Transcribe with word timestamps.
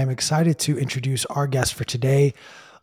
I 0.00 0.02
am 0.02 0.08
excited 0.08 0.58
to 0.60 0.78
introduce 0.78 1.26
our 1.26 1.46
guest 1.46 1.74
for 1.74 1.84
today, 1.84 2.32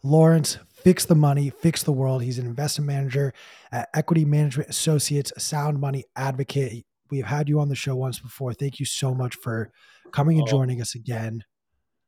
Lawrence 0.04 0.60
Fix 0.70 1.04
the 1.04 1.16
Money, 1.16 1.50
Fix 1.50 1.82
the 1.82 1.92
World. 1.92 2.22
He's 2.22 2.38
an 2.38 2.46
investment 2.46 2.86
manager 2.86 3.34
at 3.72 3.90
Equity 3.96 4.24
Management 4.24 4.70
Associates, 4.70 5.34
a 5.36 5.40
sound 5.40 5.80
money 5.80 6.06
advocate. 6.16 6.86
We've 7.10 7.26
had 7.26 7.50
you 7.50 7.60
on 7.60 7.70
the 7.70 7.76
show 7.76 7.96
once 7.96 8.20
before. 8.20 8.54
Thank 8.54 8.80
you 8.80 8.86
so 8.86 9.16
much 9.16 9.34
for 9.34 9.72
coming 10.12 10.38
and 10.38 10.48
joining 10.48 10.80
us 10.80 10.94
again. 10.94 11.44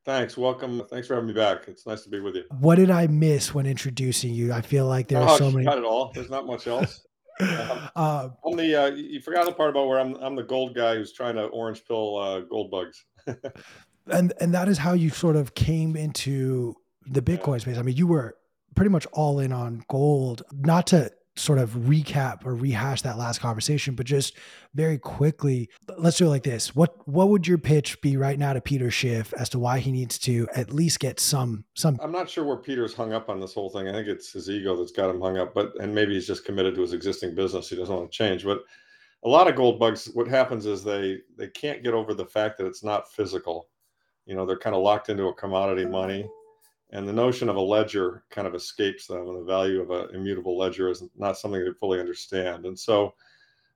Thanks. 0.05 0.37
Welcome. 0.37 0.83
Thanks 0.91 1.07
for 1.07 1.15
having 1.15 1.29
me 1.29 1.33
back. 1.33 1.67
It's 1.67 1.87
nice 1.87 2.03
to 2.03 2.09
be 2.09 2.19
with 2.19 2.35
you. 2.35 2.43
What 2.59 2.75
did 2.75 2.91
I 2.91 3.07
miss 3.07 3.51
when 3.51 3.65
introducing 3.65 4.35
you? 4.35 4.53
I 4.53 4.61
feel 4.61 4.85
like 4.85 5.07
there 5.07 5.21
oh, 5.21 5.23
are 5.23 5.37
so 5.39 5.49
many. 5.49 5.65
Not 5.65 5.79
at 5.79 5.85
all. 5.85 6.11
There's 6.13 6.29
not 6.29 6.45
much 6.45 6.67
else. 6.67 7.03
uh, 7.39 8.29
I'm 8.45 8.55
the. 8.55 8.75
Uh, 8.75 8.91
you 8.91 9.21
forgot 9.21 9.47
the 9.47 9.53
part 9.53 9.71
about 9.71 9.87
where 9.87 9.99
I'm. 9.99 10.13
I'm 10.17 10.35
the 10.35 10.43
gold 10.43 10.75
guy 10.75 10.97
who's 10.97 11.13
trying 11.13 11.33
to 11.33 11.45
orange 11.45 11.83
pill 11.87 12.17
uh, 12.17 12.41
gold 12.41 12.69
bugs. 12.69 13.05
and 14.11 14.33
and 14.39 14.53
that 14.53 14.67
is 14.67 14.77
how 14.77 14.93
you 14.93 15.09
sort 15.09 15.35
of 15.35 15.55
came 15.55 15.95
into 15.95 16.75
the 17.05 17.21
Bitcoin 17.21 17.61
space. 17.61 17.77
I 17.77 17.81
mean, 17.81 17.95
you 17.95 18.07
were 18.07 18.35
pretty 18.75 18.89
much 18.89 19.05
all 19.13 19.39
in 19.39 19.51
on 19.51 19.83
gold. 19.87 20.43
Not 20.53 20.87
to 20.87 21.11
sort 21.35 21.57
of 21.57 21.71
recap 21.71 22.45
or 22.45 22.53
rehash 22.53 23.01
that 23.01 23.17
last 23.17 23.39
conversation, 23.39 23.95
but 23.95 24.05
just 24.05 24.35
very 24.75 24.97
quickly, 24.97 25.69
let's 25.97 26.17
do 26.17 26.25
it 26.25 26.29
like 26.29 26.43
this. 26.43 26.75
What 26.75 27.07
what 27.07 27.29
would 27.29 27.47
your 27.47 27.57
pitch 27.57 28.01
be 28.01 28.17
right 28.17 28.37
now 28.37 28.53
to 28.53 28.61
Peter 28.61 28.91
Schiff 28.91 29.33
as 29.33 29.49
to 29.49 29.59
why 29.59 29.79
he 29.79 29.91
needs 29.91 30.19
to 30.19 30.47
at 30.55 30.73
least 30.73 30.99
get 30.99 31.19
some 31.19 31.63
some 31.75 31.97
I'm 32.01 32.11
not 32.11 32.29
sure 32.29 32.43
where 32.43 32.57
Peter's 32.57 32.93
hung 32.93 33.13
up 33.13 33.29
on 33.29 33.39
this 33.39 33.53
whole 33.53 33.69
thing. 33.69 33.87
I 33.87 33.93
think 33.93 34.07
it's 34.07 34.33
his 34.33 34.49
ego 34.49 34.75
that's 34.75 34.91
got 34.91 35.09
him 35.09 35.21
hung 35.21 35.37
up, 35.37 35.53
but 35.53 35.73
and 35.79 35.95
maybe 35.95 36.13
he's 36.13 36.27
just 36.27 36.45
committed 36.45 36.75
to 36.75 36.81
his 36.81 36.93
existing 36.93 37.35
business. 37.35 37.69
He 37.69 37.75
doesn't 37.75 37.95
want 37.95 38.11
to 38.11 38.15
change. 38.15 38.43
But 38.43 38.63
a 39.23 39.29
lot 39.29 39.47
of 39.47 39.55
gold 39.55 39.79
bugs, 39.79 40.09
what 40.13 40.27
happens 40.27 40.65
is 40.65 40.83
they 40.83 41.19
they 41.37 41.47
can't 41.47 41.83
get 41.83 41.93
over 41.93 42.13
the 42.13 42.25
fact 42.25 42.57
that 42.57 42.67
it's 42.67 42.83
not 42.83 43.11
physical. 43.11 43.69
You 44.29 44.35
know, 44.35 44.45
they're 44.45 44.57
kind 44.57 44.75
of 44.75 44.81
locked 44.83 45.09
into 45.09 45.27
a 45.27 45.33
commodity 45.33 45.83
mm-hmm. 45.83 45.91
money. 45.91 46.29
And 46.91 47.07
the 47.07 47.13
notion 47.13 47.49
of 47.49 47.55
a 47.55 47.61
ledger 47.61 48.23
kind 48.29 48.47
of 48.47 48.55
escapes 48.55 49.07
them 49.07 49.27
and 49.27 49.39
the 49.39 49.43
value 49.43 49.81
of 49.81 49.91
an 49.91 50.15
immutable 50.15 50.57
ledger 50.57 50.89
is 50.89 51.03
not 51.17 51.37
something 51.37 51.63
they 51.63 51.71
fully 51.79 51.99
understand. 51.99 52.65
And 52.65 52.77
so 52.77 53.13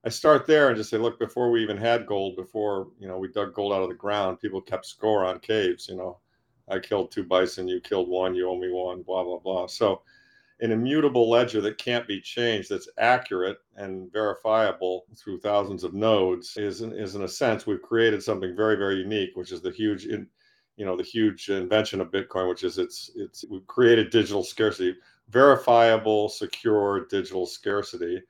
i 0.05 0.09
start 0.09 0.45
there 0.45 0.67
and 0.67 0.77
just 0.77 0.89
say 0.89 0.97
look 0.97 1.17
before 1.17 1.49
we 1.49 1.63
even 1.63 1.77
had 1.77 2.05
gold 2.05 2.35
before 2.35 2.89
you 2.99 3.07
know 3.07 3.17
we 3.17 3.29
dug 3.29 3.53
gold 3.53 3.71
out 3.71 3.81
of 3.81 3.89
the 3.89 3.95
ground 3.95 4.39
people 4.39 4.61
kept 4.61 4.85
score 4.85 5.23
on 5.25 5.39
caves 5.39 5.87
you 5.87 5.95
know. 5.95 6.19
I 6.69 6.79
killed 6.79 7.11
two 7.11 7.23
bison 7.23 7.67
you 7.67 7.81
killed 7.81 8.07
one 8.07 8.35
you 8.35 8.49
owe 8.49 8.57
me 8.57 8.71
one 8.71 9.01
blah 9.01 9.23
blah 9.23 9.39
blah. 9.39 9.67
So 9.67 10.01
an 10.61 10.71
immutable 10.71 11.29
ledger 11.29 11.59
that 11.59 11.77
can't 11.77 12.07
be 12.07 12.21
changed 12.21 12.69
that's 12.69 12.87
accurate 12.97 13.57
and 13.75 14.11
verifiable 14.13 15.03
through 15.17 15.39
thousands 15.39 15.83
of 15.83 15.93
nodes 15.93 16.55
is, 16.55 16.81
is 16.81 17.15
in 17.15 17.23
a 17.23 17.27
sense 17.27 17.67
we've 17.67 17.81
created 17.81 18.23
something 18.23 18.55
very 18.55 18.77
very 18.77 18.95
unique 18.95 19.31
which 19.35 19.51
is 19.51 19.61
the 19.61 19.71
huge 19.71 20.05
in, 20.05 20.25
you 20.77 20.85
know 20.85 20.95
the 20.95 21.03
huge 21.03 21.49
invention 21.49 22.01
of 22.01 22.11
Bitcoin, 22.11 22.49
which 22.49 22.63
is 22.63 22.77
it's 22.77 23.11
it's 23.15 23.45
we 23.49 23.61
created 23.67 24.09
digital 24.09 24.43
scarcity, 24.43 24.95
verifiable, 25.29 26.29
secure 26.29 27.05
digital 27.09 27.45
scarcity, 27.45 28.21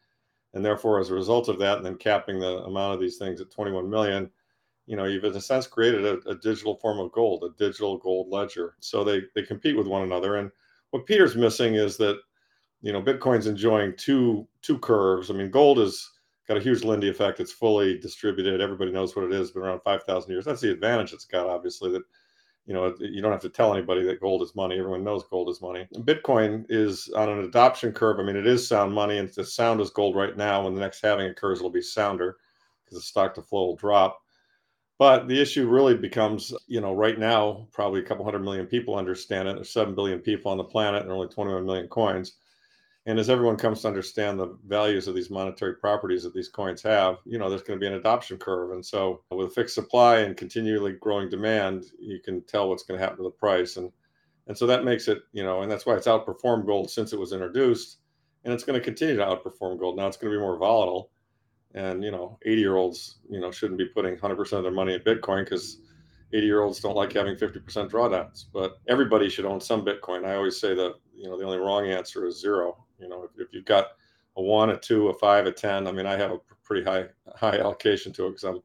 and 0.53 0.63
therefore 0.63 0.99
as 0.99 1.09
a 1.09 1.13
result 1.13 1.47
of 1.47 1.59
that, 1.59 1.77
and 1.77 1.85
then 1.85 1.95
capping 1.95 2.39
the 2.39 2.57
amount 2.63 2.93
of 2.93 2.99
these 2.99 3.17
things 3.17 3.39
at 3.41 3.51
21 3.51 3.89
million, 3.89 4.29
you 4.85 4.95
know 4.97 5.05
you've 5.05 5.23
in 5.23 5.35
a 5.35 5.41
sense 5.41 5.67
created 5.67 6.05
a, 6.05 6.29
a 6.29 6.35
digital 6.35 6.75
form 6.75 6.99
of 6.99 7.11
gold, 7.11 7.43
a 7.43 7.57
digital 7.57 7.97
gold 7.97 8.29
ledger. 8.29 8.75
So 8.79 9.03
they 9.03 9.21
they 9.35 9.43
compete 9.43 9.77
with 9.77 9.87
one 9.87 10.03
another, 10.03 10.37
and 10.37 10.51
what 10.91 11.05
Peter's 11.05 11.35
missing 11.35 11.75
is 11.75 11.97
that 11.97 12.19
you 12.81 12.91
know 12.91 13.01
Bitcoin's 13.01 13.47
enjoying 13.47 13.93
two 13.97 14.47
two 14.61 14.77
curves. 14.79 15.31
I 15.31 15.33
mean, 15.33 15.49
gold 15.49 15.79
is 15.79 16.09
got 16.47 16.57
a 16.57 16.61
huge 16.61 16.83
Lindy 16.83 17.09
effect. 17.09 17.39
It's 17.39 17.51
fully 17.51 17.97
distributed. 17.97 18.61
Everybody 18.61 18.91
knows 18.91 19.15
what 19.15 19.25
it 19.25 19.31
is. 19.31 19.51
Been 19.51 19.63
around 19.63 19.81
5,000 19.81 20.31
years. 20.31 20.45
That's 20.45 20.61
the 20.61 20.71
advantage 20.71 21.13
it's 21.13 21.25
got, 21.25 21.47
obviously, 21.47 21.91
that 21.91 22.03
you 22.65 22.73
know 22.73 22.93
you 22.99 23.21
don't 23.21 23.31
have 23.31 23.41
to 23.41 23.49
tell 23.49 23.73
anybody 23.73 24.03
that 24.03 24.21
gold 24.21 24.41
is 24.41 24.55
money. 24.55 24.77
Everyone 24.77 25.03
knows 25.03 25.23
gold 25.29 25.49
is 25.49 25.61
money. 25.61 25.87
Bitcoin 25.99 26.65
is 26.69 27.09
on 27.15 27.29
an 27.29 27.39
adoption 27.39 27.91
curve. 27.91 28.19
I 28.19 28.23
mean 28.23 28.35
it 28.35 28.47
is 28.47 28.67
sound 28.67 28.93
money 28.93 29.17
and 29.17 29.29
the 29.29 29.43
sound 29.43 29.81
is 29.81 29.89
gold 29.89 30.15
right 30.15 30.37
now. 30.37 30.63
When 30.63 30.73
the 30.73 30.81
next 30.81 31.01
halving 31.01 31.27
occurs 31.27 31.59
it'll 31.59 31.69
be 31.69 31.81
sounder 31.81 32.37
because 32.83 32.97
the 32.97 33.03
stock 33.03 33.33
to 33.35 33.41
flow 33.41 33.67
will 33.67 33.75
drop. 33.75 34.19
But 34.97 35.27
the 35.27 35.41
issue 35.41 35.67
really 35.67 35.95
becomes 35.95 36.53
you 36.67 36.79
know 36.79 36.93
right 36.93 37.19
now 37.19 37.67
probably 37.71 37.99
a 37.99 38.03
couple 38.03 38.23
hundred 38.23 38.43
million 38.43 38.65
people 38.65 38.95
understand 38.95 39.47
it. 39.47 39.55
There's 39.55 39.71
7 39.71 39.93
billion 39.93 40.19
people 40.19 40.51
on 40.51 40.57
the 40.57 40.63
planet 40.63 41.03
and 41.03 41.11
only 41.11 41.27
21 41.27 41.65
million 41.65 41.87
coins 41.87 42.33
and 43.05 43.19
as 43.19 43.29
everyone 43.29 43.57
comes 43.57 43.81
to 43.81 43.87
understand 43.87 44.39
the 44.39 44.57
values 44.65 45.07
of 45.07 45.15
these 45.15 45.29
monetary 45.29 45.75
properties 45.75 46.23
that 46.23 46.33
these 46.33 46.47
coins 46.47 46.81
have, 46.81 47.17
you 47.25 47.37
know, 47.37 47.49
there's 47.49 47.63
going 47.63 47.77
to 47.77 47.83
be 47.83 47.87
an 47.87 47.99
adoption 47.99 48.37
curve. 48.37 48.71
And 48.71 48.85
so 48.85 49.21
with 49.29 49.47
a 49.47 49.51
fixed 49.51 49.75
supply 49.75 50.19
and 50.19 50.37
continually 50.37 50.93
growing 50.93 51.29
demand, 51.29 51.85
you 51.99 52.19
can 52.19 52.41
tell 52.43 52.69
what's 52.69 52.83
going 52.83 52.97
to 52.97 53.03
happen 53.03 53.17
to 53.17 53.23
the 53.23 53.29
price. 53.29 53.77
And 53.77 53.91
and 54.47 54.57
so 54.57 54.67
that 54.67 54.83
makes 54.83 55.07
it, 55.07 55.19
you 55.31 55.43
know, 55.43 55.61
and 55.61 55.71
that's 55.71 55.85
why 55.85 55.95
it's 55.95 56.07
outperformed 56.07 56.65
gold 56.65 56.89
since 56.89 57.13
it 57.13 57.19
was 57.19 57.31
introduced. 57.31 57.99
And 58.43 58.53
it's 58.53 58.65
going 58.65 58.77
to 58.77 58.83
continue 58.83 59.15
to 59.15 59.23
outperform 59.23 59.79
gold. 59.79 59.95
Now 59.95 60.07
it's 60.07 60.17
going 60.17 60.33
to 60.33 60.37
be 60.37 60.41
more 60.41 60.57
volatile. 60.57 61.11
And, 61.75 62.03
you 62.03 62.11
know, 62.11 62.37
80 62.45 62.61
year 62.61 62.75
olds, 62.75 63.19
you 63.29 63.39
know, 63.39 63.51
shouldn't 63.51 63.79
be 63.79 63.85
putting 63.85 64.17
100% 64.17 64.53
of 64.53 64.63
their 64.63 64.71
money 64.71 64.95
in 64.95 64.99
Bitcoin 64.99 65.45
because 65.45 65.79
80 66.33 66.45
year 66.45 66.61
olds 66.61 66.79
don't 66.81 66.95
like 66.95 67.13
having 67.13 67.35
50% 67.35 67.89
drawdowns. 67.89 68.45
But 68.51 68.79
everybody 68.87 69.29
should 69.29 69.45
own 69.45 69.61
some 69.61 69.85
Bitcoin. 69.85 70.25
I 70.25 70.35
always 70.35 70.59
say 70.59 70.75
that, 70.75 70.95
you 71.15 71.29
know, 71.29 71.37
the 71.37 71.45
only 71.45 71.57
wrong 71.57 71.87
answer 71.87 72.25
is 72.25 72.39
zero 72.39 72.83
you 73.03 73.09
know, 73.09 73.23
if, 73.23 73.31
if 73.37 73.53
you've 73.53 73.65
got 73.65 73.87
a 74.37 74.41
one, 74.41 74.69
a 74.69 74.77
two, 74.77 75.09
a 75.09 75.13
five, 75.13 75.45
a 75.45 75.51
ten, 75.51 75.87
I 75.87 75.91
mean, 75.91 76.05
I 76.05 76.15
have 76.17 76.31
a 76.31 76.39
pretty 76.63 76.83
high 76.83 77.05
high 77.35 77.59
allocation 77.59 78.13
to 78.13 78.27
it 78.27 78.29
because 78.29 78.43
I'm, 78.43 78.61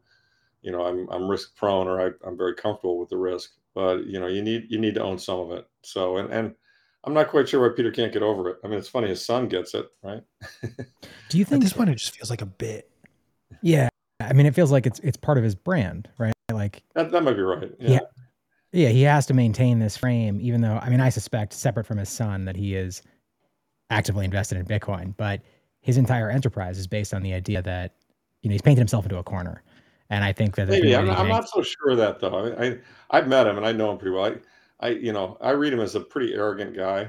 you 0.62 0.72
know, 0.72 0.84
I'm 0.84 1.08
I'm 1.10 1.28
risk 1.28 1.56
prone 1.56 1.88
or 1.88 2.00
I, 2.00 2.10
I'm 2.26 2.36
very 2.36 2.54
comfortable 2.54 2.98
with 2.98 3.08
the 3.08 3.18
risk. 3.18 3.52
But 3.74 4.06
you 4.06 4.18
know, 4.18 4.26
you 4.28 4.42
need 4.42 4.66
you 4.68 4.78
need 4.78 4.94
to 4.94 5.02
own 5.02 5.18
some 5.18 5.40
of 5.40 5.50
it. 5.52 5.66
So 5.82 6.16
and 6.18 6.32
and 6.32 6.54
I'm 7.04 7.14
not 7.14 7.28
quite 7.28 7.48
sure 7.48 7.66
why 7.66 7.74
Peter 7.74 7.90
can't 7.90 8.12
get 8.12 8.22
over 8.22 8.48
it. 8.50 8.56
I 8.64 8.68
mean, 8.68 8.78
it's 8.78 8.88
funny 8.88 9.08
his 9.08 9.24
son 9.24 9.48
gets 9.48 9.74
it, 9.74 9.86
right? 10.02 10.22
Do 11.28 11.38
you 11.38 11.44
think 11.44 11.62
this 11.62 11.72
point 11.72 11.90
it 11.90 11.96
just 11.96 12.16
feels 12.16 12.30
like 12.30 12.42
a 12.42 12.46
bit? 12.46 12.90
Yeah, 13.62 13.88
I 14.20 14.32
mean, 14.32 14.46
it 14.46 14.54
feels 14.54 14.72
like 14.72 14.86
it's 14.86 15.00
it's 15.00 15.16
part 15.16 15.38
of 15.38 15.44
his 15.44 15.54
brand, 15.54 16.08
right? 16.18 16.32
Like 16.52 16.82
that, 16.94 17.10
that 17.10 17.22
might 17.22 17.36
be 17.36 17.42
right. 17.42 17.70
Yeah. 17.78 17.90
yeah. 17.90 18.00
Yeah, 18.72 18.88
he 18.90 19.02
has 19.02 19.26
to 19.26 19.34
maintain 19.34 19.78
this 19.78 19.96
frame, 19.96 20.38
even 20.42 20.60
though 20.60 20.78
I 20.82 20.90
mean, 20.90 21.00
I 21.00 21.08
suspect 21.08 21.52
separate 21.52 21.86
from 21.86 21.98
his 21.98 22.08
son 22.08 22.44
that 22.44 22.56
he 22.56 22.74
is 22.74 23.02
actively 23.90 24.24
invested 24.24 24.58
in 24.58 24.66
Bitcoin, 24.66 25.14
but 25.16 25.40
his 25.80 25.96
entire 25.96 26.30
enterprise 26.30 26.78
is 26.78 26.86
based 26.86 27.14
on 27.14 27.22
the 27.22 27.32
idea 27.32 27.62
that 27.62 27.94
you 28.42 28.50
know 28.50 28.52
he's 28.52 28.62
painted 28.62 28.80
himself 28.80 29.04
into 29.04 29.18
a 29.18 29.22
corner. 29.22 29.62
And 30.10 30.24
I 30.24 30.32
think 30.32 30.56
that 30.56 30.68
maybe 30.68 30.96
I'm, 30.96 31.10
I'm, 31.10 31.28
not 31.28 31.48
so 31.48 31.62
sure 31.62 31.90
of 31.90 31.98
that 31.98 32.20
though. 32.20 32.54
I, 32.58 32.66
I 32.66 32.78
I've 33.10 33.28
met 33.28 33.46
him 33.46 33.56
and 33.56 33.66
I 33.66 33.72
know 33.72 33.90
him 33.90 33.98
pretty 33.98 34.14
well. 34.14 34.36
I, 34.80 34.86
I 34.86 34.90
you 34.90 35.12
know 35.12 35.38
I 35.40 35.50
read 35.50 35.72
him 35.72 35.80
as 35.80 35.94
a 35.94 36.00
pretty 36.00 36.34
arrogant 36.34 36.76
guy, 36.76 37.08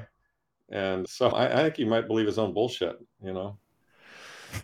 and 0.70 1.08
so 1.08 1.28
I, 1.28 1.60
I 1.60 1.62
think 1.62 1.76
he 1.76 1.84
might 1.84 2.06
believe 2.06 2.26
his 2.26 2.38
own 2.38 2.52
bullshit. 2.52 2.96
You 3.22 3.32
know, 3.32 3.58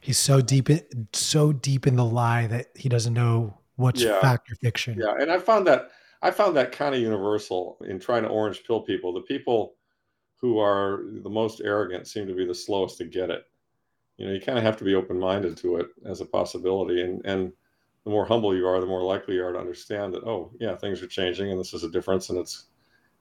he's 0.00 0.18
so 0.18 0.40
deep 0.40 0.70
in 0.70 0.82
so 1.12 1.52
deep 1.52 1.86
in 1.86 1.96
the 1.96 2.04
lie 2.04 2.46
that 2.46 2.68
he 2.74 2.88
doesn't 2.88 3.14
know 3.14 3.58
what's 3.76 4.02
yeah. 4.02 4.20
fact 4.20 4.50
or 4.50 4.54
fiction. 4.56 4.98
Yeah, 4.98 5.14
and 5.18 5.30
I 5.30 5.38
found 5.38 5.66
that 5.66 5.90
I 6.22 6.30
found 6.30 6.56
that 6.56 6.72
kind 6.72 6.94
of 6.94 7.00
universal 7.00 7.78
in 7.86 7.98
trying 7.98 8.22
to 8.22 8.28
orange 8.28 8.64
pill 8.64 8.80
people. 8.80 9.12
The 9.12 9.20
people 9.22 9.74
who 10.38 10.58
are 10.58 11.04
the 11.22 11.30
most 11.30 11.60
arrogant 11.64 12.06
seem 12.06 12.26
to 12.26 12.34
be 12.34 12.46
the 12.46 12.54
slowest 12.54 12.98
to 12.98 13.04
get 13.04 13.30
it. 13.30 13.44
You 14.16 14.26
know, 14.26 14.32
you 14.32 14.40
kind 14.40 14.58
of 14.58 14.64
have 14.64 14.76
to 14.78 14.84
be 14.84 14.94
open 14.94 15.18
minded 15.18 15.56
to 15.58 15.76
it 15.76 15.88
as 16.04 16.20
a 16.20 16.26
possibility. 16.26 17.02
And, 17.02 17.24
and 17.24 17.52
the 18.04 18.10
more 18.10 18.24
humble 18.24 18.56
you 18.56 18.66
are, 18.66 18.80
the 18.80 18.86
more 18.86 19.02
likely 19.02 19.34
you 19.34 19.44
are 19.44 19.52
to 19.52 19.58
understand 19.58 20.14
that, 20.14 20.24
oh, 20.24 20.52
yeah, 20.58 20.76
things 20.76 21.02
are 21.02 21.06
changing 21.06 21.50
and 21.50 21.60
this 21.60 21.74
is 21.74 21.84
a 21.84 21.90
difference 21.90 22.30
and 22.30 22.38
it's, 22.38 22.66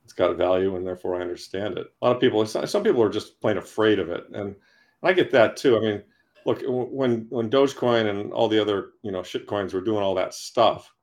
it's 0.03 0.13
got 0.13 0.37
value 0.37 0.75
and 0.75 0.85
therefore 0.85 1.15
I 1.15 1.21
understand 1.21 1.77
it. 1.77 1.87
A 2.01 2.05
lot 2.05 2.15
of 2.15 2.21
people, 2.21 2.45
some 2.45 2.83
people 2.83 3.01
are 3.01 3.09
just 3.09 3.41
plain 3.41 3.57
afraid 3.57 3.99
of 3.99 4.09
it. 4.09 4.25
And 4.33 4.55
I 5.03 5.13
get 5.13 5.31
that 5.31 5.57
too. 5.57 5.77
I 5.77 5.81
mean, 5.81 6.03
look, 6.45 6.61
when, 6.67 7.25
when 7.29 7.49
Dogecoin 7.49 8.09
and 8.09 8.31
all 8.31 8.47
the 8.47 8.61
other, 8.61 8.91
you 9.01 9.11
know, 9.11 9.23
shit 9.23 9.47
coins 9.47 9.73
were 9.73 9.81
doing 9.81 10.03
all 10.03 10.15
that 10.15 10.33
stuff, 10.33 10.93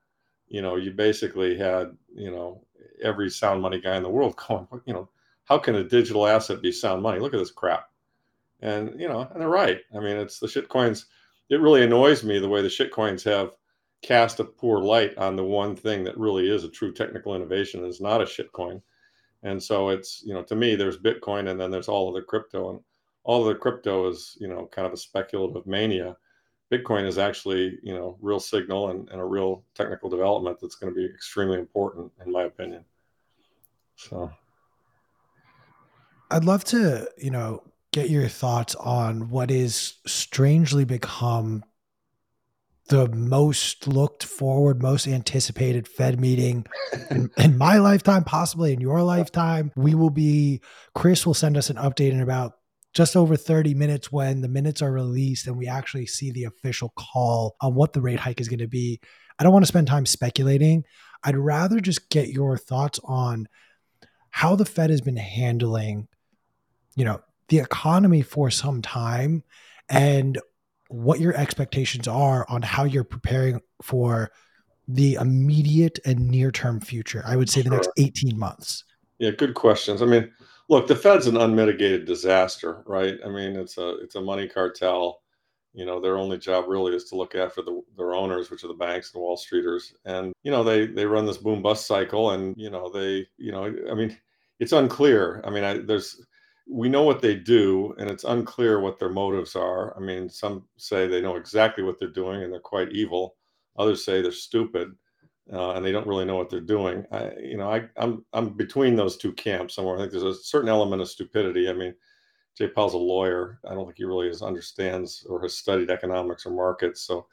you 0.52 0.60
know, 0.60 0.76
you 0.76 0.90
basically 0.90 1.56
had, 1.56 1.96
you 2.14 2.30
know, 2.30 2.62
every 3.02 3.30
sound 3.30 3.62
money 3.62 3.80
guy 3.80 3.96
in 3.96 4.02
the 4.02 4.10
world 4.10 4.36
going, 4.48 4.68
you 4.84 4.92
know, 4.92 5.08
how 5.44 5.56
can 5.56 5.74
a 5.76 5.82
digital 5.82 6.26
asset 6.26 6.60
be 6.60 6.70
sound 6.70 7.02
money? 7.02 7.18
Look 7.18 7.32
at 7.32 7.38
this 7.38 7.50
crap. 7.50 7.88
And 8.60 9.00
you 9.00 9.08
know, 9.08 9.26
and 9.32 9.40
they're 9.40 9.48
right. 9.48 9.80
I 9.96 9.98
mean, 9.98 10.18
it's 10.18 10.38
the 10.38 10.46
shit 10.46 10.68
coins. 10.68 11.06
It 11.48 11.60
really 11.60 11.82
annoys 11.82 12.22
me 12.22 12.38
the 12.38 12.50
way 12.50 12.60
the 12.60 12.68
shit 12.68 12.92
coins 12.92 13.24
have 13.24 13.56
cast 14.02 14.40
a 14.40 14.44
poor 14.44 14.80
light 14.80 15.16
on 15.16 15.36
the 15.36 15.44
one 15.44 15.74
thing 15.74 16.04
that 16.04 16.18
really 16.18 16.50
is 16.50 16.64
a 16.64 16.68
true 16.68 16.92
technical 16.92 17.34
innovation 17.34 17.84
is 17.84 18.00
not 18.00 18.22
a 18.22 18.26
shit 18.26 18.52
coin. 18.52 18.82
And 19.42 19.60
so 19.60 19.88
it's, 19.88 20.22
you 20.24 20.34
know, 20.34 20.42
to 20.44 20.54
me, 20.54 20.76
there's 20.76 20.98
Bitcoin 20.98 21.50
and 21.50 21.58
then 21.58 21.70
there's 21.70 21.88
all 21.88 22.08
of 22.08 22.14
the 22.14 22.22
crypto. 22.22 22.70
And 22.70 22.80
all 23.24 23.40
of 23.40 23.48
the 23.48 23.58
crypto 23.58 24.08
is, 24.08 24.36
you 24.38 24.48
know, 24.48 24.68
kind 24.70 24.86
of 24.86 24.92
a 24.92 24.98
speculative 24.98 25.66
mania. 25.66 26.16
Bitcoin 26.72 27.06
is 27.06 27.18
actually, 27.18 27.78
you 27.82 27.92
know, 27.92 28.16
real 28.22 28.40
signal 28.40 28.90
and, 28.90 29.08
and 29.10 29.20
a 29.20 29.24
real 29.24 29.62
technical 29.74 30.08
development 30.08 30.58
that's 30.60 30.74
going 30.74 30.92
to 30.92 30.96
be 30.98 31.04
extremely 31.04 31.58
important, 31.58 32.10
in 32.24 32.32
my 32.32 32.44
opinion. 32.44 32.84
So 33.96 34.30
I'd 36.30 36.44
love 36.44 36.64
to, 36.64 37.08
you 37.18 37.30
know, 37.30 37.62
get 37.92 38.08
your 38.08 38.26
thoughts 38.26 38.74
on 38.76 39.28
what 39.28 39.50
is 39.50 39.96
strangely 40.06 40.86
become 40.86 41.62
the 42.88 43.08
most 43.08 43.86
looked 43.86 44.24
forward, 44.24 44.80
most 44.82 45.06
anticipated 45.06 45.86
Fed 45.86 46.18
meeting 46.18 46.66
in, 47.10 47.30
in, 47.36 47.58
my 47.58 47.78
lifetime, 47.78 48.24
possibly 48.24 48.72
in 48.72 48.80
your 48.80 49.02
lifetime. 49.02 49.72
We 49.76 49.94
will 49.94 50.10
be, 50.10 50.62
Chris 50.94 51.26
will 51.26 51.34
send 51.34 51.56
us 51.56 51.70
an 51.70 51.76
update 51.76 52.12
in 52.12 52.20
about 52.20 52.54
just 52.92 53.16
over 53.16 53.36
30 53.36 53.74
minutes 53.74 54.12
when 54.12 54.40
the 54.40 54.48
minutes 54.48 54.82
are 54.82 54.92
released 54.92 55.46
and 55.46 55.56
we 55.56 55.66
actually 55.66 56.06
see 56.06 56.30
the 56.30 56.44
official 56.44 56.92
call 56.96 57.56
on 57.60 57.74
what 57.74 57.92
the 57.92 58.00
rate 58.00 58.20
hike 58.20 58.40
is 58.40 58.48
going 58.48 58.58
to 58.58 58.68
be. 58.68 59.00
I 59.38 59.44
don't 59.44 59.52
want 59.52 59.64
to 59.64 59.68
spend 59.68 59.86
time 59.86 60.06
speculating. 60.06 60.84
I'd 61.24 61.36
rather 61.36 61.80
just 61.80 62.10
get 62.10 62.28
your 62.28 62.56
thoughts 62.58 63.00
on 63.04 63.48
how 64.30 64.56
the 64.56 64.64
Fed 64.64 64.90
has 64.90 65.00
been 65.00 65.16
handling, 65.16 66.08
you 66.96 67.04
know, 67.04 67.20
the 67.48 67.58
economy 67.58 68.22
for 68.22 68.50
some 68.50 68.82
time 68.82 69.42
and 69.88 70.38
what 70.88 71.20
your 71.20 71.34
expectations 71.34 72.08
are 72.08 72.46
on 72.48 72.62
how 72.62 72.84
you're 72.84 73.04
preparing 73.04 73.60
for 73.82 74.30
the 74.88 75.14
immediate 75.14 75.98
and 76.04 76.28
near 76.28 76.50
term 76.50 76.80
future. 76.80 77.22
I 77.26 77.36
would 77.36 77.48
say 77.48 77.62
the 77.62 77.70
next 77.70 77.90
18 77.96 78.38
months. 78.38 78.84
Yeah, 79.18 79.30
good 79.30 79.54
questions. 79.54 80.02
I 80.02 80.06
mean, 80.06 80.30
look, 80.68 80.86
the 80.86 80.96
Fed's 80.96 81.26
an 81.26 81.36
unmitigated 81.36 82.06
disaster, 82.06 82.82
right? 82.86 83.18
I 83.24 83.28
mean, 83.28 83.56
it's 83.56 83.78
a 83.78 83.96
it's 83.98 84.14
a 84.14 84.20
money 84.20 84.48
cartel. 84.48 85.20
You 85.74 85.86
know, 85.86 86.00
their 86.00 86.18
only 86.18 86.38
job 86.38 86.66
really 86.68 86.94
is 86.94 87.04
to 87.04 87.16
look 87.16 87.34
after 87.34 87.62
the, 87.62 87.80
their 87.96 88.14
owners, 88.14 88.50
which 88.50 88.62
are 88.62 88.68
the 88.68 88.74
banks 88.74 89.14
and 89.14 89.22
Wall 89.22 89.38
Streeters. 89.38 89.94
And 90.04 90.32
you 90.42 90.50
know, 90.50 90.62
they 90.62 90.86
they 90.86 91.06
run 91.06 91.26
this 91.26 91.38
boom 91.38 91.62
bust 91.62 91.86
cycle, 91.86 92.32
and 92.32 92.54
you 92.56 92.70
know, 92.70 92.90
they 92.90 93.26
you 93.38 93.52
know, 93.52 93.74
I 93.90 93.94
mean, 93.94 94.16
it's 94.60 94.72
unclear. 94.72 95.42
I 95.44 95.50
mean, 95.50 95.64
I, 95.64 95.78
there's 95.78 96.24
we 96.68 96.88
know 96.88 97.02
what 97.02 97.20
they 97.20 97.34
do, 97.34 97.94
and 97.98 98.10
it's 98.10 98.24
unclear 98.24 98.80
what 98.80 98.98
their 98.98 99.10
motives 99.10 99.56
are. 99.56 99.96
I 99.96 100.00
mean, 100.00 100.28
some 100.28 100.64
say 100.76 101.06
they 101.06 101.20
know 101.20 101.36
exactly 101.36 101.84
what 101.84 101.98
they're 101.98 102.08
doing 102.08 102.42
and 102.42 102.52
they're 102.52 102.60
quite 102.60 102.92
evil. 102.92 103.36
Others 103.78 104.04
say 104.04 104.20
they're 104.22 104.32
stupid 104.32 104.92
uh, 105.50 105.72
and 105.72 105.84
they 105.84 105.92
don't 105.92 106.06
really 106.06 106.24
know 106.24 106.36
what 106.36 106.50
they're 106.50 106.60
doing. 106.60 107.04
I, 107.10 107.32
you 107.42 107.56
know, 107.56 107.72
I, 107.72 107.88
I'm 107.96 108.24
I'm 108.32 108.50
between 108.50 108.94
those 108.94 109.16
two 109.16 109.32
camps 109.32 109.74
somewhere. 109.74 109.96
I 109.96 110.00
think 110.00 110.12
there's 110.12 110.22
a 110.22 110.34
certain 110.34 110.68
element 110.68 111.02
of 111.02 111.08
stupidity. 111.08 111.68
I 111.68 111.72
mean, 111.72 111.94
Jay 112.56 112.68
Powell's 112.68 112.94
a 112.94 112.98
lawyer. 112.98 113.58
I 113.68 113.74
don't 113.74 113.84
think 113.86 113.96
he 113.96 114.04
really 114.04 114.28
has 114.28 114.42
understands 114.42 115.26
or 115.28 115.40
has 115.42 115.54
studied 115.54 115.90
economics 115.90 116.46
or 116.46 116.50
markets. 116.50 117.02
So 117.02 117.26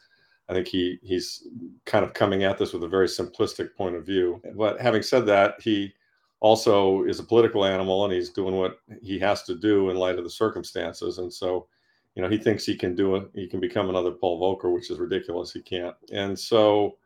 I 0.47 0.53
think 0.53 0.67
he 0.67 0.97
he's 1.03 1.47
kind 1.85 2.03
of 2.03 2.13
coming 2.13 2.43
at 2.43 2.57
this 2.57 2.73
with 2.73 2.83
a 2.83 2.87
very 2.87 3.07
simplistic 3.07 3.75
point 3.75 3.95
of 3.95 4.05
view. 4.05 4.41
But 4.55 4.81
having 4.81 5.03
said 5.03 5.25
that, 5.27 5.61
he 5.61 5.93
also 6.39 7.03
is 7.03 7.19
a 7.19 7.23
political 7.23 7.65
animal 7.65 8.05
and 8.05 8.13
he's 8.13 8.29
doing 8.29 8.55
what 8.55 8.77
he 9.01 9.19
has 9.19 9.43
to 9.43 9.55
do 9.55 9.89
in 9.89 9.97
light 9.97 10.17
of 10.17 10.23
the 10.23 10.29
circumstances. 10.29 11.17
And 11.17 11.31
so, 11.31 11.67
you 12.15 12.23
know, 12.23 12.29
he 12.29 12.37
thinks 12.37 12.65
he 12.65 12.75
can 12.75 12.95
do 12.95 13.15
it. 13.17 13.29
He 13.35 13.47
can 13.47 13.59
become 13.59 13.89
another 13.89 14.11
Paul 14.11 14.39
Volcker, 14.39 14.73
which 14.73 14.89
is 14.89 14.99
ridiculous. 14.99 15.51
He 15.51 15.61
can't. 15.61 15.95
And 16.11 16.37
so, 16.37 16.97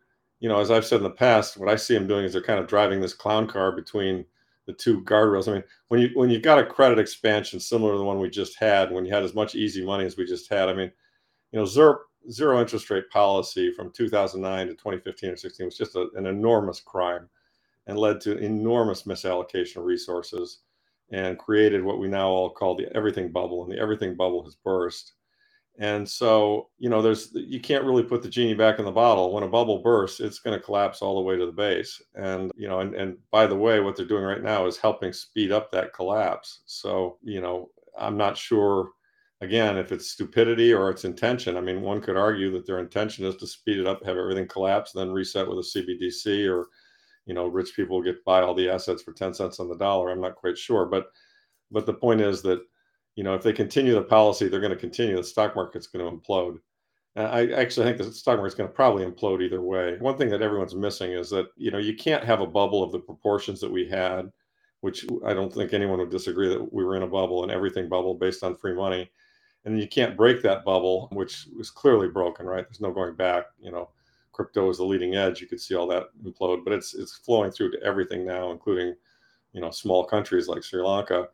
you 0.44 0.50
know, 0.50 0.60
as 0.60 0.72
I've 0.72 0.86
said 0.86 0.98
in 0.98 1.04
the 1.04 1.10
past, 1.10 1.56
what 1.56 1.70
I 1.70 1.78
see 1.78 1.94
them 1.94 2.06
doing 2.06 2.26
is 2.26 2.34
they're 2.34 2.42
kind 2.42 2.60
of 2.60 2.68
driving 2.68 3.00
this 3.00 3.14
clown 3.14 3.48
car 3.48 3.72
between 3.72 4.26
the 4.66 4.74
two 4.74 5.00
guardrails. 5.04 5.48
I 5.48 5.54
mean, 5.54 5.64
when 5.88 6.02
you 6.02 6.10
when 6.16 6.30
you 6.30 6.38
got 6.38 6.60
a 6.60 6.66
credit 6.66 7.00
expansion 7.00 7.62
similar 7.62 7.94
to 7.94 7.98
the 7.98 8.04
one 8.04 8.20
we 8.20 8.30
just 8.30 8.60
had, 8.60 8.92
when 8.92 9.06
you 9.06 9.14
had 9.14 9.24
as 9.24 9.34
much 9.34 9.56
easy 9.56 9.86
money 9.86 10.04
as 10.04 10.18
we 10.18 10.26
just 10.26 10.52
had, 10.52 10.68
I 10.68 10.74
mean, 10.74 10.92
you 11.54 11.60
know, 11.60 11.66
ZIRP 11.66 11.96
zero 12.30 12.60
interest 12.60 12.90
rate 12.90 13.10
policy 13.10 13.72
from 13.72 13.94
2009 13.94 14.68
to 14.68 14.74
2015 14.74 15.30
or 15.30 15.38
16 15.38 15.66
was 15.66 15.78
just 15.78 15.96
a, 15.96 16.08
an 16.16 16.26
enormous 16.26 16.82
crime 16.82 17.30
and 17.88 17.98
led 17.98 18.20
to 18.22 18.38
enormous 18.38 19.04
misallocation 19.04 19.78
of 19.78 19.86
resources 19.86 20.60
and 21.12 21.40
created 21.40 21.82
what 21.82 22.00
we 22.00 22.10
now 22.10 22.28
all 22.28 22.50
call 22.50 22.76
the 22.76 22.94
everything 22.98 23.32
bubble 23.32 23.64
and 23.64 23.72
the 23.72 23.80
everything 23.80 24.14
bubble 24.14 24.44
has 24.44 24.56
burst 24.56 25.14
and 25.80 26.08
so 26.08 26.70
you 26.78 26.90
know 26.90 27.02
there's 27.02 27.32
you 27.34 27.60
can't 27.60 27.84
really 27.84 28.04
put 28.04 28.22
the 28.22 28.30
genie 28.30 28.54
back 28.54 28.80
in 28.80 28.86
the 28.86 28.92
bottle. 28.92 29.34
When 29.34 29.44
a 29.44 29.48
bubble 29.48 29.82
bursts 29.82 30.20
it's 30.20 30.40
going 30.40 30.58
to 30.58 30.64
collapse 30.64 31.02
all 31.02 31.16
the 31.16 31.22
way 31.22 31.36
to 31.38 31.46
the 31.46 31.52
base. 31.52 32.02
And 32.16 32.52
you 32.56 32.68
know 32.68 32.80
and, 32.82 32.94
and 32.96 33.18
by 33.32 33.48
the 33.48 33.56
way 33.56 33.80
what 33.80 33.96
they're 33.96 34.06
doing 34.06 34.24
right 34.24 34.44
now 34.44 34.68
is 34.68 34.78
helping 34.78 35.14
speed 35.14 35.52
up 35.52 35.72
that 35.72 35.94
collapse. 35.94 36.62
So 36.66 37.18
you 37.24 37.42
know 37.42 37.70
i'm 37.98 38.18
not 38.18 38.38
sure 38.38 38.90
again 39.42 39.78
if 39.78 39.92
it's 39.92 40.12
stupidity 40.12 40.74
or 40.74 40.90
it's 40.90 41.06
intention. 41.06 41.58
I 41.58 41.62
mean 41.62 41.82
one 41.82 42.02
could 42.02 42.18
argue 42.18 42.52
that 42.52 42.68
their 42.68 42.80
intention 42.80 43.26
is 43.26 43.36
to 43.38 43.48
speed 43.48 43.80
it 43.80 43.88
up 43.88 44.06
have 44.06 44.18
everything 44.18 44.48
collapse 44.48 44.92
then 44.92 45.12
reset 45.12 45.48
with 45.48 45.58
a 45.58 45.80
cbdc 45.80 46.50
or 46.52 46.68
you 47.26 47.34
know 47.34 47.48
rich 47.48 47.76
people 47.76 48.02
get 48.02 48.24
buy 48.26 48.42
all 48.42 48.54
the 48.54 48.70
assets 48.70 49.02
for 49.02 49.14
10 49.14 49.34
cents 49.34 49.60
on 49.60 49.70
the 49.70 49.78
dollar. 49.78 50.10
I'm 50.10 50.22
not 50.22 50.36
quite 50.36 50.58
sure. 50.58 50.86
But 50.86 51.08
but 51.72 51.86
the 51.86 51.94
point 51.94 52.22
is 52.22 52.42
that 52.44 52.62
you 53.16 53.24
know 53.24 53.34
if 53.34 53.44
they 53.44 53.54
continue 53.54 53.94
the 53.94 54.02
policy 54.02 54.48
they're 54.48 54.60
going 54.60 54.72
to 54.72 54.78
continue 54.78 55.16
the 55.16 55.24
stock 55.24 55.56
market's 55.56 55.88
going 55.88 56.06
to 56.06 56.16
implode. 56.16 56.58
And 57.16 57.28
i 57.28 57.52
actually 57.60 57.86
think 57.86 57.98
the 57.98 58.12
stock 58.12 58.38
market's 58.38 58.56
going 58.56 58.70
to 58.70 58.76
probably 58.76 59.06
implode 59.06 59.42
either 59.42 59.62
way. 59.62 59.98
One 60.00 60.18
thing 60.18 60.30
that 60.30 60.42
everyone's 60.42 60.76
missing 60.76 61.12
is 61.12 61.30
that 61.30 61.48
you 61.56 61.72
know 61.72 61.78
you 61.78 61.96
can't 61.96 62.24
have 62.24 62.42
a 62.42 62.48
bubble 62.48 62.84
of 62.84 62.92
the 62.92 63.00
proportions 63.00 63.60
that 63.62 63.72
we 63.72 63.88
had 63.88 64.32
which 64.82 65.06
i 65.26 65.34
don't 65.34 65.54
think 65.54 65.74
anyone 65.74 66.00
would 66.00 66.10
disagree 66.10 66.50
that 66.50 66.74
we 66.74 66.84
were 66.84 66.98
in 66.98 67.04
a 67.04 67.08
bubble 67.08 67.44
and 67.44 67.52
everything 67.52 67.88
bubble 67.88 68.16
based 68.16 68.44
on 68.44 68.58
free 68.58 68.74
money. 68.74 69.10
And 69.66 69.80
you 69.80 69.88
can't 69.88 70.18
break 70.18 70.42
that 70.42 70.66
bubble 70.66 71.08
which 71.14 71.48
was 71.58 71.70
clearly 71.70 72.08
broken 72.10 72.46
right? 72.46 72.66
There's 72.68 72.82
no 72.82 72.92
going 72.92 73.16
back 73.16 73.46
you 73.60 73.72
know 73.72 73.90
crypto 74.34 74.70
is 74.70 74.78
the 74.78 74.84
leading 74.84 75.16
edge, 75.16 75.40
you 75.40 75.48
could 75.48 75.62
see 75.62 75.76
all 75.76 75.88
that 75.88 76.10
implode. 76.26 76.66
But 76.66 76.74
it's 76.74 76.94
it's 76.94 77.16
flowing 77.16 77.52
through 77.52 77.72
to 77.72 77.84
everything 77.84 78.26
now, 78.26 78.52
including 78.52 78.96
you 79.54 79.62
know 79.62 79.72
small 79.72 80.04
countries 80.04 80.50
like 80.50 80.64
Sri 80.64 80.82
Lanka, 80.82 81.30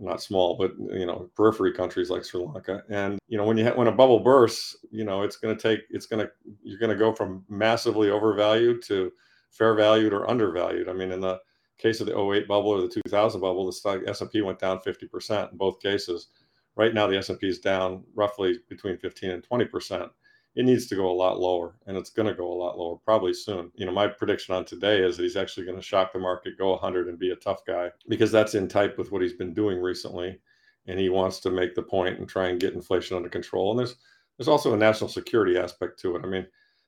not 0.00 0.22
small, 0.22 0.56
but 0.56 0.72
you 0.78 1.06
know 1.06 1.30
periphery 1.36 1.72
countries 1.72 2.10
like 2.10 2.24
Sri 2.24 2.40
Lanka. 2.40 2.82
And 2.88 3.18
you 3.28 3.36
know 3.36 3.44
when 3.44 3.56
you 3.56 3.64
ha- 3.64 3.74
when 3.74 3.88
a 3.88 3.92
bubble 3.92 4.20
bursts, 4.20 4.76
you 4.90 5.04
know 5.04 5.22
it's 5.22 5.36
going 5.36 5.56
to 5.56 5.62
take 5.62 5.80
it's 5.90 6.06
going 6.06 6.24
to 6.24 6.30
you're 6.62 6.78
going 6.78 6.90
to 6.90 6.96
go 6.96 7.12
from 7.12 7.44
massively 7.48 8.10
overvalued 8.10 8.82
to 8.84 9.12
fair 9.50 9.74
valued 9.74 10.12
or 10.12 10.28
undervalued. 10.28 10.88
I 10.88 10.92
mean, 10.92 11.12
in 11.12 11.20
the 11.20 11.38
case 11.78 12.00
of 12.00 12.06
the 12.06 12.18
08 12.18 12.48
bubble 12.48 12.70
or 12.70 12.80
the 12.80 12.88
2000 12.88 13.40
bubble, 13.40 13.66
the 13.66 13.72
stock 13.72 14.00
S&P 14.06 14.42
went 14.42 14.58
down 14.58 14.80
50% 14.80 15.52
in 15.52 15.56
both 15.56 15.80
cases. 15.80 16.28
Right 16.74 16.92
now, 16.92 17.06
the 17.06 17.16
S&P 17.16 17.48
is 17.48 17.60
down 17.60 18.04
roughly 18.14 18.58
between 18.68 18.98
15 18.98 19.30
and 19.30 19.42
20 19.44 19.64
percent 19.66 20.10
it 20.58 20.64
needs 20.64 20.88
to 20.88 20.96
go 20.96 21.08
a 21.08 21.14
lot 21.14 21.38
lower 21.38 21.76
and 21.86 21.96
it's 21.96 22.10
going 22.10 22.26
to 22.26 22.34
go 22.34 22.52
a 22.52 22.60
lot 22.60 22.76
lower 22.76 22.96
probably 23.04 23.32
soon. 23.32 23.70
You 23.76 23.86
know, 23.86 23.92
my 23.92 24.08
prediction 24.08 24.56
on 24.56 24.64
today 24.64 25.04
is 25.04 25.16
that 25.16 25.22
he's 25.22 25.36
actually 25.36 25.64
going 25.64 25.78
to 25.78 25.82
shock 25.82 26.12
the 26.12 26.18
market, 26.18 26.58
go 26.58 26.72
100 26.72 27.06
and 27.06 27.16
be 27.16 27.30
a 27.30 27.36
tough 27.36 27.64
guy 27.64 27.92
because 28.08 28.32
that's 28.32 28.56
in 28.56 28.66
type 28.66 28.98
with 28.98 29.12
what 29.12 29.22
he's 29.22 29.34
been 29.34 29.54
doing 29.54 29.80
recently. 29.80 30.40
And 30.88 30.98
he 30.98 31.10
wants 31.10 31.38
to 31.40 31.50
make 31.52 31.76
the 31.76 31.82
point 31.82 32.18
and 32.18 32.28
try 32.28 32.48
and 32.48 32.58
get 32.58 32.74
inflation 32.74 33.16
under 33.16 33.28
control. 33.28 33.70
And 33.70 33.78
there's 33.78 33.94
there's 34.36 34.48
also 34.48 34.74
a 34.74 34.76
national 34.76 35.10
security 35.10 35.56
aspect 35.56 36.00
to 36.00 36.16
it. 36.16 36.22
I 36.24 36.28
mean, 36.28 36.46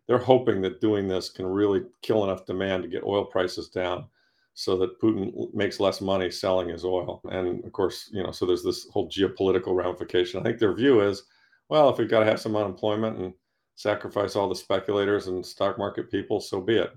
they're 0.08 0.18
hoping 0.18 0.60
that 0.62 0.80
doing 0.80 1.06
this 1.06 1.30
can 1.30 1.46
really 1.46 1.82
kill 2.02 2.24
enough 2.24 2.46
demand 2.46 2.82
to 2.82 2.88
get 2.88 3.04
oil 3.04 3.24
prices 3.24 3.68
down 3.68 4.06
so 4.54 4.76
that 4.78 5.00
Putin 5.00 5.32
makes 5.54 5.78
less 5.78 6.00
money 6.00 6.28
selling 6.28 6.68
his 6.68 6.84
oil. 6.84 7.20
And 7.30 7.64
of 7.64 7.72
course, 7.72 8.10
you 8.12 8.22
know, 8.22 8.32
so 8.32 8.46
there's 8.46 8.64
this 8.64 8.88
whole 8.90 9.08
geopolitical 9.08 9.76
ramification. 9.76 10.40
I 10.40 10.42
think 10.42 10.58
their 10.58 10.74
view 10.74 11.02
is, 11.02 11.22
well, 11.68 11.88
if 11.88 11.98
we've 11.98 12.10
got 12.10 12.20
to 12.20 12.26
have 12.26 12.40
some 12.40 12.56
unemployment 12.56 13.18
and 13.18 13.32
sacrifice 13.76 14.36
all 14.36 14.48
the 14.48 14.54
speculators 14.54 15.26
and 15.26 15.44
stock 15.44 15.78
market 15.78 16.10
people, 16.10 16.40
so 16.40 16.60
be 16.60 16.76
it. 16.76 16.92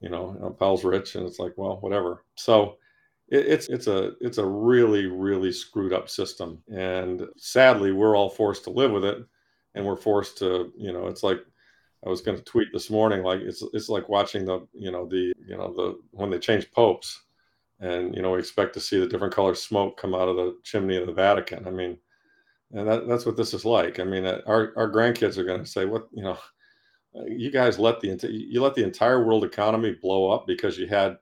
You 0.00 0.10
know, 0.10 0.54
Powell's 0.58 0.84
rich, 0.84 1.14
and 1.14 1.26
it's 1.26 1.38
like, 1.38 1.52
well, 1.56 1.78
whatever. 1.80 2.24
So 2.34 2.76
it, 3.28 3.46
it's 3.46 3.68
it's 3.68 3.86
a 3.86 4.12
it's 4.20 4.38
a 4.38 4.46
really 4.46 5.06
really 5.06 5.52
screwed 5.52 5.92
up 5.92 6.08
system, 6.08 6.62
and 6.68 7.22
sadly, 7.36 7.92
we're 7.92 8.16
all 8.16 8.30
forced 8.30 8.64
to 8.64 8.70
live 8.70 8.90
with 8.90 9.04
it, 9.04 9.18
and 9.74 9.84
we're 9.84 9.96
forced 9.96 10.38
to, 10.38 10.72
you 10.76 10.92
know, 10.92 11.06
it's 11.06 11.22
like 11.22 11.40
I 12.04 12.08
was 12.08 12.20
going 12.20 12.36
to 12.36 12.44
tweet 12.44 12.68
this 12.72 12.90
morning, 12.90 13.22
like 13.22 13.40
it's 13.40 13.62
it's 13.72 13.88
like 13.88 14.08
watching 14.08 14.44
the 14.44 14.66
you 14.72 14.90
know 14.90 15.06
the 15.06 15.32
you 15.46 15.56
know 15.56 15.72
the 15.72 16.00
when 16.10 16.30
they 16.30 16.38
change 16.38 16.70
popes, 16.72 17.22
and 17.80 18.14
you 18.14 18.20
know 18.22 18.32
we 18.32 18.38
expect 18.38 18.74
to 18.74 18.80
see 18.80 18.98
the 18.98 19.06
different 19.06 19.34
color 19.34 19.54
smoke 19.54 19.96
come 19.96 20.14
out 20.14 20.28
of 20.28 20.36
the 20.36 20.56
chimney 20.64 20.96
of 20.96 21.06
the 21.06 21.12
Vatican. 21.12 21.66
I 21.66 21.70
mean, 21.70 21.98
and 22.72 22.88
that, 22.88 23.06
that's 23.08 23.26
what 23.26 23.36
this 23.36 23.54
is 23.54 23.64
like. 23.64 24.00
I 24.00 24.04
mean, 24.04 24.24
uh, 24.24 24.40
our 24.46 24.72
our 24.76 24.90
grandkids 24.90 25.38
are 25.38 25.44
going 25.44 25.62
to 25.62 25.70
say, 25.70 25.84
"What 25.84 26.08
you 26.12 26.22
know, 26.22 26.38
you 27.26 27.50
guys 27.50 27.78
let 27.78 28.00
the 28.00 28.18
you 28.30 28.62
let 28.62 28.74
the 28.74 28.84
entire 28.84 29.24
world 29.24 29.44
economy 29.44 29.92
blow 29.92 30.30
up 30.30 30.46
because 30.46 30.78
you 30.78 30.86
had, 30.86 31.16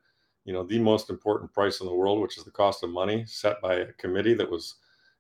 you 0.44 0.52
know, 0.52 0.64
the 0.64 0.78
most 0.78 1.10
important 1.10 1.52
price 1.52 1.80
in 1.80 1.86
the 1.86 1.94
world, 1.94 2.20
which 2.20 2.38
is 2.38 2.44
the 2.44 2.50
cost 2.50 2.82
of 2.82 2.90
money, 2.90 3.24
set 3.26 3.60
by 3.60 3.74
a 3.74 3.92
committee 3.94 4.34
that 4.34 4.50
was, 4.50 4.76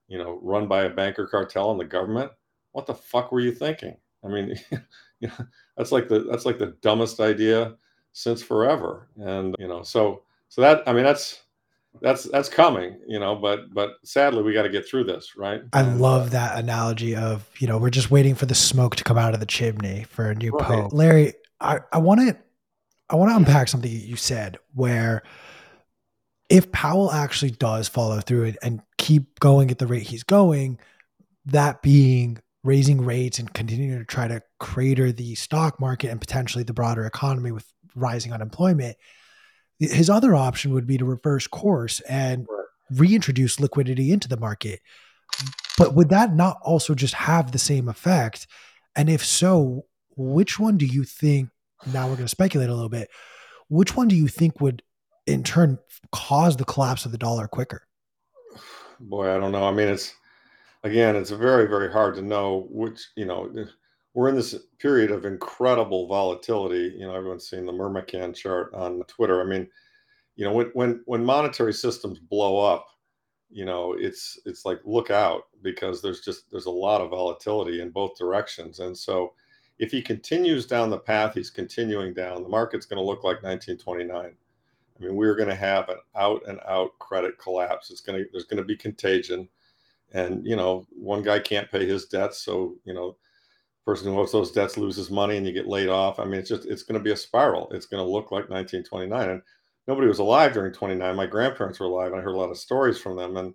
you 0.08 0.18
know, 0.18 0.38
run 0.42 0.68
by 0.68 0.84
a 0.84 0.90
banker 0.90 1.26
cartel 1.26 1.70
and 1.70 1.80
the 1.80 1.84
government. 1.84 2.30
What 2.72 2.86
the 2.86 2.94
fuck 2.94 3.32
were 3.32 3.40
you 3.40 3.52
thinking? 3.52 3.96
I 4.24 4.28
mean, 4.28 4.54
that's 5.76 5.92
like 5.92 6.08
the 6.08 6.20
that's 6.20 6.46
like 6.46 6.58
the 6.58 6.76
dumbest 6.80 7.20
idea 7.20 7.76
since 8.12 8.42
forever. 8.42 9.08
And 9.20 9.54
you 9.58 9.68
know, 9.68 9.82
so 9.82 10.22
so 10.48 10.60
that 10.62 10.82
I 10.86 10.92
mean, 10.92 11.04
that's 11.04 11.42
that's 12.00 12.24
that's 12.24 12.48
coming 12.48 12.98
you 13.06 13.18
know 13.18 13.34
but 13.34 13.72
but 13.72 13.94
sadly 14.04 14.42
we 14.42 14.52
got 14.52 14.62
to 14.62 14.68
get 14.68 14.88
through 14.88 15.04
this 15.04 15.36
right 15.36 15.62
i 15.72 15.82
love 15.82 16.30
that 16.30 16.58
analogy 16.58 17.14
of 17.14 17.48
you 17.58 17.66
know 17.66 17.78
we're 17.78 17.90
just 17.90 18.10
waiting 18.10 18.34
for 18.34 18.46
the 18.46 18.54
smoke 18.54 18.96
to 18.96 19.04
come 19.04 19.18
out 19.18 19.34
of 19.34 19.40
the 19.40 19.46
chimney 19.46 20.04
for 20.08 20.30
a 20.30 20.34
new 20.34 20.50
right. 20.52 20.64
pope 20.64 20.92
larry 20.92 21.34
i 21.60 21.78
i 21.92 21.98
want 21.98 22.20
to 22.20 22.36
i 23.10 23.16
want 23.16 23.30
to 23.30 23.36
unpack 23.36 23.68
something 23.68 23.90
you 23.90 24.16
said 24.16 24.58
where 24.74 25.22
if 26.48 26.72
powell 26.72 27.12
actually 27.12 27.50
does 27.50 27.88
follow 27.88 28.20
through 28.20 28.44
and, 28.44 28.58
and 28.62 28.82
keep 28.96 29.38
going 29.40 29.70
at 29.70 29.78
the 29.78 29.86
rate 29.86 30.02
he's 30.02 30.24
going 30.24 30.78
that 31.44 31.82
being 31.82 32.38
raising 32.64 33.04
rates 33.04 33.38
and 33.38 33.52
continuing 33.52 33.98
to 33.98 34.04
try 34.04 34.28
to 34.28 34.40
crater 34.60 35.10
the 35.10 35.34
stock 35.34 35.80
market 35.80 36.10
and 36.10 36.20
potentially 36.20 36.62
the 36.62 36.72
broader 36.72 37.04
economy 37.06 37.50
with 37.50 37.66
rising 37.94 38.32
unemployment. 38.32 38.96
His 39.78 40.08
other 40.08 40.34
option 40.34 40.72
would 40.74 40.86
be 40.86 40.98
to 40.98 41.04
reverse 41.04 41.46
course 41.46 42.00
and 42.00 42.46
reintroduce 42.90 43.58
liquidity 43.58 44.12
into 44.12 44.28
the 44.28 44.36
market. 44.36 44.80
But 45.78 45.94
would 45.94 46.10
that 46.10 46.34
not 46.34 46.58
also 46.62 46.94
just 46.94 47.14
have 47.14 47.50
the 47.52 47.58
same 47.58 47.88
effect? 47.88 48.46
And 48.94 49.08
if 49.08 49.24
so, 49.24 49.86
which 50.16 50.58
one 50.58 50.76
do 50.76 50.86
you 50.86 51.04
think? 51.04 51.48
Now 51.92 52.02
we're 52.02 52.14
going 52.14 52.26
to 52.26 52.28
speculate 52.28 52.68
a 52.68 52.74
little 52.74 52.88
bit. 52.88 53.08
Which 53.68 53.96
one 53.96 54.08
do 54.08 54.14
you 54.14 54.28
think 54.28 54.60
would, 54.60 54.82
in 55.26 55.42
turn, 55.42 55.78
cause 56.12 56.56
the 56.56 56.64
collapse 56.64 57.06
of 57.06 57.12
the 57.12 57.18
dollar 57.18 57.48
quicker? 57.48 57.86
Boy, 59.00 59.34
I 59.34 59.38
don't 59.38 59.52
know. 59.52 59.64
I 59.64 59.72
mean, 59.72 59.88
it's 59.88 60.14
again, 60.84 61.16
it's 61.16 61.30
very, 61.30 61.66
very 61.66 61.90
hard 61.90 62.14
to 62.16 62.22
know 62.22 62.68
which, 62.70 63.00
you 63.16 63.24
know, 63.24 63.50
we're 64.14 64.28
in 64.28 64.36
this 64.36 64.54
period 64.78 65.10
of 65.10 65.24
incredible 65.24 66.06
volatility. 66.06 66.94
You 66.96 67.06
know, 67.06 67.14
everyone's 67.14 67.48
seen 67.48 67.66
the 67.66 67.72
Myrmikan 67.72 68.34
chart 68.34 68.72
on 68.74 69.02
Twitter. 69.04 69.40
I 69.40 69.44
mean, 69.44 69.68
you 70.36 70.44
know, 70.44 70.52
when 70.52 70.70
when 70.74 71.02
when 71.06 71.24
monetary 71.24 71.72
systems 71.72 72.18
blow 72.18 72.58
up, 72.58 72.86
you 73.50 73.64
know, 73.64 73.94
it's 73.98 74.38
it's 74.44 74.64
like 74.64 74.80
look 74.84 75.10
out 75.10 75.44
because 75.62 76.02
there's 76.02 76.20
just 76.20 76.50
there's 76.50 76.66
a 76.66 76.70
lot 76.70 77.00
of 77.00 77.10
volatility 77.10 77.80
in 77.80 77.90
both 77.90 78.18
directions. 78.18 78.80
And 78.80 78.96
so 78.96 79.34
if 79.78 79.90
he 79.90 80.02
continues 80.02 80.66
down 80.66 80.90
the 80.90 80.98
path 80.98 81.34
he's 81.34 81.50
continuing 81.50 82.14
down, 82.14 82.42
the 82.42 82.48
market's 82.48 82.86
going 82.86 82.98
to 82.98 83.06
look 83.06 83.24
like 83.24 83.42
1929. 83.42 84.34
I 84.94 85.04
mean, 85.04 85.16
we're 85.16 85.34
going 85.34 85.48
to 85.48 85.54
have 85.54 85.88
an 85.88 85.98
out 86.14 86.42
and 86.46 86.60
out 86.68 86.98
credit 86.98 87.38
collapse. 87.38 87.90
It's 87.90 88.02
going 88.02 88.18
to 88.18 88.28
there's 88.32 88.44
going 88.44 88.62
to 88.62 88.64
be 88.64 88.76
contagion 88.76 89.48
and 90.12 90.46
you 90.46 90.56
know 90.56 90.86
one 90.90 91.22
guy 91.22 91.38
can't 91.38 91.70
pay 91.70 91.86
his 91.86 92.06
debts 92.06 92.38
so 92.38 92.74
you 92.84 92.94
know 92.94 93.16
person 93.84 94.08
who 94.12 94.18
owes 94.18 94.32
those 94.32 94.52
debts 94.52 94.76
loses 94.76 95.10
money 95.10 95.36
and 95.36 95.46
you 95.46 95.52
get 95.52 95.66
laid 95.66 95.88
off. 95.88 96.18
I 96.18 96.24
mean 96.24 96.40
it's 96.40 96.48
just 96.48 96.66
it's 96.66 96.82
going 96.82 96.98
to 96.98 97.04
be 97.04 97.12
a 97.12 97.16
spiral. 97.16 97.68
It's 97.72 97.86
going 97.86 98.04
to 98.04 98.10
look 98.10 98.30
like 98.30 98.48
1929 98.50 99.28
and 99.30 99.42
nobody 99.88 100.08
was 100.08 100.20
alive 100.20 100.52
during 100.52 100.72
29 100.72 101.16
my 101.16 101.26
grandparents 101.26 101.80
were 101.80 101.86
alive 101.86 102.12
and 102.12 102.20
i 102.20 102.22
heard 102.22 102.34
a 102.34 102.38
lot 102.38 102.50
of 102.50 102.58
stories 102.58 102.98
from 102.98 103.16
them. 103.16 103.36
And 103.36 103.54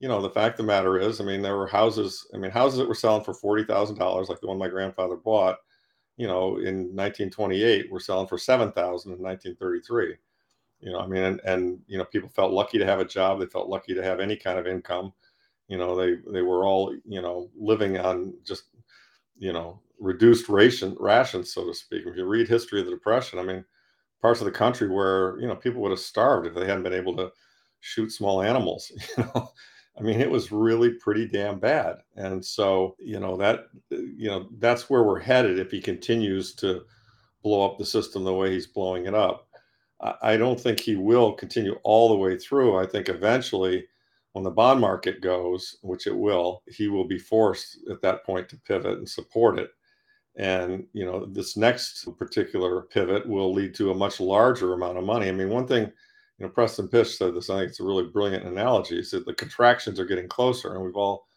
you 0.00 0.08
know 0.08 0.20
the 0.20 0.30
fact 0.30 0.54
of 0.54 0.66
the 0.66 0.72
matter 0.72 0.98
is 0.98 1.20
i 1.20 1.24
mean 1.24 1.40
there 1.40 1.56
were 1.56 1.66
houses 1.66 2.26
i 2.34 2.36
mean 2.36 2.50
houses 2.50 2.78
that 2.78 2.88
were 2.88 2.94
selling 2.94 3.24
for 3.24 3.32
$40000 3.32 4.28
like 4.28 4.40
the 4.40 4.46
one 4.46 4.58
my 4.58 4.68
grandfather 4.68 5.16
bought 5.16 5.58
you 6.16 6.26
know 6.26 6.56
in 6.58 6.94
1928 6.94 7.90
were 7.90 8.00
selling 8.00 8.26
for 8.26 8.36
7000 8.36 9.12
in 9.12 9.22
1933 9.22 10.16
you 10.80 10.92
know 10.92 11.00
i 11.00 11.06
mean 11.06 11.22
and, 11.22 11.40
and 11.44 11.78
you 11.86 11.96
know 11.96 12.04
people 12.04 12.28
felt 12.28 12.52
lucky 12.52 12.78
to 12.78 12.84
have 12.84 13.00
a 13.00 13.04
job. 13.04 13.40
They 13.40 13.46
felt 13.46 13.68
lucky 13.68 13.94
to 13.94 14.02
have 14.02 14.20
any 14.20 14.36
kind 14.36 14.58
of 14.58 14.66
income. 14.66 15.12
You 15.68 15.78
know 15.78 15.96
they 15.96 16.16
they 16.30 16.42
were 16.42 16.64
all 16.64 16.94
you 17.06 17.22
know 17.22 17.50
living 17.56 17.98
on 17.98 18.34
just 18.44 18.64
you 19.38 19.52
know 19.52 19.80
reduced 19.98 20.48
ration 20.48 20.96
rations 20.98 21.52
so 21.52 21.66
to 21.66 21.74
speak. 21.74 22.02
If 22.06 22.16
you 22.16 22.24
read 22.24 22.48
history 22.48 22.80
of 22.80 22.86
the 22.86 22.92
depression 22.92 23.38
i 23.38 23.42
mean 23.42 23.64
parts 24.20 24.40
of 24.40 24.46
the 24.46 24.52
country 24.52 24.88
where 24.88 25.38
you 25.40 25.46
know 25.46 25.56
people 25.56 25.82
would 25.82 25.90
have 25.90 26.00
starved 26.00 26.46
if 26.46 26.54
they 26.54 26.66
hadn't 26.66 26.82
been 26.82 26.92
able 26.92 27.16
to 27.16 27.30
shoot 27.80 28.10
small 28.10 28.42
animals 28.42 28.90
you 29.18 29.24
know? 29.24 29.48
I 29.98 30.02
mean 30.02 30.20
it 30.20 30.30
was 30.30 30.50
really 30.52 30.90
pretty 30.90 31.26
damn 31.28 31.58
bad. 31.58 31.96
And 32.16 32.44
so 32.44 32.96
you 32.98 33.20
know 33.20 33.36
that 33.36 33.66
you 33.90 34.28
know 34.28 34.48
that's 34.58 34.90
where 34.90 35.04
we're 35.04 35.20
headed 35.20 35.58
if 35.58 35.70
he 35.70 35.80
continues 35.80 36.54
to 36.56 36.82
blow 37.42 37.64
up 37.64 37.78
the 37.78 37.86
system 37.86 38.24
the 38.24 38.32
way 38.32 38.50
he's 38.50 38.66
blowing 38.66 39.06
it 39.06 39.14
up. 39.14 39.48
I 40.22 40.36
don't 40.36 40.60
think 40.60 40.80
he 40.80 40.96
will 40.96 41.32
continue 41.32 41.78
all 41.82 42.08
the 42.08 42.16
way 42.16 42.36
through. 42.36 42.76
I 42.76 42.84
think 42.84 43.08
eventually 43.08 43.86
when 44.34 44.42
the 44.42 44.50
bond 44.50 44.80
market 44.80 45.20
goes, 45.20 45.76
which 45.82 46.08
it 46.08 46.16
will, 46.16 46.64
he 46.66 46.88
will 46.88 47.04
be 47.04 47.18
forced 47.18 47.78
at 47.88 48.02
that 48.02 48.24
point 48.26 48.48
to 48.48 48.56
pivot 48.66 48.98
and 48.98 49.08
support 49.08 49.60
it. 49.60 49.70
And 50.34 50.84
you 50.92 51.04
know, 51.04 51.24
this 51.26 51.56
next 51.56 52.08
particular 52.18 52.82
pivot 52.82 53.28
will 53.28 53.52
lead 53.52 53.74
to 53.76 53.92
a 53.92 53.94
much 53.94 54.18
larger 54.18 54.72
amount 54.72 54.98
of 54.98 55.04
money. 55.04 55.28
I 55.28 55.32
mean, 55.32 55.50
one 55.50 55.68
thing, 55.68 55.84
you 55.84 56.46
know, 56.46 56.48
Preston 56.48 56.88
Pysh 56.88 57.16
said 57.16 57.32
this. 57.32 57.48
I 57.48 57.58
think 57.58 57.68
it's 57.68 57.78
a 57.78 57.84
really 57.84 58.08
brilliant 58.08 58.44
analogy. 58.44 58.96
He 58.96 59.04
said 59.04 59.22
the 59.24 59.34
contractions 59.34 60.00
are 60.00 60.04
getting 60.04 60.26
closer, 60.26 60.74
and 60.74 60.84
we've 60.84 60.96
all, 60.96 61.28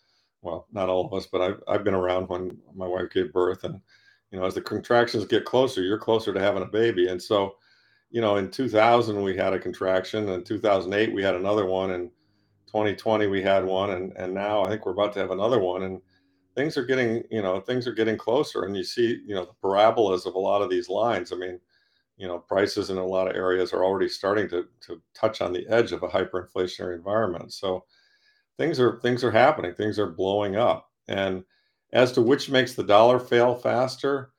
well, 0.41 0.65
not 0.71 0.89
all 0.89 1.05
of 1.05 1.13
us, 1.13 1.27
but 1.31 1.41
I've 1.41 1.61
I've 1.67 1.83
been 1.83 1.93
around 1.93 2.29
when 2.29 2.57
my 2.75 2.87
wife 2.87 3.11
gave 3.13 3.31
birth, 3.31 3.63
and 3.63 3.79
you 4.31 4.39
know, 4.39 4.45
as 4.47 4.55
the 4.55 4.61
contractions 4.61 5.23
get 5.25 5.45
closer, 5.45 5.83
you're 5.83 5.99
closer 5.99 6.33
to 6.33 6.39
having 6.39 6.63
a 6.63 6.65
baby. 6.65 7.09
And 7.09 7.21
so, 7.21 7.57
you 8.09 8.21
know, 8.21 8.37
in 8.37 8.49
2000 8.49 9.21
we 9.21 9.37
had 9.37 9.53
a 9.53 9.59
contraction, 9.59 10.29
and 10.29 10.43
2008 10.43 11.13
we 11.13 11.21
had 11.21 11.35
another 11.35 11.67
one, 11.67 11.91
and 11.91 12.09
2020 12.67 13.27
we 13.27 13.41
had 13.41 13.65
one 13.65 13.91
and 13.91 14.13
and 14.17 14.33
now 14.33 14.63
i 14.63 14.69
think 14.69 14.85
we're 14.85 14.91
about 14.91 15.13
to 15.13 15.19
have 15.19 15.31
another 15.31 15.59
one 15.59 15.83
and 15.83 16.01
things 16.57 16.75
are 16.75 16.83
getting 16.83 17.23
you 17.29 17.41
know 17.41 17.59
things 17.61 17.87
are 17.87 17.93
getting 17.93 18.17
closer 18.17 18.63
and 18.63 18.75
you 18.75 18.83
see 18.83 19.21
you 19.25 19.35
know 19.35 19.45
the 19.45 19.53
parabolas 19.61 20.25
of 20.25 20.33
a 20.33 20.39
lot 20.39 20.61
of 20.63 20.69
these 20.69 20.89
lines. 20.89 21.31
I 21.31 21.35
mean 21.35 21.59
you 22.17 22.27
know 22.27 22.39
prices 22.39 22.89
in 22.89 22.97
a 22.97 23.05
lot 23.05 23.29
of 23.29 23.35
areas 23.35 23.71
are 23.71 23.85
already 23.85 24.09
starting 24.09 24.49
to 24.49 24.65
to 24.81 24.99
touch 25.13 25.39
on 25.39 25.53
the 25.53 25.65
edge 25.69 25.91
of 25.91 26.01
a 26.01 26.07
hyperinflationary 26.07 26.95
environment. 26.95 27.53
So 27.53 27.85
things 28.57 28.79
are 28.79 28.99
things 29.01 29.23
are 29.23 29.31
happening 29.31 29.75
things 29.75 29.99
are 29.99 30.07
blowing 30.07 30.55
up. 30.55 30.89
And 31.07 31.43
as 31.93 32.11
to 32.13 32.21
which 32.21 32.49
makes 32.49 32.73
the 32.73 32.83
dollar 32.83 33.19
fail 33.19 33.55
faster 33.55 34.31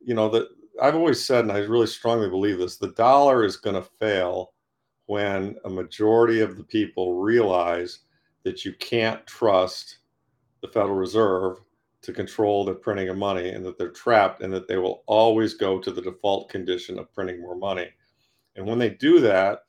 you 0.00 0.14
know 0.14 0.28
that 0.30 0.48
i've 0.80 0.94
always 0.94 1.22
said 1.22 1.44
and 1.44 1.52
i 1.52 1.58
really 1.58 1.86
strongly 1.86 2.30
believe 2.30 2.56
this 2.58 2.78
the 2.78 2.92
dollar 2.92 3.44
is 3.44 3.58
going 3.58 3.76
to 3.76 3.90
fail 4.00 4.53
when 5.06 5.56
a 5.64 5.70
majority 5.70 6.40
of 6.40 6.56
the 6.56 6.64
people 6.64 7.20
realize 7.20 8.00
that 8.42 8.64
you 8.64 8.72
can't 8.74 9.26
trust 9.26 9.98
the 10.62 10.68
Federal 10.68 10.94
Reserve 10.94 11.58
to 12.02 12.12
control 12.12 12.64
the 12.64 12.74
printing 12.74 13.08
of 13.08 13.16
money 13.16 13.50
and 13.50 13.64
that 13.64 13.78
they're 13.78 13.90
trapped 13.90 14.42
and 14.42 14.52
that 14.52 14.68
they 14.68 14.76
will 14.76 15.02
always 15.06 15.54
go 15.54 15.78
to 15.78 15.90
the 15.90 16.02
default 16.02 16.50
condition 16.50 16.98
of 16.98 17.12
printing 17.14 17.40
more 17.40 17.56
money. 17.56 17.88
And 18.56 18.66
when 18.66 18.78
they 18.78 18.90
do 18.90 19.20
that, 19.20 19.60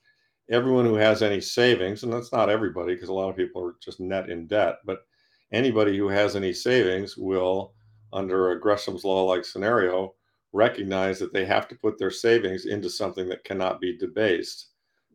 everyone 0.50 0.86
who 0.86 0.96
has 0.96 1.24
any 1.24 1.42
savings, 1.42 2.04
and 2.04 2.12
that's 2.12 2.32
not 2.32 2.50
everybody 2.50 2.94
because 2.94 3.10
a 3.10 3.14
lot 3.14 3.30
of 3.30 3.38
people 3.38 3.66
are 3.66 3.76
just 3.82 4.00
net 4.00 4.30
in 4.30 4.48
debt, 4.48 4.80
but 4.86 5.06
anybody 5.52 5.98
who 5.98 6.10
has 6.10 6.36
any 6.36 6.54
savings 6.54 7.18
will, 7.18 7.74
under 8.14 8.52
a 8.52 8.60
Gresham's 8.60 9.04
law 9.04 9.24
like 9.24 9.44
scenario, 9.44 10.14
recognize 10.54 11.20
that 11.20 11.34
they 11.34 11.46
have 11.46 11.68
to 11.68 11.76
put 11.76 11.98
their 11.98 12.12
savings 12.12 12.66
into 12.66 12.90
something 12.90 13.28
that 13.28 13.44
cannot 13.44 13.82
be 13.82 13.98
debased 13.98 14.68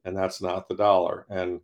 and 0.05 0.17
that's 0.17 0.43
not 0.43 0.69
the 0.69 0.75
dollar. 0.77 1.27
And 1.31 1.61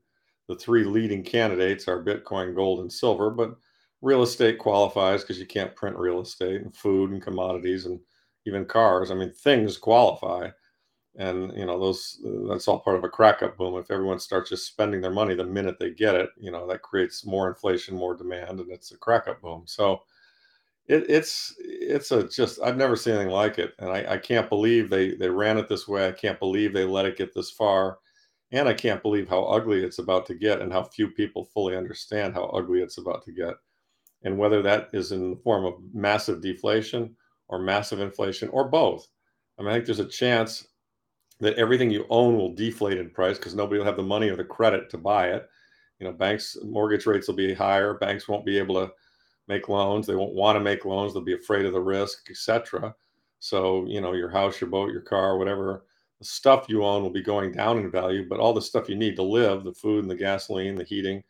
the 0.49 0.57
three 0.57 0.85
leading 0.85 1.23
candidates 1.23 1.89
are 1.89 2.03
Bitcoin, 2.05 2.55
gold, 2.55 2.81
and 2.81 2.93
silver, 2.93 3.31
but 3.31 3.57
real 4.03 4.23
estate 4.23 4.59
qualifies 4.59 5.23
because 5.23 5.39
you 5.39 5.47
can't 5.47 5.75
print 5.77 5.97
real 5.97 6.21
estate 6.21 6.63
and 6.63 6.75
food 6.77 7.11
and 7.11 7.23
commodities 7.23 7.87
and 7.87 7.99
even 8.47 8.65
cars. 8.65 9.11
I 9.11 9.15
mean, 9.15 9.33
things 9.33 9.79
qualify. 9.79 10.51
And 11.19 11.53
you 11.57 11.65
know 11.65 11.81
those 11.81 12.19
that's 12.49 12.69
all 12.69 12.79
part 12.81 12.97
of 12.97 13.05
a 13.05 13.09
crack 13.09 13.43
up 13.43 13.57
boom. 13.57 13.75
If 13.79 13.91
everyone 13.91 14.19
starts 14.19 14.51
just 14.51 14.67
spending 14.67 15.01
their 15.01 15.11
money 15.11 15.35
the 15.35 15.45
minute 15.45 15.79
they 15.81 15.91
get 15.91 16.15
it, 16.15 16.29
you 16.39 16.51
know 16.51 16.67
that 16.69 16.83
creates 16.83 17.25
more 17.25 17.49
inflation, 17.49 17.97
more 17.97 18.15
demand, 18.15 18.61
and 18.61 18.71
it's 18.71 18.93
a 18.93 18.99
crack 18.99 19.27
up 19.27 19.41
boom. 19.41 19.63
So 19.67 20.03
it, 20.87 21.05
it's 21.09 21.55
it's 21.59 22.13
a 22.13 22.29
just 22.29 22.61
I've 22.63 22.77
never 22.77 22.97
seen 22.97 23.15
anything 23.15 23.33
like 23.33 23.59
it, 23.59 23.75
and 23.79 23.91
I, 23.91 24.15
I 24.15 24.19
can't 24.19 24.49
believe 24.49 24.91
they 24.91 25.13
they 25.17 25.29
ran 25.29 25.59
it 25.59 25.69
this 25.69 25.89
way. 25.89 26.07
I 26.09 26.13
can't 26.13 26.39
believe 26.39 26.73
they 26.73 26.85
let 26.85 27.07
it 27.07 27.17
get 27.19 27.35
this 27.35 27.51
far 27.51 27.99
and 28.57 28.69
I 28.69 28.73
can't 28.73 29.03
believe 29.03 29.29
how 29.29 29.45
ugly 29.45 29.85
it's 29.85 29.99
about 29.99 30.25
to 30.27 30.35
get 30.35 30.63
and 30.63 30.73
how 30.73 30.83
few 30.83 31.09
people 31.09 31.45
fully 31.45 31.77
understand 31.77 32.33
how 32.33 32.45
ugly 32.47 32.81
it's 32.81 32.97
about 32.97 33.23
to 33.25 33.33
get. 33.33 33.55
And 34.23 34.39
whether 34.39 34.63
that 34.63 34.89
is 34.95 35.13
in 35.13 35.31
the 35.31 35.37
form 35.37 35.67
of 35.67 35.75
massive 35.93 36.41
deflation 36.41 37.15
or 37.49 37.59
massive 37.59 38.01
inflation 38.01 38.49
or 38.49 38.69
both. 38.69 39.07
I 39.59 39.63
mean, 39.63 39.71
I 39.71 39.75
think 39.75 39.85
there's 39.85 40.01
a 40.01 40.07
chance 40.07 40.69
that 41.41 41.57
everything 41.57 41.91
you 41.91 42.07
own 42.09 42.37
will 42.37 42.55
deflate 42.55 42.99
in 42.99 43.11
price 43.11 43.37
because 43.37 43.55
nobody 43.55 43.79
will 43.79 43.85
have 43.85 43.99
the 43.99 44.03
money 44.03 44.31
or 44.31 44.37
the 44.37 44.45
credit 44.45 44.89
to 44.91 44.99
buy 44.99 45.29
it. 45.29 45.49
You 45.99 46.07
know, 46.07 46.13
banks, 46.13 46.57
mortgage 46.65 47.05
rates 47.05 47.29
will 47.29 47.35
be 47.35 47.53
higher. 47.53 47.95
Banks 47.95 48.27
won't 48.27 48.47
be 48.47 48.59
able 48.59 48.77
to 48.77 48.93
make 49.49 49.69
loans. 49.69 50.07
They 50.07 50.15
won't 50.15 50.35
want 50.35 50.57
to 50.57 50.61
make 50.61 50.87
loans. 50.87 51.13
They'll 51.13 51.23
be 51.23 51.35
afraid 51.35 51.67
of 51.67 51.75
the 51.75 51.81
risk, 51.81 52.31
etc. 52.31 52.95
So, 53.39 53.85
you 53.87 54.01
know, 54.01 54.15
your 54.15 54.31
house, 54.31 54.61
your 54.61 54.71
boat, 54.71 54.93
your 54.93 55.03
car, 55.03 55.37
whatever 55.37 55.85
the 56.19 56.25
stuff 56.25 56.67
you 56.69 56.85
own 56.85 57.03
will 57.03 57.11
be 57.11 57.23
going 57.23 57.53
down 57.53 57.79
in 57.79 57.91
value, 57.91 58.27
but 58.29 58.41
all 58.41 58.55
the 58.55 58.63
stuff 58.63 58.89
you 58.89 58.97
need 58.97 59.17
to 59.17 59.23
live, 59.23 59.65
the 59.65 59.73
food 59.73 60.03
and 60.03 60.11
the 60.11 60.17
gasoline, 60.17 60.75
the 60.75 60.85
heating, 60.85 61.23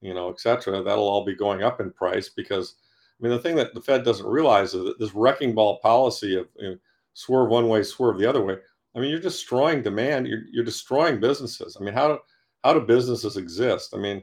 you 0.00 0.14
know, 0.14 0.30
etc., 0.30 0.82
that'll 0.82 1.08
all 1.08 1.24
be 1.24 1.34
going 1.34 1.62
up 1.62 1.80
in 1.80 1.90
price 1.90 2.28
because 2.28 2.76
I 3.20 3.22
mean 3.22 3.32
the 3.32 3.42
thing 3.42 3.56
that 3.56 3.74
the 3.74 3.82
Fed 3.82 4.04
doesn't 4.04 4.26
realize 4.26 4.74
is 4.74 4.84
that 4.84 4.98
this 4.98 5.14
wrecking 5.14 5.54
ball 5.54 5.78
policy 5.80 6.36
of 6.36 6.48
you 6.56 6.70
know, 6.70 6.76
swerve 7.14 7.50
one 7.50 7.68
way, 7.68 7.82
swerve 7.82 8.18
the 8.18 8.26
other 8.26 8.44
way. 8.44 8.56
I 8.94 8.98
mean, 8.98 9.10
you're 9.10 9.20
destroying 9.20 9.82
demand. 9.82 10.26
You're, 10.26 10.42
you're 10.50 10.64
destroying 10.64 11.20
businesses. 11.20 11.76
I 11.78 11.84
mean, 11.84 11.94
how 11.94 12.08
do 12.08 12.18
how 12.64 12.72
do 12.72 12.80
businesses 12.80 13.36
exist? 13.36 13.94
I 13.94 13.98
mean, 13.98 14.22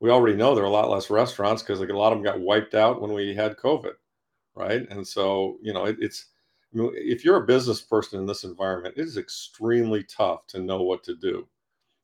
we 0.00 0.10
already 0.10 0.36
know 0.36 0.54
there 0.54 0.64
are 0.64 0.68
a 0.68 0.70
lot 0.70 0.90
less 0.90 1.10
restaurants 1.10 1.62
because 1.62 1.80
like 1.80 1.88
a 1.90 1.96
lot 1.96 2.12
of 2.12 2.18
them 2.18 2.24
got 2.24 2.40
wiped 2.40 2.74
out 2.74 3.00
when 3.00 3.12
we 3.12 3.34
had 3.34 3.56
COVID, 3.56 3.94
right? 4.54 4.86
And 4.90 5.06
so 5.06 5.58
you 5.62 5.72
know, 5.72 5.84
it, 5.86 5.96
it's 6.00 6.26
if 6.72 7.24
you're 7.24 7.42
a 7.42 7.46
business 7.46 7.80
person 7.80 8.20
in 8.20 8.26
this 8.26 8.44
environment, 8.44 8.94
it 8.96 9.02
is 9.02 9.16
extremely 9.16 10.04
tough 10.04 10.46
to 10.48 10.60
know 10.60 10.82
what 10.82 11.02
to 11.04 11.16
do. 11.16 11.46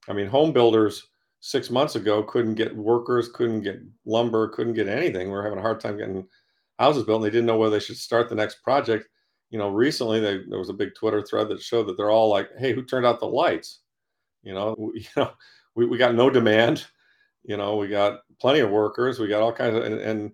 I 0.09 0.13
mean, 0.13 0.27
home 0.27 0.53
builders 0.53 1.09
six 1.41 1.71
months 1.71 1.95
ago 1.95 2.23
couldn't 2.23 2.55
get 2.55 2.75
workers, 2.75 3.29
couldn't 3.29 3.63
get 3.63 3.81
lumber, 4.07 4.49
couldn't 4.49 4.75
get 4.75 4.89
anything. 4.89 5.29
We 5.29 5.35
are 5.35 5.43
having 5.43 5.59
a 5.59 5.63
hard 5.63 5.81
time 5.81 5.99
getting 5.99 6.27
houses 6.79 7.05
built 7.05 7.23
and 7.23 7.25
they 7.27 7.31
didn't 7.31 7.47
know 7.47 7.59
whether 7.59 7.77
they 7.77 7.85
should 7.85 7.99
start 7.99 8.29
the 8.29 8.35
next 8.35 8.63
project. 8.63 9.09
You 9.51 9.59
know, 9.59 9.69
recently 9.69 10.21
they, 10.21 10.39
there 10.49 10.59
was 10.59 10.71
a 10.71 10.75
big 10.75 10.95
Twitter 10.95 11.23
thread 11.23 11.49
that 11.49 11.61
showed 11.61 11.87
that 11.87 11.97
they're 11.97 12.11
all 12.11 12.29
like, 12.29 12.49
"Hey, 12.59 12.73
who 12.73 12.83
turned 12.83 13.07
out 13.07 13.21
the 13.21 13.27
lights?" 13.27 13.81
You 14.43 14.55
know, 14.55 14.75
we, 14.79 15.01
you 15.01 15.07
know, 15.17 15.33
we, 15.75 15.87
we 15.87 15.99
got 15.99 16.15
no 16.15 16.31
demand. 16.31 16.87
You 17.45 17.57
know, 17.57 17.77
we 17.77 17.89
got 17.89 18.21
plenty 18.41 18.61
of 18.61 18.71
workers. 18.71 19.19
We 19.19 19.29
got 19.29 19.43
all 19.43 19.53
kinds 19.53 19.77
of 19.77 19.85
and, 19.85 20.01
and 20.01 20.33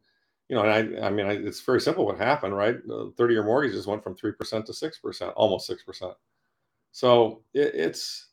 you 0.51 0.57
know, 0.57 0.65
and 0.65 0.99
I, 0.99 1.07
I 1.07 1.11
mean, 1.11 1.27
I, 1.27 1.35
it's 1.35 1.61
very 1.61 1.81
simple 1.81 2.05
what 2.05 2.19
happened, 2.19 2.57
right? 2.57 2.77
30 3.17 3.33
year 3.33 3.45
mortgages 3.45 3.87
went 3.87 4.03
from 4.03 4.17
3% 4.17 4.65
to 4.65 4.73
6%, 4.73 5.33
almost 5.37 5.71
6%. 5.71 6.15
So 6.91 7.45
it, 7.55 7.73
it's, 7.73 8.31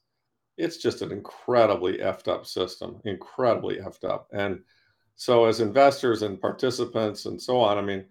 it's 0.57 0.77
just 0.77 1.03
an 1.03 1.11
incredibly 1.11 1.99
effed 1.99 2.27
up 2.27 2.47
system, 2.47 2.99
incredibly 3.05 3.75
effed 3.75 4.03
up. 4.03 4.29
And 4.33 4.61
so 5.15 5.45
as 5.45 5.59
investors 5.59 6.23
and 6.23 6.41
participants 6.41 7.27
and 7.27 7.39
so 7.39 7.59
on, 7.59 7.77
I 7.77 7.81
mean, 7.81 8.03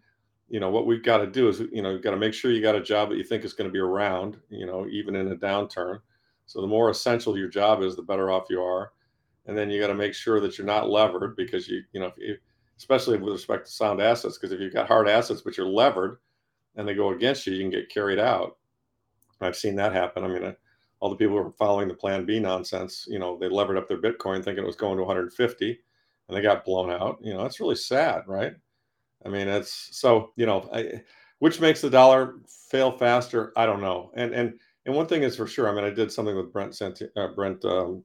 you 0.48 0.60
know, 0.60 0.70
what 0.70 0.86
we've 0.86 1.02
got 1.02 1.18
to 1.18 1.26
do 1.26 1.48
is, 1.48 1.58
you 1.72 1.82
know, 1.82 1.90
you've 1.90 2.04
got 2.04 2.12
to 2.12 2.16
make 2.16 2.32
sure 2.32 2.52
you 2.52 2.62
got 2.62 2.76
a 2.76 2.80
job 2.80 3.08
that 3.08 3.18
you 3.18 3.24
think 3.24 3.44
is 3.44 3.54
going 3.54 3.68
to 3.68 3.72
be 3.72 3.80
around, 3.80 4.36
you 4.50 4.66
know, 4.66 4.86
even 4.86 5.16
in 5.16 5.32
a 5.32 5.36
downturn. 5.36 5.98
So 6.46 6.60
the 6.60 6.68
more 6.68 6.90
essential 6.90 7.36
your 7.36 7.48
job 7.48 7.82
is, 7.82 7.96
the 7.96 8.02
better 8.02 8.30
off 8.30 8.50
you 8.50 8.62
are. 8.62 8.92
And 9.46 9.58
then 9.58 9.68
you 9.68 9.80
got 9.80 9.88
to 9.88 9.94
make 9.94 10.14
sure 10.14 10.38
that 10.38 10.58
you're 10.58 10.66
not 10.66 10.88
levered 10.88 11.34
because 11.34 11.66
you, 11.66 11.82
you 11.92 11.98
know, 11.98 12.12
if 12.16 12.38
especially 12.78 13.18
with 13.18 13.32
respect 13.32 13.66
to 13.66 13.72
sound 13.72 14.00
assets, 14.00 14.36
because 14.36 14.52
if 14.52 14.60
you've 14.60 14.74
got 14.74 14.88
hard 14.88 15.08
assets 15.08 15.40
but 15.40 15.56
you're 15.56 15.66
levered 15.66 16.18
and 16.76 16.86
they 16.86 16.94
go 16.94 17.10
against 17.10 17.46
you, 17.46 17.54
you 17.54 17.62
can 17.62 17.70
get 17.70 17.88
carried 17.88 18.18
out. 18.18 18.56
I've 19.40 19.56
seen 19.56 19.76
that 19.76 19.92
happen. 19.92 20.24
I 20.24 20.28
mean, 20.28 20.44
uh, 20.44 20.52
all 21.00 21.10
the 21.10 21.16
people 21.16 21.36
who 21.36 21.42
were 21.42 21.50
following 21.50 21.88
the 21.88 21.94
Plan 21.94 22.24
B 22.24 22.38
nonsense, 22.38 23.06
you 23.08 23.18
know, 23.18 23.38
they 23.38 23.48
levered 23.48 23.76
up 23.76 23.88
their 23.88 24.00
Bitcoin 24.00 24.42
thinking 24.42 24.64
it 24.64 24.66
was 24.66 24.76
going 24.76 24.96
to 24.96 25.04
150, 25.04 25.78
and 26.28 26.36
they 26.36 26.42
got 26.42 26.64
blown 26.64 26.90
out. 26.90 27.18
You 27.22 27.34
know, 27.34 27.42
that's 27.42 27.60
really 27.60 27.76
sad, 27.76 28.22
right? 28.26 28.54
I 29.24 29.28
mean, 29.28 29.48
it's 29.48 29.90
so 29.92 30.32
you 30.36 30.46
know, 30.46 30.68
I, 30.72 31.02
which 31.38 31.60
makes 31.60 31.80
the 31.80 31.90
dollar 31.90 32.36
fail 32.70 32.96
faster. 32.96 33.52
I 33.56 33.66
don't 33.66 33.82
know. 33.82 34.10
And 34.14 34.32
and 34.34 34.58
and 34.86 34.94
one 34.94 35.06
thing 35.06 35.22
is 35.22 35.36
for 35.36 35.46
sure. 35.46 35.68
I 35.68 35.74
mean, 35.74 35.84
I 35.84 35.90
did 35.90 36.12
something 36.12 36.36
with 36.36 36.52
Brent 36.52 36.74
Santi- 36.74 37.08
uh, 37.16 37.28
Brent. 37.28 37.64
Um, 37.64 38.04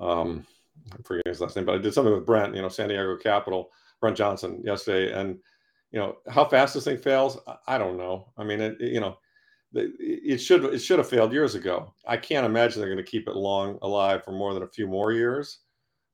um, 0.00 0.46
I 0.92 1.02
forget 1.04 1.26
his 1.26 1.40
last 1.40 1.56
name, 1.56 1.66
but 1.66 1.74
I 1.74 1.78
did 1.78 1.92
something 1.92 2.14
with 2.14 2.26
Brent. 2.26 2.54
You 2.54 2.62
know, 2.62 2.68
San 2.68 2.88
Diego 2.88 3.16
Capital 3.16 3.70
Brent 4.02 4.16
Johnson 4.16 4.60
yesterday, 4.64 5.18
and 5.18 5.38
you 5.92 5.98
know 5.98 6.16
how 6.28 6.44
fast 6.44 6.74
this 6.74 6.84
thing 6.84 6.98
fails. 6.98 7.38
I 7.66 7.78
don't 7.78 7.96
know. 7.96 8.32
I 8.36 8.44
mean, 8.44 8.60
it, 8.60 8.76
you 8.80 9.00
know, 9.00 9.16
it 9.72 10.38
should 10.38 10.64
it 10.64 10.80
should 10.80 10.98
have 10.98 11.08
failed 11.08 11.32
years 11.32 11.54
ago. 11.54 11.94
I 12.06 12.18
can't 12.18 12.44
imagine 12.44 12.80
they're 12.80 12.92
going 12.92 13.02
to 13.02 13.10
keep 13.10 13.28
it 13.28 13.36
long 13.36 13.78
alive 13.80 14.24
for 14.24 14.32
more 14.32 14.52
than 14.52 14.64
a 14.64 14.68
few 14.68 14.88
more 14.88 15.12
years, 15.12 15.60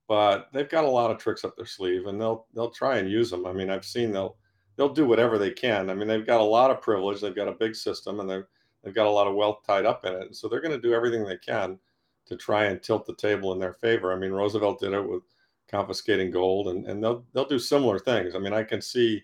but 0.07 0.49
they've 0.53 0.69
got 0.69 0.85
a 0.85 0.91
lot 0.91 1.11
of 1.11 1.19
tricks 1.19 1.45
up 1.45 1.57
their 1.57 1.67
sleeve, 1.67 2.07
and 2.07 2.21
they'll 2.21 2.47
they'll 2.55 2.71
try 2.71 2.99
and 2.99 3.11
use 3.11 3.31
them. 3.31 3.47
I 3.47 3.53
mean, 3.55 3.71
I've 3.71 3.87
seen 3.87 4.13
they'll 4.13 4.37
they'll 4.77 4.93
do 4.93 5.07
whatever 5.07 5.39
they 5.39 5.51
can. 5.51 5.89
I 5.89 5.95
mean, 5.95 6.09
they've 6.09 6.27
got 6.27 6.43
a 6.43 6.45
lot 6.45 6.71
of 6.71 6.83
privilege. 6.83 7.23
They've 7.23 7.35
got 7.35 7.49
a 7.49 7.53
big 7.53 7.75
system, 7.75 8.21
and 8.21 8.29
they've 8.29 8.47
they've 8.85 8.95
got 8.95 9.07
a 9.07 9.11
lot 9.11 9.27
of 9.27 9.35
wealth 9.35 9.61
tied 9.67 9.87
up 9.87 10.05
in 10.05 10.13
it. 10.13 10.37
So 10.37 10.47
they're 10.47 10.61
going 10.61 10.79
to 10.79 10.89
do 10.89 10.93
everything 10.93 11.25
they 11.25 11.39
can 11.39 11.79
to 12.27 12.37
try 12.37 12.67
and 12.67 12.83
tilt 12.83 13.07
the 13.07 13.17
table 13.17 13.55
in 13.55 13.59
their 13.59 13.73
favor. 13.73 14.13
I 14.13 14.17
mean, 14.17 14.33
Roosevelt 14.33 14.79
did 14.81 14.93
it 14.93 15.09
with 15.09 15.23
confiscating 15.71 16.31
gold, 16.31 16.69
and, 16.69 16.87
and 16.87 17.03
they'll 17.03 17.25
they'll 17.33 17.49
do 17.49 17.59
similar 17.59 17.99
things. 17.99 18.35
I 18.35 18.39
mean, 18.39 18.53
I 18.53 18.63
can 18.63 18.81
see 18.81 19.23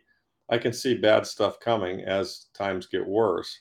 I 0.50 0.58
can 0.58 0.72
see 0.72 0.94
bad 0.94 1.26
stuff 1.26 1.58
coming 1.60 2.02
as 2.02 2.46
times 2.54 2.86
get 2.86 3.06
worse, 3.06 3.60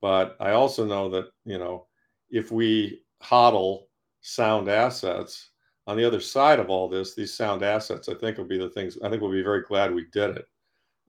but 0.00 0.36
I 0.40 0.52
also 0.52 0.84
know 0.84 1.08
that 1.10 1.26
you 1.44 1.58
know 1.58 1.86
if 2.30 2.52
we 2.52 3.02
hodl 3.22 3.84
sound 4.20 4.68
assets 4.68 5.50
on 5.86 5.96
the 5.96 6.04
other 6.04 6.20
side 6.20 6.60
of 6.60 6.70
all 6.70 6.88
this, 6.88 7.14
these 7.14 7.34
sound 7.34 7.62
assets, 7.62 8.08
I 8.08 8.14
think 8.14 8.38
will 8.38 8.44
be 8.44 8.58
the 8.58 8.70
things. 8.70 8.98
I 9.02 9.08
think 9.08 9.20
we'll 9.20 9.32
be 9.32 9.42
very 9.42 9.62
glad 9.62 9.92
we 9.92 10.06
did 10.12 10.36
it, 10.36 10.46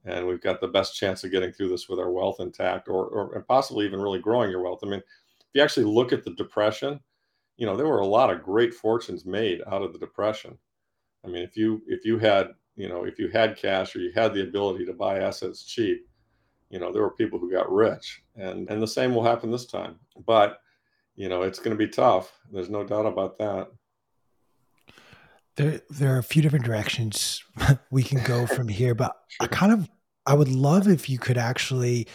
and 0.05 0.25
we've 0.25 0.41
got 0.41 0.61
the 0.61 0.67
best 0.67 0.95
chance 0.95 1.23
of 1.23 1.31
getting 1.31 1.51
through 1.51 1.69
this 1.69 1.89
with 1.89 1.99
our 1.99 2.11
wealth 2.11 2.39
intact, 2.39 2.87
or 2.87 3.07
or 3.07 3.35
and 3.35 3.47
possibly 3.47 3.85
even 3.85 4.01
really 4.01 4.19
growing 4.19 4.49
your 4.49 4.63
wealth. 4.63 4.79
I 4.83 4.87
mean, 4.87 4.99
if 4.99 5.47
you 5.53 5.61
actually 5.61 5.85
look 5.85 6.13
at 6.13 6.23
the 6.23 6.33
depression, 6.35 6.99
you 7.57 7.65
know 7.65 7.75
there 7.75 7.87
were 7.87 7.99
a 7.99 8.07
lot 8.07 8.29
of 8.31 8.41
great 8.41 8.73
fortunes 8.73 9.25
made 9.25 9.61
out 9.67 9.81
of 9.81 9.91
the 9.91 9.99
depression 9.99 10.57
I 11.25 11.29
mean, 11.29 11.43
if 11.43 11.55
you 11.55 11.81
if 11.87 12.05
you 12.05 12.17
had 12.17 12.49
you 12.75 12.89
know 12.89 13.03
if 13.03 13.19
you 13.19 13.29
had 13.29 13.57
cash 13.57 13.95
or 13.95 13.99
you 13.99 14.11
had 14.13 14.33
the 14.33 14.43
ability 14.43 14.85
to 14.85 14.93
buy 14.93 15.19
assets 15.19 15.63
cheap, 15.63 16.07
you 16.69 16.79
know 16.79 16.91
there 16.91 17.01
were 17.01 17.11
people 17.11 17.39
who 17.39 17.51
got 17.51 17.71
rich, 17.71 18.23
and 18.35 18.69
and 18.69 18.81
the 18.81 18.87
same 18.87 19.13
will 19.13 19.23
happen 19.23 19.51
this 19.51 19.65
time. 19.65 19.95
But 20.25 20.59
you 21.15 21.29
know 21.29 21.43
it's 21.43 21.59
going 21.59 21.77
to 21.77 21.85
be 21.85 21.91
tough. 21.91 22.31
There's 22.51 22.69
no 22.69 22.83
doubt 22.83 23.05
about 23.05 23.37
that. 23.39 23.67
There 25.55 25.81
there 25.89 26.15
are 26.15 26.19
a 26.19 26.23
few 26.23 26.41
different 26.41 26.65
directions 26.65 27.43
we 27.91 28.03
can 28.03 28.23
go 28.23 28.45
from 28.55 28.67
here, 28.67 28.95
but 28.95 29.15
I 29.39 29.47
kind 29.47 29.71
of 29.71 29.89
I 30.25 30.33
would 30.33 30.49
love 30.49 30.87
if 30.87 31.09
you 31.09 31.19
could 31.19 31.37
actually 31.37 32.07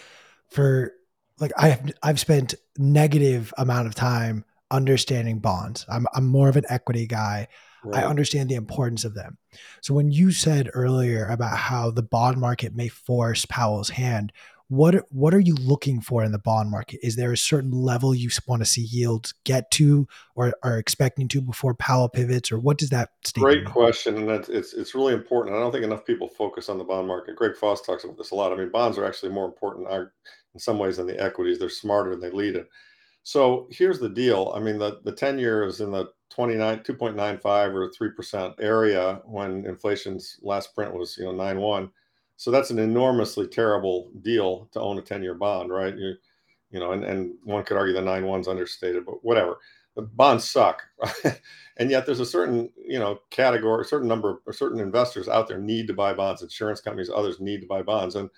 for 0.49 0.92
like 1.38 1.53
I 1.57 1.68
have 1.68 1.92
I've 2.03 2.21
spent 2.21 2.55
negative 2.77 3.55
amount 3.59 3.87
of 3.87 3.94
time 3.94 4.44
understanding 4.71 5.38
bonds. 5.38 5.87
I'm 5.88 6.07
I'm 6.14 6.27
more 6.27 6.49
of 6.49 6.57
an 6.57 6.64
equity 6.68 7.07
guy. 7.07 7.49
Right. 7.88 8.05
I 8.05 8.07
understand 8.07 8.48
the 8.48 8.55
importance 8.55 9.05
of 9.05 9.14
them. 9.14 9.38
So 9.81 9.94
when 9.94 10.11
you 10.11 10.31
said 10.31 10.70
earlier 10.74 11.27
about 11.27 11.57
how 11.57 11.90
the 11.90 12.03
bond 12.03 12.38
market 12.38 12.74
may 12.74 12.88
force 12.88 13.46
Powell's 13.46 13.90
hand, 13.90 14.33
what 14.68 15.07
what 15.11 15.33
are 15.33 15.40
you 15.40 15.55
looking 15.55 16.03
for 16.03 16.22
in 16.22 16.31
the 16.31 16.38
bond 16.38 16.70
market? 16.70 17.01
Is 17.03 17.16
there 17.16 17.33
a 17.33 17.38
certain 17.38 17.72
level 17.72 18.14
you 18.14 18.29
want 18.46 18.61
to 18.61 18.66
see 18.66 18.83
yields 18.83 19.33
get 19.44 19.70
to, 19.72 20.07
or 20.35 20.53
are 20.62 20.79
expecting 20.79 21.27
to 21.29 21.40
before 21.40 21.74
Powell 21.74 22.11
pivots, 22.11 22.53
or 22.53 22.59
what 22.59 22.77
does 22.77 22.90
that 22.90 23.09
Great 23.35 23.64
mean? 23.64 23.72
question, 23.72 24.16
and 24.18 24.31
it's, 24.31 24.51
it's 24.51 24.74
it's 24.74 24.94
really 24.94 25.14
important. 25.14 25.57
I 25.57 25.61
don't 25.61 25.72
think 25.72 25.85
enough 25.85 26.05
people 26.05 26.29
focus 26.29 26.68
on 26.68 26.77
the 26.77 26.85
bond 26.85 27.09
market. 27.09 27.37
Greg 27.37 27.57
Foss 27.57 27.81
talks 27.81 28.05
about 28.05 28.18
this 28.18 28.31
a 28.31 28.35
lot. 28.35 28.53
I 28.53 28.57
mean, 28.57 28.70
bonds 28.70 28.98
are 28.98 29.07
actually 29.07 29.33
more 29.33 29.46
important 29.46 29.88
in 29.90 30.61
some 30.61 30.79
ways 30.79 30.98
than 30.98 31.07
the 31.07 31.18
equities. 31.18 31.59
They're 31.59 31.70
smarter 31.70 32.12
and 32.12 32.22
they 32.22 32.31
lead 32.31 32.57
it. 32.57 32.68
So 33.28 33.66
here's 33.70 33.98
the 33.98 34.08
deal. 34.08 34.54
I 34.56 34.58
mean, 34.58 34.78
the 34.78 35.00
the 35.04 35.12
ten 35.12 35.38
year 35.38 35.66
is 35.66 35.82
in 35.82 35.90
the 35.90 36.06
29 36.30 36.78
2.95 36.78 37.74
or 37.74 37.90
3% 37.90 38.54
area 38.58 39.20
when 39.26 39.66
inflation's 39.66 40.38
last 40.40 40.74
print 40.74 40.94
was 40.94 41.18
you 41.18 41.24
know 41.24 41.32
9.1 41.32 41.90
so 42.36 42.50
that's 42.50 42.70
an 42.70 42.78
enormously 42.78 43.46
terrible 43.46 44.10
deal 44.22 44.68
to 44.72 44.80
own 44.80 44.98
a 44.98 45.02
10 45.02 45.22
year 45.22 45.34
bond 45.34 45.70
right? 45.70 45.94
You 45.94 46.14
you 46.70 46.80
know 46.80 46.92
and, 46.92 47.04
and 47.04 47.34
one 47.44 47.64
could 47.64 47.76
argue 47.76 47.92
the 47.92 48.00
9.1's 48.00 48.48
understated 48.48 49.04
but 49.04 49.22
whatever. 49.22 49.58
The 49.94 50.02
bonds 50.02 50.48
suck. 50.48 50.82
And 51.80 51.90
yet 51.92 52.06
there's 52.06 52.20
a 52.20 52.26
certain 52.26 52.70
you 52.76 52.98
know 52.98 53.20
category 53.28 53.82
a 53.82 53.84
certain 53.84 54.08
number 54.08 54.40
of 54.46 54.56
certain 54.56 54.80
investors 54.80 55.28
out 55.28 55.48
there 55.48 55.58
need 55.58 55.86
to 55.88 55.94
buy 55.94 56.14
bonds. 56.14 56.40
Insurance 56.40 56.80
companies 56.80 57.10
others 57.14 57.40
need 57.40 57.60
to 57.60 57.66
buy 57.66 57.82
bonds. 57.82 58.14
And 58.16 58.30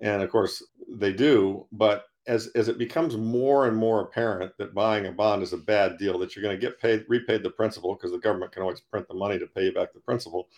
and 0.00 0.22
of 0.22 0.30
course 0.30 0.62
they 0.88 1.12
do 1.12 1.66
but 1.70 2.06
as 2.26 2.48
as 2.48 2.68
it 2.68 2.78
becomes 2.78 3.16
more 3.16 3.66
and 3.66 3.76
more 3.76 4.00
apparent 4.02 4.56
that 4.58 4.74
buying 4.74 5.06
a 5.06 5.12
bond 5.12 5.42
is 5.42 5.52
a 5.52 5.58
bad 5.58 5.98
deal, 5.98 6.18
that 6.18 6.34
you're 6.34 6.42
going 6.42 6.58
to 6.58 6.60
get 6.60 6.80
paid 6.80 7.04
repaid 7.08 7.42
the 7.42 7.50
principal 7.50 7.94
because 7.94 8.12
the 8.12 8.18
government 8.18 8.52
can 8.52 8.62
always 8.62 8.80
print 8.80 9.08
the 9.08 9.14
money 9.14 9.38
to 9.38 9.46
pay 9.46 9.64
you 9.64 9.72
back 9.72 9.92
the 9.92 10.00
principal. 10.00 10.48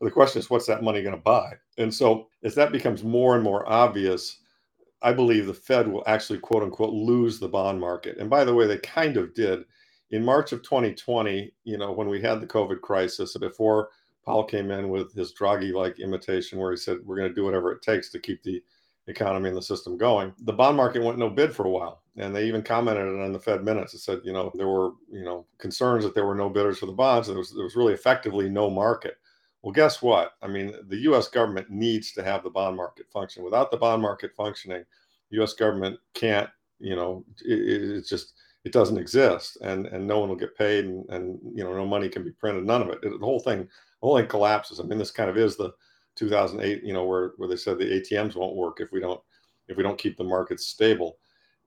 But 0.00 0.06
the 0.06 0.12
question 0.12 0.40
is, 0.40 0.50
what's 0.50 0.66
that 0.66 0.82
money 0.82 1.02
going 1.02 1.14
to 1.14 1.20
buy? 1.20 1.52
And 1.78 1.92
so, 1.92 2.28
as 2.42 2.54
that 2.54 2.72
becomes 2.72 3.04
more 3.04 3.34
and 3.34 3.44
more 3.44 3.68
obvious, 3.70 4.38
I 5.02 5.12
believe 5.12 5.46
the 5.46 5.54
Fed 5.54 5.86
will 5.86 6.02
actually 6.06 6.38
quote 6.38 6.62
unquote 6.62 6.94
lose 6.94 7.38
the 7.38 7.48
bond 7.48 7.80
market. 7.80 8.18
And 8.18 8.30
by 8.30 8.44
the 8.44 8.54
way, 8.54 8.66
they 8.66 8.78
kind 8.78 9.16
of 9.16 9.34
did 9.34 9.64
in 10.10 10.24
March 10.24 10.52
of 10.52 10.62
2020. 10.62 11.52
You 11.64 11.76
know, 11.76 11.92
when 11.92 12.08
we 12.08 12.22
had 12.22 12.40
the 12.40 12.46
COVID 12.46 12.80
crisis, 12.80 13.36
before 13.36 13.90
Powell 14.24 14.44
came 14.44 14.70
in 14.70 14.88
with 14.88 15.12
his 15.14 15.34
Draghi-like 15.34 15.98
imitation, 15.98 16.58
where 16.58 16.70
he 16.70 16.76
said 16.76 16.98
we're 17.04 17.16
going 17.16 17.28
to 17.28 17.34
do 17.34 17.44
whatever 17.44 17.72
it 17.72 17.82
takes 17.82 18.08
to 18.10 18.18
keep 18.18 18.42
the 18.42 18.62
economy 19.08 19.48
and 19.48 19.56
the 19.56 19.62
system 19.62 19.96
going. 19.96 20.32
The 20.40 20.52
bond 20.52 20.76
market 20.76 21.02
went 21.02 21.18
no 21.18 21.28
bid 21.28 21.54
for 21.54 21.66
a 21.66 21.70
while. 21.70 22.02
And 22.16 22.34
they 22.34 22.46
even 22.46 22.62
commented 22.62 23.06
on 23.06 23.32
the 23.32 23.40
Fed 23.40 23.64
minutes. 23.64 23.94
It 23.94 24.00
said, 24.00 24.20
you 24.22 24.32
know, 24.32 24.52
there 24.54 24.68
were, 24.68 24.92
you 25.10 25.24
know, 25.24 25.46
concerns 25.58 26.04
that 26.04 26.14
there 26.14 26.26
were 26.26 26.34
no 26.34 26.50
bidders 26.50 26.78
for 26.78 26.86
the 26.86 26.92
bonds. 26.92 27.26
There 27.26 27.38
was, 27.38 27.54
there 27.54 27.64
was 27.64 27.76
really 27.76 27.94
effectively 27.94 28.48
no 28.48 28.68
market. 28.68 29.16
Well, 29.62 29.72
guess 29.72 30.02
what? 30.02 30.32
I 30.42 30.48
mean, 30.48 30.74
the 30.88 30.98
U.S. 30.98 31.28
government 31.28 31.70
needs 31.70 32.12
to 32.12 32.22
have 32.22 32.42
the 32.42 32.50
bond 32.50 32.76
market 32.76 33.06
function. 33.12 33.44
Without 33.44 33.70
the 33.70 33.76
bond 33.76 34.02
market 34.02 34.32
functioning, 34.36 34.84
U.S. 35.30 35.54
government 35.54 35.98
can't, 36.14 36.50
you 36.78 36.96
know, 36.96 37.24
it, 37.44 37.60
it's 37.96 38.08
just, 38.08 38.34
it 38.64 38.72
doesn't 38.72 38.98
exist 38.98 39.58
and, 39.62 39.86
and 39.86 40.06
no 40.06 40.20
one 40.20 40.28
will 40.28 40.36
get 40.36 40.56
paid 40.56 40.84
and, 40.84 41.08
and, 41.10 41.38
you 41.54 41.64
know, 41.64 41.74
no 41.74 41.86
money 41.86 42.08
can 42.08 42.22
be 42.22 42.30
printed, 42.30 42.64
none 42.64 42.82
of 42.82 42.88
it. 42.88 42.98
it 43.02 43.18
the 43.18 43.26
whole 43.26 43.40
thing, 43.40 43.60
the 43.60 43.68
whole 44.06 44.16
thing 44.16 44.26
collapses. 44.26 44.78
I 44.78 44.84
mean, 44.84 44.98
this 44.98 45.10
kind 45.10 45.30
of 45.30 45.36
is 45.36 45.56
the, 45.56 45.72
2008, 46.16 46.82
you 46.82 46.92
know, 46.92 47.04
where 47.04 47.32
where 47.36 47.48
they 47.48 47.56
said 47.56 47.78
the 47.78 47.84
ATMs 47.84 48.36
won't 48.36 48.56
work 48.56 48.80
if 48.80 48.92
we 48.92 49.00
don't 49.00 49.20
if 49.68 49.76
we 49.76 49.82
don't 49.82 49.98
keep 49.98 50.16
the 50.16 50.24
markets 50.24 50.66
stable. 50.66 51.18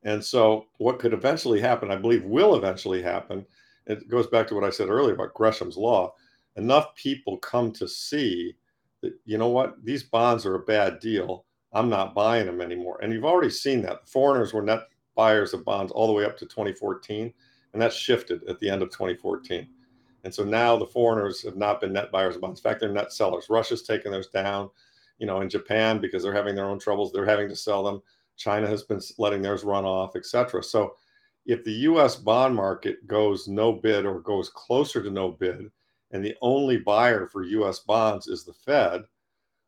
And 0.04 0.24
so, 0.24 0.68
what 0.78 1.00
could 1.00 1.14
eventually 1.14 1.60
happen, 1.60 1.92
I 1.92 1.96
believe, 1.96 2.24
will 2.24 2.56
eventually 2.56 3.02
happen. 3.02 3.46
It 3.88 4.08
goes 4.08 4.28
back 4.28 4.48
to 4.48 4.56
what 4.56 4.64
I 4.64 4.70
said 4.70 4.90
earlier 4.90 5.16
about 5.16 5.34
Gresham's 5.34 5.78
law. 5.78 6.14
Enough 6.56 6.96
people 6.96 7.38
come 7.38 7.72
to 7.74 7.88
see 7.88 8.56
that 9.02 9.14
you 9.26 9.38
know 9.38 9.50
what 9.50 9.84
these 9.84 10.04
bonds 10.04 10.46
are 10.46 10.56
a 10.56 10.60
bad 10.60 11.00
deal. 11.00 11.46
I'm 11.74 11.90
not 11.90 12.16
buying 12.16 12.46
them 12.46 12.62
anymore. 12.62 13.00
And 13.02 13.12
you've 13.12 13.26
already 13.26 13.50
seen 13.50 13.82
that. 13.82 14.08
Foreigners 14.08 14.54
were 14.54 14.62
net 14.62 14.88
buyers 15.16 15.54
of 15.54 15.66
bonds 15.66 15.92
all 15.92 16.08
the 16.08 16.14
way 16.14 16.26
up 16.26 16.38
to 16.38 16.46
2014, 16.46 17.34
and 17.74 17.82
that 17.82 17.94
shifted 17.94 18.44
at 18.48 18.60
the 18.60 18.70
end 18.70 18.82
of 18.82 18.90
2014. 18.90 19.68
And 20.26 20.34
so 20.34 20.44
now 20.44 20.76
the 20.76 20.86
foreigners 20.88 21.42
have 21.44 21.56
not 21.56 21.80
been 21.80 21.94
net 21.94 22.12
buyers 22.12 22.36
of 22.36 22.42
bonds. 22.42 22.60
In 22.60 22.64
fact, 22.64 22.82
they're 22.82 22.90
net 22.90 23.14
sellers. 23.14 23.46
Russia's 23.50 23.84
taken 23.84 24.12
those 24.12 24.28
down. 24.28 24.70
you 25.18 25.26
know, 25.26 25.42
in 25.42 25.50
Japan 25.50 26.00
because 26.00 26.24
they're 26.24 26.34
having 26.34 26.56
their 26.56 26.70
own 26.70 26.80
troubles, 26.80 27.12
they're 27.12 27.26
having 27.26 27.50
to 27.50 27.56
sell 27.56 27.84
them. 27.84 28.02
China 28.38 28.68
has 28.68 28.84
been 28.84 29.00
letting 29.18 29.42
theirs 29.42 29.64
run 29.64 29.86
off, 29.86 30.16
etc. 30.16 30.62
So 30.64 30.96
if 31.46 31.64
the 31.64 31.72
US 31.72 32.16
bond 32.16 32.56
market 32.56 33.06
goes 33.08 33.48
no 33.48 33.72
bid 33.72 34.06
or 34.06 34.20
goes 34.20 34.50
closer 34.50 35.02
to 35.02 35.10
no 35.10 35.32
bid, 35.32 35.72
and 36.12 36.24
the 36.24 36.36
only 36.42 36.78
buyer 36.78 37.28
for 37.28 37.44
US 37.44 37.80
bonds 37.80 38.28
is 38.28 38.44
the 38.44 38.54
Fed, 38.54 39.04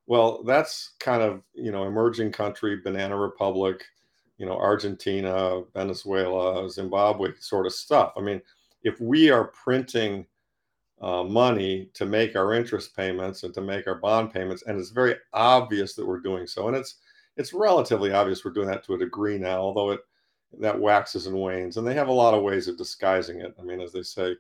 well, 0.06 0.44
that's 0.44 0.94
kind 1.00 1.22
of, 1.22 1.42
you 1.54 1.72
know, 1.72 1.86
emerging 1.86 2.32
country, 2.32 2.78
banana 2.78 3.18
republic, 3.18 3.86
you 4.38 4.46
know, 4.46 4.58
Argentina, 4.58 5.62
Venezuela, 5.74 6.70
Zimbabwe 6.70 7.32
sort 7.40 7.66
of 7.66 7.74
stuff. 7.74 8.14
I 8.16 8.22
mean, 8.22 8.42
if 8.84 9.00
we 9.02 9.30
are 9.30 9.46
printing 9.46 10.26
uh, 11.02 11.24
money 11.24 11.90
to 11.94 12.06
make 12.06 12.36
our 12.36 12.54
interest 12.54 12.96
payments 12.96 13.44
and 13.44 13.54
to 13.54 13.62
make 13.62 13.88
our 13.88 13.96
bond 13.96 14.34
payments, 14.34 14.64
and 14.64 14.80
it's 14.80 14.90
very 14.90 15.16
obvious 15.34 15.94
that 15.94 16.06
we're 16.06 16.20
doing 16.20 16.48
so, 16.48 16.68
and 16.68 16.78
it's 16.78 16.96
it's 17.38 17.54
relatively 17.54 18.12
obvious 18.12 18.44
we're 18.44 18.52
doing 18.52 18.68
that 18.68 18.84
to 18.84 18.96
a 18.96 18.98
degree 18.98 19.38
now, 19.38 19.60
although 19.60 19.92
it 19.92 20.00
that 20.60 20.80
waxes 20.80 21.28
and 21.28 21.36
wanes, 21.36 21.78
and 21.78 21.86
they 21.86 21.94
have 21.94 22.08
a 22.08 22.12
lot 22.12 22.34
of 22.34 22.44
ways 22.44 22.68
of 22.68 22.78
disguising 22.78 23.42
it. 23.42 23.54
I 23.60 23.64
mean, 23.64 23.82
as 23.82 23.92
they 23.92 24.02
say, 24.02 24.30
you 24.30 24.38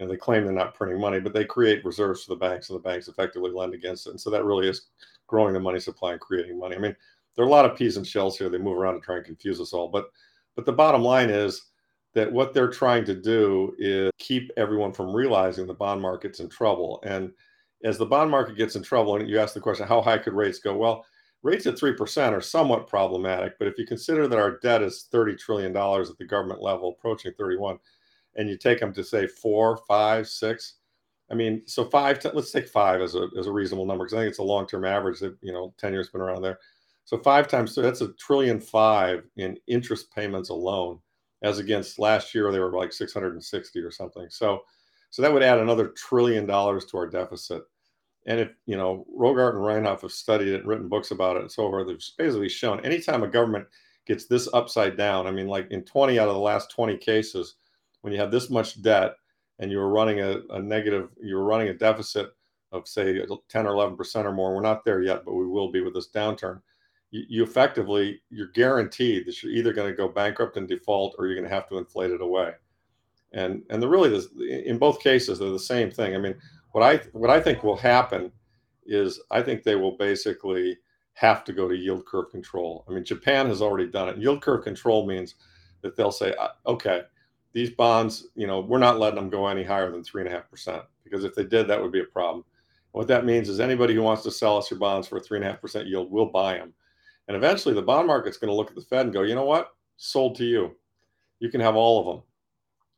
know, 0.00 0.08
they 0.08 0.16
claim 0.16 0.44
they're 0.44 0.52
not 0.52 0.74
printing 0.74 1.00
money, 1.00 1.20
but 1.20 1.34
they 1.34 1.44
create 1.44 1.84
reserves 1.84 2.24
for 2.24 2.34
the 2.34 2.40
banks, 2.40 2.70
and 2.70 2.78
the 2.78 2.82
banks 2.82 3.08
effectively 3.08 3.50
lend 3.50 3.74
against 3.74 4.06
it, 4.06 4.10
and 4.10 4.20
so 4.20 4.30
that 4.30 4.44
really 4.44 4.68
is 4.68 4.86
growing 5.26 5.52
the 5.52 5.60
money 5.60 5.80
supply 5.80 6.12
and 6.12 6.20
creating 6.20 6.58
money. 6.58 6.76
I 6.76 6.78
mean, 6.78 6.96
there 7.36 7.44
are 7.44 7.48
a 7.48 7.50
lot 7.50 7.66
of 7.66 7.76
peas 7.76 7.96
and 7.98 8.06
shells 8.06 8.38
here. 8.38 8.48
They 8.48 8.58
move 8.58 8.78
around 8.78 8.94
to 8.94 9.00
try 9.00 9.16
and 9.16 9.24
confuse 9.24 9.60
us 9.60 9.72
all, 9.72 9.88
but 9.88 10.10
but 10.56 10.64
the 10.64 10.72
bottom 10.72 11.02
line 11.02 11.30
is 11.30 11.66
that 12.14 12.32
what 12.32 12.54
they're 12.54 12.70
trying 12.70 13.04
to 13.04 13.14
do 13.14 13.74
is 13.78 14.10
keep 14.18 14.50
everyone 14.56 14.92
from 14.92 15.14
realizing 15.14 15.66
the 15.66 15.74
bond 15.74 16.00
market's 16.00 16.40
in 16.40 16.48
trouble. 16.48 17.02
And 17.04 17.32
as 17.84 17.98
the 17.98 18.06
bond 18.06 18.30
market 18.30 18.56
gets 18.56 18.76
in 18.76 18.82
trouble, 18.82 19.16
and 19.16 19.28
you 19.28 19.38
ask 19.38 19.54
the 19.54 19.60
question, 19.60 19.86
how 19.86 20.00
high 20.00 20.18
could 20.18 20.32
rates 20.32 20.58
go? 20.58 20.76
Well, 20.76 21.04
rates 21.42 21.66
at 21.66 21.76
3% 21.76 22.32
are 22.32 22.40
somewhat 22.40 22.88
problematic. 22.88 23.58
But 23.58 23.68
if 23.68 23.78
you 23.78 23.86
consider 23.86 24.26
that 24.26 24.38
our 24.38 24.58
debt 24.58 24.82
is 24.82 25.08
$30 25.12 25.38
trillion 25.38 25.76
at 25.76 26.18
the 26.18 26.26
government 26.26 26.62
level, 26.62 26.96
approaching 26.98 27.32
31, 27.38 27.78
and 28.36 28.48
you 28.48 28.56
take 28.56 28.80
them 28.80 28.92
to 28.94 29.04
say 29.04 29.26
four, 29.26 29.78
five, 29.88 30.28
six, 30.28 30.74
I 31.30 31.34
mean, 31.34 31.62
so 31.66 31.84
five, 31.84 32.24
let's 32.32 32.52
take 32.52 32.68
five 32.68 33.02
as 33.02 33.14
a, 33.14 33.28
as 33.38 33.46
a 33.46 33.52
reasonable 33.52 33.84
number 33.84 34.04
because 34.04 34.14
I 34.14 34.20
think 34.20 34.30
it's 34.30 34.38
a 34.38 34.42
long 34.42 34.66
term 34.66 34.84
average 34.84 35.20
that, 35.20 35.36
you 35.42 35.52
know, 35.52 35.74
10 35.78 35.92
years 35.92 36.08
been 36.08 36.22
around 36.22 36.42
there. 36.42 36.58
So 37.04 37.18
five 37.18 37.48
times, 37.48 37.74
so 37.74 37.82
that's 37.82 38.00
a 38.00 38.12
trillion 38.14 38.60
five 38.60 39.24
in 39.36 39.58
interest 39.66 40.12
payments 40.14 40.48
alone 40.48 41.00
as 41.42 41.58
against 41.58 41.98
last 41.98 42.34
year 42.34 42.50
they 42.50 42.58
were 42.58 42.72
like 42.72 42.92
660 42.92 43.80
or 43.80 43.90
something. 43.90 44.26
So, 44.30 44.62
so 45.10 45.22
that 45.22 45.32
would 45.32 45.42
add 45.42 45.58
another 45.58 45.88
trillion 45.88 46.46
dollars 46.46 46.84
to 46.86 46.98
our 46.98 47.06
deficit. 47.06 47.62
And 48.26 48.40
if 48.40 48.50
you 48.66 48.76
know 48.76 49.06
Rogoff 49.16 49.54
and 49.54 49.64
Reinhart 49.64 50.02
have 50.02 50.12
studied 50.12 50.48
it 50.48 50.60
and 50.60 50.68
written 50.68 50.88
books 50.88 51.10
about 51.10 51.36
it 51.36 51.42
and 51.42 51.50
so 51.50 51.68
forth, 51.70 51.86
they've 51.86 52.02
basically 52.18 52.48
shown 52.48 52.84
anytime 52.84 53.22
a 53.22 53.28
government 53.28 53.66
gets 54.06 54.26
this 54.26 54.48
upside 54.52 54.96
down, 54.96 55.26
I 55.26 55.30
mean, 55.30 55.46
like 55.46 55.70
in 55.70 55.82
20 55.84 56.18
out 56.18 56.28
of 56.28 56.34
the 56.34 56.40
last 56.40 56.70
20 56.70 56.96
cases, 56.96 57.56
when 58.00 58.12
you 58.12 58.18
have 58.18 58.30
this 58.30 58.50
much 58.50 58.80
debt 58.82 59.12
and 59.58 59.70
you're 59.70 59.88
running 59.88 60.20
a, 60.20 60.40
a 60.50 60.60
negative, 60.60 61.10
you're 61.22 61.44
running 61.44 61.68
a 61.68 61.74
deficit 61.74 62.30
of 62.72 62.88
say 62.88 63.20
10 63.48 63.66
or 63.66 63.72
11 63.74 63.96
percent 63.96 64.26
or 64.26 64.32
more. 64.32 64.54
We're 64.54 64.62
not 64.62 64.84
there 64.84 65.02
yet, 65.02 65.24
but 65.24 65.34
we 65.34 65.46
will 65.46 65.70
be 65.70 65.80
with 65.80 65.94
this 65.94 66.08
downturn 66.10 66.60
you, 67.10 67.24
you 67.28 67.42
effectively 67.42 68.20
you're 68.30 68.48
guaranteed 68.48 69.26
that 69.26 69.42
you're 69.42 69.52
either 69.52 69.72
going 69.72 69.90
to 69.90 69.96
go 69.96 70.08
bankrupt 70.08 70.56
and 70.56 70.68
default 70.68 71.14
or 71.18 71.26
you're 71.26 71.36
going 71.36 71.48
to 71.48 71.54
have 71.54 71.68
to 71.68 71.78
inflate 71.78 72.10
it 72.10 72.20
away. 72.20 72.52
And 73.32 73.62
and 73.70 73.82
the 73.82 73.88
really 73.88 74.10
this, 74.10 74.28
in 74.38 74.78
both 74.78 75.00
cases 75.00 75.38
they're 75.38 75.50
the 75.50 75.58
same 75.58 75.90
thing. 75.90 76.14
I 76.14 76.18
mean 76.18 76.34
what 76.72 76.82
i 76.82 76.96
what 77.12 77.30
i 77.30 77.40
think 77.40 77.62
will 77.62 77.76
happen 77.76 78.30
is 78.84 79.20
i 79.30 79.42
think 79.42 79.62
they 79.62 79.74
will 79.74 79.96
basically 79.96 80.78
have 81.14 81.42
to 81.44 81.52
go 81.52 81.68
to 81.68 81.76
yield 81.76 82.06
curve 82.06 82.30
control. 82.30 82.84
I 82.88 82.92
mean 82.92 83.04
japan 83.04 83.46
has 83.46 83.62
already 83.62 83.90
done 83.90 84.08
it. 84.08 84.18
Yield 84.18 84.42
curve 84.42 84.64
control 84.64 85.06
means 85.06 85.34
that 85.82 85.96
they'll 85.96 86.12
say 86.12 86.34
uh, 86.34 86.48
okay 86.66 87.02
these 87.52 87.70
bonds 87.70 88.28
you 88.34 88.46
know 88.46 88.60
we're 88.60 88.78
not 88.78 88.98
letting 88.98 89.18
them 89.18 89.30
go 89.30 89.46
any 89.46 89.64
higher 89.64 89.90
than 89.90 90.04
three 90.04 90.22
and 90.22 90.30
a 90.30 90.34
half 90.34 90.50
percent 90.50 90.82
because 91.04 91.24
if 91.24 91.34
they 91.34 91.44
did 91.44 91.66
that 91.68 91.80
would 91.80 91.92
be 91.92 92.00
a 92.00 92.04
problem. 92.04 92.44
What 92.92 93.08
that 93.08 93.26
means 93.26 93.48
is 93.48 93.60
anybody 93.60 93.94
who 93.94 94.02
wants 94.02 94.22
to 94.22 94.30
sell 94.30 94.56
us 94.56 94.70
your 94.70 94.80
bonds 94.80 95.06
for 95.06 95.18
a 95.18 95.20
three 95.20 95.38
and 95.38 95.46
a 95.46 95.50
half 95.50 95.60
percent 95.60 95.86
yield 95.86 96.10
will 96.10 96.26
buy 96.26 96.54
them 96.54 96.72
and 97.28 97.36
eventually 97.36 97.74
the 97.74 97.82
bond 97.82 98.06
market's 98.06 98.38
going 98.38 98.48
to 98.48 98.54
look 98.54 98.70
at 98.70 98.74
the 98.74 98.82
Fed 98.82 99.06
and 99.06 99.12
go, 99.12 99.22
you 99.22 99.34
know 99.34 99.44
what? 99.44 99.70
Sold 99.96 100.36
to 100.36 100.44
you. 100.44 100.74
You 101.40 101.50
can 101.50 101.60
have 101.60 101.76
all 101.76 102.00
of 102.00 102.06
them. 102.06 102.22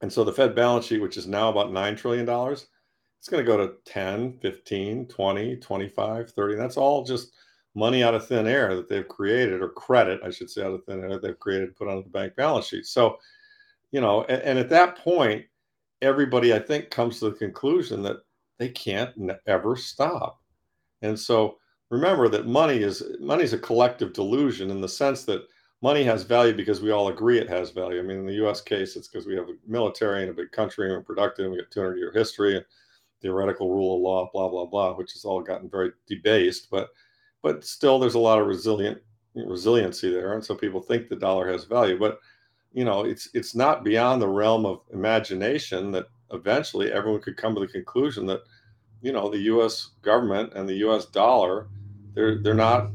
And 0.00 0.12
so 0.12 0.24
the 0.24 0.32
Fed 0.32 0.54
balance 0.54 0.86
sheet, 0.86 1.02
which 1.02 1.16
is 1.16 1.26
now 1.26 1.50
about 1.50 1.72
$9 1.72 1.96
trillion, 1.96 2.28
it's 2.28 3.28
going 3.28 3.44
to 3.44 3.50
go 3.50 3.56
to 3.58 3.74
10, 3.84 4.38
15, 4.40 5.06
20, 5.06 5.56
25, 5.56 6.30
30. 6.30 6.54
That's 6.54 6.76
all 6.78 7.04
just 7.04 7.32
money 7.74 8.02
out 8.02 8.14
of 8.14 8.26
thin 8.26 8.46
air 8.46 8.74
that 8.74 8.88
they've 8.88 9.06
created, 9.06 9.60
or 9.60 9.68
credit, 9.68 10.20
I 10.24 10.30
should 10.30 10.48
say, 10.48 10.62
out 10.62 10.72
of 10.72 10.84
thin 10.84 11.02
air 11.02 11.10
that 11.10 11.22
they've 11.22 11.38
created, 11.38 11.76
put 11.76 11.88
on 11.88 12.02
the 12.02 12.08
bank 12.08 12.34
balance 12.36 12.66
sheet. 12.66 12.86
So, 12.86 13.18
you 13.90 14.00
know, 14.00 14.24
and, 14.24 14.42
and 14.42 14.58
at 14.58 14.70
that 14.70 14.96
point, 14.96 15.44
everybody, 16.00 16.54
I 16.54 16.58
think, 16.58 16.90
comes 16.90 17.18
to 17.18 17.30
the 17.30 17.36
conclusion 17.36 18.02
that 18.04 18.18
they 18.58 18.68
can't 18.68 19.10
ever 19.46 19.76
stop. 19.76 20.40
And 21.02 21.18
so 21.18 21.58
remember 21.90 22.28
that 22.28 22.46
money 22.46 22.82
is 22.82 23.02
money 23.20 23.44
is 23.44 23.52
a 23.52 23.58
collective 23.58 24.12
delusion 24.12 24.70
in 24.70 24.80
the 24.80 24.88
sense 24.88 25.24
that 25.24 25.46
money 25.82 26.04
has 26.04 26.22
value 26.22 26.54
because 26.54 26.80
we 26.80 26.90
all 26.90 27.08
agree 27.08 27.38
it 27.38 27.48
has 27.48 27.70
value. 27.70 27.98
I 27.98 28.02
mean, 28.02 28.18
in 28.18 28.26
the 28.26 28.34
U.S. 28.34 28.60
case, 28.60 28.96
it's 28.96 29.08
because 29.08 29.26
we 29.26 29.34
have 29.34 29.48
a 29.48 29.54
military 29.66 30.22
and 30.22 30.30
a 30.30 30.34
big 30.34 30.52
country 30.52 30.86
and 30.86 30.96
we're 30.96 31.02
productive. 31.02 31.46
And 31.46 31.52
we 31.52 31.58
got 31.58 31.70
200 31.70 31.96
year 31.96 32.12
history 32.12 32.56
and 32.56 32.64
theoretical 33.20 33.70
rule 33.70 33.96
of 33.96 34.02
law, 34.02 34.30
blah 34.32 34.48
blah 34.48 34.66
blah, 34.66 34.94
which 34.94 35.12
has 35.12 35.24
all 35.24 35.42
gotten 35.42 35.68
very 35.68 35.92
debased. 36.06 36.68
But 36.70 36.90
but 37.42 37.64
still, 37.64 37.98
there's 37.98 38.14
a 38.14 38.18
lot 38.18 38.40
of 38.40 38.46
resilient 38.46 38.98
resiliency 39.34 40.10
there, 40.10 40.34
and 40.34 40.44
so 40.44 40.54
people 40.54 40.80
think 40.80 41.08
the 41.08 41.16
dollar 41.16 41.50
has 41.50 41.64
value. 41.64 41.98
But 41.98 42.20
you 42.72 42.84
know, 42.84 43.04
it's 43.04 43.28
it's 43.34 43.54
not 43.54 43.84
beyond 43.84 44.22
the 44.22 44.28
realm 44.28 44.64
of 44.64 44.80
imagination 44.92 45.90
that 45.92 46.06
eventually 46.32 46.92
everyone 46.92 47.20
could 47.20 47.36
come 47.36 47.54
to 47.54 47.60
the 47.60 47.66
conclusion 47.66 48.26
that 48.26 48.42
you 49.02 49.12
know 49.12 49.28
the 49.28 49.38
U.S. 49.38 49.90
government 50.02 50.52
and 50.54 50.68
the 50.68 50.76
U.S. 50.76 51.06
dollar 51.06 51.66
they're 52.14 52.38
they're 52.42 52.54
not 52.54 52.90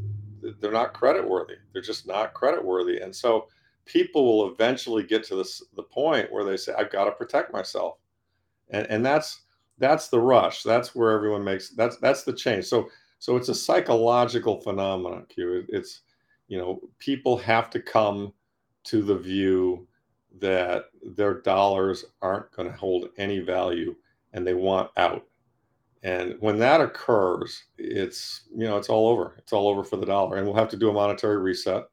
they're 0.59 0.71
not 0.71 0.93
credit 0.93 1.27
worthy. 1.27 1.55
They're 1.73 1.81
just 1.81 2.07
not 2.07 2.33
credit 2.33 2.63
worthy. 2.63 2.99
And 2.99 3.15
so 3.15 3.47
people 3.85 4.25
will 4.25 4.51
eventually 4.51 5.03
get 5.03 5.23
to 5.25 5.35
this 5.35 5.63
the 5.75 5.83
point 5.83 6.31
where 6.31 6.43
they 6.43 6.57
say, 6.57 6.73
I've 6.77 6.91
got 6.91 7.05
to 7.05 7.11
protect 7.11 7.53
myself. 7.53 7.97
And 8.69 8.87
and 8.87 9.05
that's 9.05 9.41
that's 9.77 10.07
the 10.07 10.19
rush. 10.19 10.63
That's 10.63 10.95
where 10.95 11.11
everyone 11.11 11.43
makes 11.43 11.69
that's 11.69 11.97
that's 11.97 12.23
the 12.23 12.33
change. 12.33 12.65
So 12.65 12.89
so 13.19 13.37
it's 13.37 13.49
a 13.49 13.55
psychological 13.55 14.61
phenomenon, 14.61 15.25
Q. 15.29 15.65
It's 15.69 16.01
you 16.47 16.57
know, 16.57 16.79
people 16.99 17.37
have 17.37 17.69
to 17.71 17.79
come 17.79 18.33
to 18.85 19.01
the 19.01 19.17
view 19.17 19.87
that 20.39 20.85
their 21.15 21.35
dollars 21.41 22.05
aren't 22.21 22.51
going 22.51 22.69
to 22.69 22.77
hold 22.77 23.09
any 23.17 23.39
value 23.39 23.95
and 24.33 24.45
they 24.45 24.53
want 24.53 24.91
out. 24.97 25.25
And 26.05 26.35
when 26.39 26.59
that 26.59 26.81
occurs, 26.81 27.63
it's 27.79 28.43
you 28.55 28.65
know 28.65 28.77
it's 28.77 28.89
all 28.89 29.07
over. 29.07 29.35
It's 29.39 29.51
all 29.51 29.67
over 29.67 29.83
for 29.83 29.97
the 29.97 30.05
dollar, 30.05 30.37
and 30.37 30.45
we'll 30.45 30.55
have 30.55 30.69
to 30.69 30.77
do 30.77 30.91
a 30.91 30.93
monetary 30.93 31.37
reset, 31.37 31.83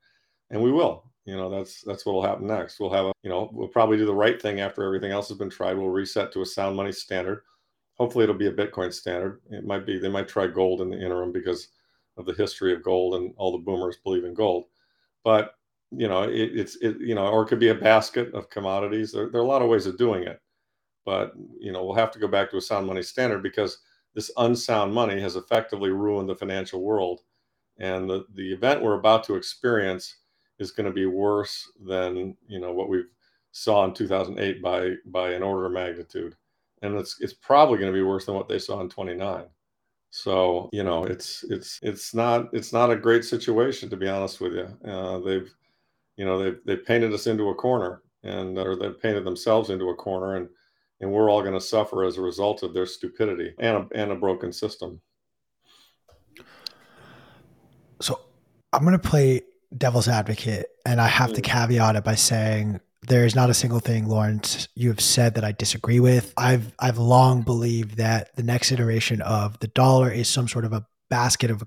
and 0.51 0.63
we 0.63 0.71
will. 0.71 1.11
You 1.25 1.35
know 1.35 1.49
that's 1.49 1.81
that's 1.81 2.05
what 2.05 2.13
will 2.13 2.23
happen 2.23 2.47
next. 2.47 2.79
We'll 2.79 2.93
have 2.93 3.07
a 3.07 3.13
you 3.23 3.31
know 3.31 3.49
we'll 3.55 3.69
probably 3.69 3.97
do 3.97 4.05
the 4.05 4.15
right 4.15 4.41
thing 4.41 4.61
after 4.61 4.85
everything 4.85 5.13
else 5.13 5.29
has 5.31 5.39
been 5.39 5.49
tried. 5.49 5.79
We'll 5.79 5.89
reset 5.89 6.31
to 6.33 6.43
a 6.43 6.47
sound 6.47 6.77
money 6.77 6.93
standard. 6.93 7.41
Hopefully, 7.95 8.25
it'll 8.25 8.37
be 8.37 8.49
a 8.49 8.53
Bitcoin 8.53 8.93
standard. 8.93 9.41
It 9.51 9.65
might 9.65 9.87
be 9.87 9.99
they 9.99 10.11
might 10.11 10.29
try 10.29 10.47
gold 10.47 10.83
in 10.83 10.91
the 10.91 11.03
interim 11.03 11.33
because 11.33 11.69
of 12.19 12.27
the 12.27 12.35
history 12.35 12.75
of 12.75 12.83
gold 12.83 13.15
and 13.15 13.33
all 13.39 13.53
the 13.53 13.65
boomers 13.65 13.97
believe 14.05 14.25
in 14.25 14.35
gold. 14.35 14.65
But 15.25 15.55
you 15.91 16.07
know 16.07 16.25
it, 16.25 16.51
it's 16.55 16.77
it 16.83 16.99
you 17.01 17.15
know 17.15 17.29
or 17.29 17.45
it 17.45 17.47
could 17.47 17.61
be 17.61 17.69
a 17.69 17.75
basket 17.75 18.35
of 18.35 18.51
commodities. 18.51 19.11
There, 19.11 19.31
there 19.31 19.41
are 19.41 19.45
a 19.45 19.49
lot 19.49 19.63
of 19.63 19.71
ways 19.71 19.87
of 19.87 19.97
doing 19.97 20.25
it, 20.25 20.39
but 21.07 21.33
you 21.59 21.73
know 21.73 21.83
we'll 21.83 21.95
have 21.95 22.11
to 22.11 22.19
go 22.19 22.29
back 22.29 22.51
to 22.51 22.59
a 22.59 22.61
sound 22.61 22.87
money 22.87 23.03
standard 23.03 23.43
because 23.43 23.79
this 24.15 24.31
unsound 24.37 24.93
money 24.93 25.21
has 25.21 25.37
effectively 25.37 25.91
ruined 25.91 26.29
the 26.29 26.35
financial 26.35 26.83
world. 26.83 27.21
And 27.79 28.09
the, 28.09 28.25
the 28.35 28.53
event 28.53 28.83
we're 28.83 28.99
about 28.99 29.25
to 29.25 29.35
experience 29.35 30.17
is 30.59 30.71
going 30.71 30.87
to 30.87 30.93
be 30.93 31.07
worse 31.07 31.71
than 31.87 32.37
you 32.47 32.61
know 32.61 32.73
what 32.73 32.89
we 32.89 33.05
saw 33.53 33.85
in 33.85 33.93
2008 33.93 34.63
by 34.63 34.95
by 35.07 35.33
an 35.33 35.43
order 35.43 35.67
of 35.67 35.73
magnitude, 35.73 36.37
and 36.83 36.97
it's 36.97 37.21
it's 37.21 37.35
probably 37.35 37.79
going 37.79 37.93
to 37.93 37.97
be 37.97 38.03
worse 38.05 38.27
than 38.27 38.35
what 38.35 38.49
they 38.49 38.59
saw 38.59 38.81
in 38.81 38.89
29. 38.89 39.45
So 40.11 40.69
you 40.73 40.85
know 40.85 41.05
it's 41.05 41.45
it's 41.45 41.81
it's 41.83 42.15
not 42.15 42.49
it's 42.53 42.73
not 42.73 42.91
a 42.91 42.97
great 42.97 43.25
situation 43.25 43.91
to 43.91 43.97
be 43.97 44.09
honest 44.09 44.41
with 44.41 44.55
you. 44.55 44.69
Uh, 44.89 45.19
they've 45.19 45.53
you 46.17 46.25
know 46.25 46.39
they've 46.39 46.59
they 46.65 46.77
painted 46.77 47.13
us 47.13 47.27
into 47.27 47.49
a 47.49 47.55
corner, 47.55 48.03
and 48.23 48.59
or 48.59 48.77
they've 48.77 49.01
painted 49.01 49.25
themselves 49.25 49.71
into 49.71 49.89
a 49.89 49.95
corner, 49.95 50.37
and 50.37 50.49
and 51.03 51.11
we're 51.11 51.29
all 51.29 51.43
going 51.43 51.53
to 51.53 51.61
suffer 51.61 52.05
as 52.05 52.17
a 52.17 52.23
result 52.23 52.63
of 52.63 52.73
their 52.73 52.87
stupidity 52.87 53.53
and 53.59 53.77
a, 53.77 53.87
and 53.95 54.13
a 54.13 54.15
broken 54.15 54.53
system. 54.53 55.01
So 58.01 58.21
I'm 58.73 58.85
going 58.85 58.99
to 58.99 59.09
play 59.09 59.43
devil's 59.77 60.09
advocate, 60.09 60.67
and 60.87 61.01
I 61.01 61.09
have 61.09 61.33
to 61.35 61.41
hmm. 61.41 61.43
caveat 61.43 61.97
it 61.97 62.05
by 62.05 62.15
saying 62.15 62.81
there 63.09 63.27
is 63.27 63.35
not 63.35 63.51
a 63.51 63.55
single 63.55 63.81
thing, 63.81 64.07
Lawrence, 64.07 64.69
you 64.77 64.89
have 64.89 65.01
said 65.01 65.35
that 65.35 65.45
I 65.45 65.51
disagree 65.51 65.99
with. 65.99 66.33
I've 66.37 66.73
I've 66.79 66.99
long 66.99 67.43
believed 67.43 67.97
that 67.97 68.35
the 68.37 68.45
next 68.45 68.71
iteration 68.71 69.21
of 69.23 69.59
the 69.59 69.67
dollar 69.67 70.11
is 70.11 70.29
some 70.29 70.47
sort 70.47 70.65
of 70.65 70.73
a 70.73 70.87
basket 71.11 71.51
of 71.51 71.65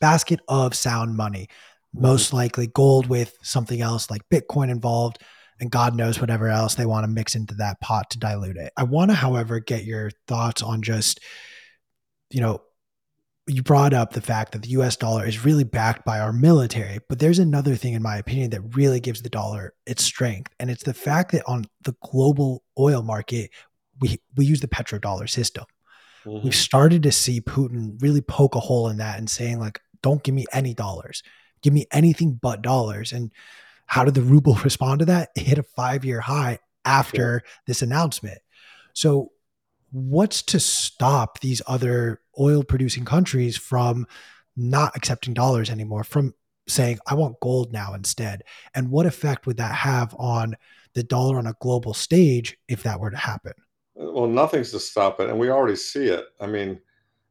basket 0.00 0.40
of 0.48 0.74
sound 0.74 1.16
money, 1.16 1.48
hmm. 1.92 2.02
most 2.02 2.32
likely 2.32 2.68
gold 2.68 3.08
with 3.08 3.36
something 3.42 3.80
else 3.80 4.10
like 4.10 4.22
Bitcoin 4.28 4.70
involved, 4.70 5.18
and 5.60 5.70
God 5.70 5.94
knows 5.94 6.20
whatever 6.20 6.48
else 6.48 6.74
they 6.74 6.86
want 6.86 7.04
to 7.04 7.08
mix 7.08 7.34
into 7.34 7.54
that 7.54 7.80
pot 7.80 8.10
to 8.10 8.18
dilute 8.18 8.56
it. 8.56 8.72
I 8.76 8.84
want 8.84 9.10
to, 9.10 9.14
however, 9.14 9.60
get 9.60 9.84
your 9.84 10.10
thoughts 10.28 10.62
on 10.62 10.82
just, 10.82 11.20
you 12.30 12.40
know, 12.40 12.62
you 13.46 13.62
brought 13.62 13.94
up 13.94 14.12
the 14.12 14.20
fact 14.20 14.52
that 14.52 14.62
the 14.62 14.70
US 14.70 14.96
dollar 14.96 15.24
is 15.24 15.44
really 15.44 15.64
backed 15.64 16.04
by 16.04 16.18
our 16.18 16.32
military, 16.32 16.98
but 17.08 17.18
there's 17.18 17.38
another 17.38 17.76
thing, 17.76 17.94
in 17.94 18.02
my 18.02 18.16
opinion, 18.16 18.50
that 18.50 18.74
really 18.76 18.98
gives 19.00 19.22
the 19.22 19.28
dollar 19.28 19.72
its 19.86 20.02
strength. 20.02 20.52
And 20.58 20.70
it's 20.70 20.82
the 20.82 20.94
fact 20.94 21.32
that 21.32 21.44
on 21.46 21.64
the 21.82 21.94
global 22.02 22.64
oil 22.78 23.02
market, 23.02 23.50
we, 24.00 24.20
we 24.36 24.44
use 24.44 24.60
the 24.60 24.68
petrodollar 24.68 25.30
system. 25.30 25.64
Mm-hmm. 26.24 26.44
We've 26.44 26.54
started 26.54 27.04
to 27.04 27.12
see 27.12 27.40
Putin 27.40 28.02
really 28.02 28.20
poke 28.20 28.56
a 28.56 28.60
hole 28.60 28.88
in 28.88 28.96
that 28.96 29.18
and 29.18 29.30
saying, 29.30 29.60
like, 29.60 29.80
don't 30.02 30.22
give 30.22 30.34
me 30.34 30.44
any 30.52 30.74
dollars, 30.74 31.22
give 31.62 31.72
me 31.72 31.86
anything 31.92 32.38
but 32.40 32.62
dollars. 32.62 33.12
And 33.12 33.30
how 33.86 34.04
did 34.04 34.14
the 34.14 34.22
ruble 34.22 34.54
respond 34.64 35.00
to 35.00 35.04
that? 35.06 35.30
It 35.36 35.42
hit 35.42 35.58
a 35.58 35.62
five 35.62 36.04
year 36.04 36.20
high 36.20 36.58
after 36.84 37.42
this 37.66 37.82
announcement. 37.82 38.38
So, 38.92 39.32
what's 39.92 40.42
to 40.42 40.60
stop 40.60 41.40
these 41.40 41.62
other 41.66 42.20
oil 42.38 42.62
producing 42.62 43.04
countries 43.04 43.56
from 43.56 44.06
not 44.56 44.96
accepting 44.96 45.34
dollars 45.34 45.70
anymore, 45.70 46.04
from 46.04 46.34
saying, 46.68 46.98
I 47.06 47.14
want 47.14 47.40
gold 47.40 47.72
now 47.72 47.94
instead? 47.94 48.42
And 48.74 48.90
what 48.90 49.06
effect 49.06 49.46
would 49.46 49.58
that 49.58 49.74
have 49.74 50.14
on 50.18 50.56
the 50.94 51.02
dollar 51.02 51.38
on 51.38 51.46
a 51.46 51.54
global 51.60 51.94
stage 51.94 52.56
if 52.68 52.82
that 52.82 53.00
were 53.00 53.10
to 53.10 53.16
happen? 53.16 53.52
Well, 53.94 54.26
nothing's 54.26 54.72
to 54.72 54.80
stop 54.80 55.20
it. 55.20 55.30
And 55.30 55.38
we 55.38 55.50
already 55.50 55.76
see 55.76 56.06
it. 56.06 56.26
I 56.40 56.46
mean, 56.46 56.80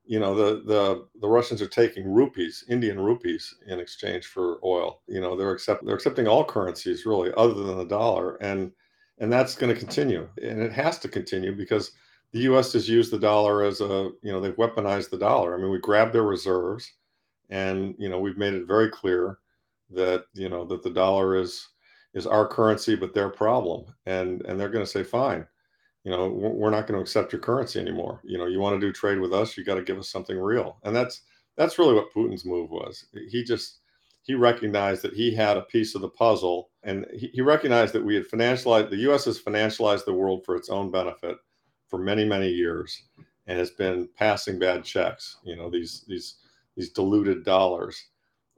you 0.06 0.20
know 0.20 0.36
the 0.36 0.62
the 0.66 1.08
the 1.20 1.28
Russians 1.28 1.62
are 1.62 1.68
taking 1.68 2.08
rupees, 2.08 2.64
Indian 2.70 3.00
rupees, 3.00 3.56
in 3.68 3.80
exchange 3.80 4.26
for 4.28 4.60
oil. 4.64 5.02
You 5.08 5.22
know 5.22 5.36
they're 5.36 5.52
accept 5.52 5.86
they're 5.86 5.96
accepting 5.96 6.28
all 6.28 6.46
currencies 6.46 7.06
really, 7.06 7.32
other 7.36 7.54
than 7.54 7.78
the 7.78 7.86
dollar, 7.86 8.36
and 8.36 8.72
and 9.20 9.32
that's 9.32 9.56
going 9.56 9.74
to 9.74 9.80
continue, 9.80 10.28
and 10.42 10.62
it 10.62 10.72
has 10.72 11.00
to 11.00 11.08
continue 11.08 11.56
because 11.56 11.92
the 12.32 12.40
U.S. 12.42 12.74
has 12.74 12.90
used 12.90 13.12
the 13.12 13.20
dollar 13.20 13.64
as 13.64 13.82
a 13.82 14.12
you 14.22 14.32
know 14.32 14.40
they've 14.40 14.56
weaponized 14.56 15.10
the 15.10 15.18
dollar. 15.18 15.56
I 15.56 15.62
mean, 15.62 15.72
we 15.72 15.80
grabbed 15.80 16.14
their 16.14 16.24
reserves, 16.24 16.94
and 17.50 17.96
you 17.98 18.10
know 18.10 18.20
we've 18.20 18.38
made 18.38 18.54
it 18.54 18.68
very 18.68 18.90
clear 18.90 19.40
that 19.92 20.26
you 20.34 20.50
know 20.50 20.66
that 20.66 20.84
the 20.84 20.92
dollar 20.92 21.36
is 21.36 21.70
is 22.14 22.28
our 22.28 22.48
currency, 22.48 22.96
but 22.96 23.14
their 23.14 23.30
problem, 23.30 23.86
and 24.06 24.42
and 24.44 24.60
they're 24.60 24.70
going 24.70 24.86
to 24.86 24.92
say 24.92 25.04
fine 25.04 25.48
you 26.06 26.12
know 26.12 26.30
we're 26.30 26.70
not 26.70 26.88
going 26.88 26.98
to 26.98 27.02
accept 27.02 27.34
your 27.34 27.42
currency 27.42 27.80
anymore. 27.80 28.22
You 28.24 28.38
know 28.38 28.46
you 28.46 28.60
want 28.60 28.80
to 28.80 28.86
do 28.86 28.94
trade 28.94 29.20
with 29.20 29.34
us 29.34 29.58
you 29.58 29.66
got 29.66 29.76
to 29.76 29.84
give 29.84 29.98
us 29.98 30.08
something 30.08 30.38
real. 30.38 30.78
And 30.84 30.96
that's 30.96 31.24
that's 31.58 31.78
really 31.80 31.94
what 31.94 32.14
putin's 32.14 32.46
move 32.46 32.70
was. 32.70 33.06
He 33.30 33.44
just 33.44 33.80
he 34.22 34.36
recognized 34.36 35.02
that 35.02 35.14
he 35.14 35.34
had 35.34 35.58
a 35.58 35.64
piece 35.64 35.96
of 35.96 36.02
the 36.02 36.10
puzzle 36.10 36.70
and 36.84 37.06
he, 37.14 37.28
he 37.34 37.42
recognized 37.42 37.94
that 37.94 38.06
we 38.06 38.16
had 38.16 38.30
financialized 38.30 38.92
the 38.92 38.98
us 38.98 39.26
has 39.26 39.42
financialized 39.42 40.06
the 40.06 40.14
world 40.14 40.46
for 40.46 40.56
its 40.56 40.70
own 40.70 40.92
benefit 40.92 41.38
for 41.88 42.00
many 42.00 42.24
many 42.24 42.50
years 42.50 43.04
and 43.48 43.60
has 43.60 43.72
been 43.72 44.08
passing 44.16 44.60
bad 44.60 44.84
checks 44.84 45.38
you 45.44 45.56
know 45.56 45.70
these 45.70 46.06
these 46.08 46.36
these 46.76 46.90
diluted 46.90 47.44
dollars. 47.44 48.10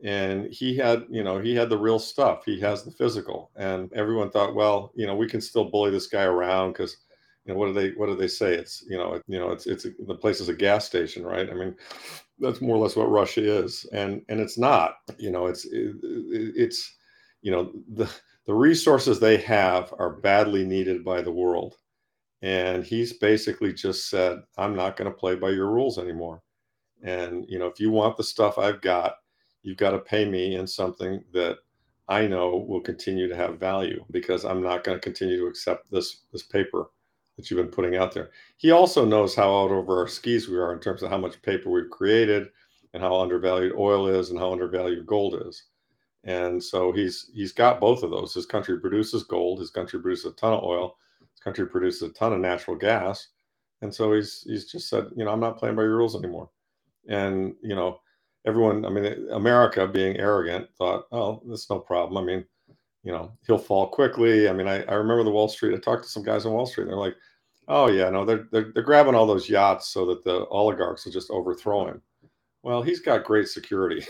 And 0.03 0.51
he 0.51 0.75
had 0.75 1.05
you 1.09 1.23
know 1.23 1.39
he 1.39 1.55
had 1.55 1.69
the 1.69 1.77
real 1.77 1.99
stuff. 1.99 2.43
He 2.45 2.59
has 2.59 2.83
the 2.83 2.91
physical. 2.91 3.51
And 3.55 3.91
everyone 3.93 4.29
thought 4.29 4.55
well 4.55 4.91
you 4.95 5.07
know 5.07 5.15
we 5.15 5.27
can 5.27 5.41
still 5.41 5.65
bully 5.65 5.91
this 5.91 6.07
guy 6.07 6.23
around 6.23 6.73
because 6.73 6.97
you 7.47 7.53
know, 7.53 7.59
what 7.59 7.67
do 7.67 7.73
they 7.73 7.91
what 7.91 8.07
do 8.07 8.15
they 8.15 8.27
say? 8.27 8.53
It's 8.55 8.83
you 8.89 8.97
know, 8.97 9.13
it, 9.13 9.23
you 9.27 9.39
know, 9.39 9.51
it's 9.51 9.67
it's 9.67 9.83
the 10.05 10.15
place 10.15 10.41
is 10.41 10.49
a 10.49 10.53
gas 10.53 10.85
station, 10.85 11.23
right? 11.23 11.49
I 11.49 11.53
mean, 11.53 11.75
that's 12.39 12.59
more 12.59 12.75
or 12.75 12.79
less 12.79 12.97
what 12.97 13.09
Russia 13.09 13.41
is, 13.41 13.85
and 13.93 14.21
and 14.27 14.41
it's 14.41 14.57
not. 14.57 14.95
You 15.17 15.31
know, 15.31 15.47
it's 15.47 15.63
it, 15.65 15.95
it's 16.03 16.93
you 17.41 17.51
know 17.51 17.71
the 17.93 18.11
the 18.45 18.53
resources 18.53 19.19
they 19.19 19.37
have 19.37 19.93
are 19.97 20.17
badly 20.17 20.65
needed 20.65 21.05
by 21.05 21.21
the 21.21 21.31
world, 21.31 21.75
and 22.41 22.83
he's 22.83 23.13
basically 23.13 23.73
just 23.73 24.09
said, 24.09 24.39
I'm 24.57 24.75
not 24.75 24.97
going 24.97 25.09
to 25.09 25.17
play 25.17 25.35
by 25.35 25.49
your 25.51 25.71
rules 25.71 25.97
anymore, 25.97 26.43
and 27.01 27.45
you 27.47 27.59
know, 27.59 27.67
if 27.67 27.79
you 27.79 27.91
want 27.91 28.17
the 28.17 28.23
stuff 28.25 28.57
I've 28.57 28.81
got, 28.81 29.15
you've 29.63 29.77
got 29.77 29.91
to 29.91 29.99
pay 29.99 30.25
me 30.25 30.55
in 30.55 30.67
something 30.67 31.23
that 31.31 31.59
I 32.09 32.27
know 32.27 32.65
will 32.67 32.81
continue 32.81 33.29
to 33.29 33.35
have 33.37 33.57
value 33.57 34.03
because 34.11 34.43
I'm 34.43 34.61
not 34.61 34.83
going 34.83 34.97
to 34.97 35.01
continue 35.01 35.39
to 35.39 35.47
accept 35.47 35.89
this 35.89 36.23
this 36.33 36.43
paper 36.43 36.87
that 37.37 37.49
you've 37.49 37.57
been 37.57 37.71
putting 37.71 37.95
out 37.95 38.13
there. 38.13 38.31
He 38.57 38.71
also 38.71 39.05
knows 39.05 39.35
how 39.35 39.63
out 39.63 39.71
over 39.71 39.99
our 39.99 40.07
skis 40.07 40.49
we 40.49 40.57
are 40.57 40.73
in 40.73 40.79
terms 40.79 41.03
of 41.03 41.09
how 41.09 41.17
much 41.17 41.41
paper 41.41 41.69
we've 41.69 41.89
created 41.89 42.49
and 42.93 43.01
how 43.01 43.19
undervalued 43.19 43.73
oil 43.77 44.07
is 44.07 44.31
and 44.31 44.39
how 44.39 44.51
undervalued 44.51 45.05
gold 45.05 45.41
is. 45.45 45.63
And 46.23 46.61
so 46.61 46.91
he's 46.91 47.29
he's 47.33 47.53
got 47.53 47.79
both 47.79 48.03
of 48.03 48.09
those. 48.09 48.33
His 48.33 48.45
country 48.45 48.79
produces 48.79 49.23
gold, 49.23 49.59
his 49.59 49.69
country 49.69 50.01
produces 50.01 50.25
a 50.25 50.35
ton 50.35 50.53
of 50.53 50.63
oil, 50.63 50.97
his 51.33 51.39
country 51.39 51.67
produces 51.67 52.01
a 52.01 52.13
ton 52.13 52.33
of 52.33 52.39
natural 52.39 52.75
gas. 52.75 53.27
And 53.81 53.93
so 53.93 54.13
he's 54.13 54.41
he's 54.41 54.69
just 54.69 54.89
said, 54.89 55.05
you 55.15 55.23
know, 55.23 55.31
I'm 55.31 55.39
not 55.39 55.57
playing 55.57 55.75
by 55.75 55.83
your 55.83 55.97
rules 55.97 56.15
anymore. 56.15 56.49
And, 57.07 57.55
you 57.61 57.75
know, 57.75 57.99
everyone, 58.45 58.83
I 58.85 58.89
mean, 58.89 59.29
America 59.31 59.87
being 59.87 60.17
arrogant 60.17 60.67
thought, 60.77 61.05
oh, 61.11 61.41
that's 61.47 61.69
no 61.69 61.79
problem. 61.79 62.21
I 62.21 62.25
mean, 62.25 62.45
you 63.03 63.11
know, 63.11 63.31
he'll 63.45 63.57
fall 63.57 63.87
quickly. 63.87 64.49
I 64.49 64.53
mean, 64.53 64.67
I, 64.67 64.83
I 64.83 64.95
remember 64.95 65.23
the 65.23 65.31
Wall 65.31 65.47
Street. 65.47 65.75
I 65.75 65.79
talked 65.79 66.03
to 66.03 66.09
some 66.09 66.23
guys 66.23 66.45
on 66.45 66.53
Wall 66.53 66.65
Street. 66.65 66.83
And 66.83 66.91
they're 66.91 66.99
like, 66.99 67.15
oh 67.67 67.89
yeah, 67.89 68.09
no, 68.09 68.25
they're, 68.25 68.47
they're 68.51 68.71
they're 68.73 68.83
grabbing 68.83 69.15
all 69.15 69.25
those 69.25 69.49
yachts 69.49 69.89
so 69.89 70.05
that 70.07 70.23
the 70.23 70.45
oligarchs 70.47 71.05
will 71.05 71.11
just 71.11 71.31
overthrow 71.31 71.87
him. 71.87 72.01
Well, 72.63 72.81
he's 72.81 72.99
got 72.99 73.23
great 73.23 73.47
security, 73.47 74.05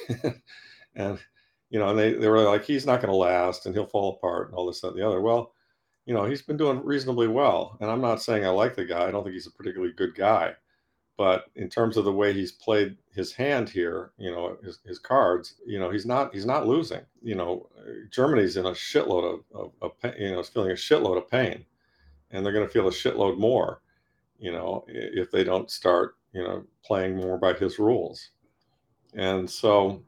and 0.95 1.19
you 1.69 1.79
know, 1.79 1.89
and 1.89 1.99
they 1.99 2.13
they 2.13 2.27
were 2.27 2.41
like, 2.41 2.63
he's 2.63 2.85
not 2.85 3.01
going 3.01 3.11
to 3.11 3.17
last, 3.17 3.65
and 3.65 3.75
he'll 3.75 3.85
fall 3.85 4.15
apart, 4.15 4.47
and 4.47 4.55
all 4.55 4.65
this 4.65 4.81
that, 4.81 4.89
and 4.89 4.97
the 4.97 5.07
other. 5.07 5.21
Well, 5.21 5.53
you 6.05 6.13
know, 6.13 6.25
he's 6.25 6.41
been 6.41 6.57
doing 6.57 6.83
reasonably 6.83 7.27
well, 7.27 7.77
and 7.81 7.91
I'm 7.91 8.01
not 8.01 8.21
saying 8.21 8.45
I 8.45 8.49
like 8.49 8.75
the 8.75 8.85
guy. 8.85 9.07
I 9.07 9.11
don't 9.11 9.23
think 9.23 9.33
he's 9.33 9.47
a 9.47 9.51
particularly 9.51 9.93
good 9.93 10.15
guy, 10.15 10.53
but 11.17 11.45
in 11.55 11.67
terms 11.67 11.97
of 11.97 12.05
the 12.05 12.13
way 12.13 12.31
he's 12.31 12.51
played 12.51 12.95
his 13.11 13.33
hand 13.33 13.67
here, 13.67 14.11
you 14.17 14.29
know, 14.29 14.55
his, 14.63 14.79
his 14.85 14.99
cards, 14.99 15.55
you 15.65 15.79
know, 15.79 15.89
he's 15.89 16.05
not 16.05 16.33
he's 16.33 16.45
not 16.45 16.67
losing. 16.67 17.01
You 17.23 17.35
know, 17.35 17.69
Germany's 18.11 18.55
in 18.55 18.67
a 18.67 18.71
shitload 18.71 19.33
of, 19.33 19.71
of, 19.81 19.93
of 20.03 20.15
you 20.19 20.31
know, 20.31 20.39
is 20.39 20.49
feeling 20.49 20.71
a 20.71 20.75
shitload 20.75 21.17
of 21.17 21.29
pain, 21.29 21.65
and 22.29 22.45
they're 22.45 22.53
going 22.53 22.67
to 22.67 22.71
feel 22.71 22.87
a 22.87 22.91
shitload 22.91 23.37
more, 23.37 23.81
you 24.39 24.51
know, 24.51 24.85
if 24.87 25.31
they 25.31 25.43
don't 25.43 25.71
start, 25.71 26.15
you 26.33 26.43
know, 26.43 26.63
playing 26.85 27.17
more 27.17 27.39
by 27.39 27.53
his 27.53 27.79
rules. 27.79 28.29
And 29.15 29.49
so, 29.49 30.03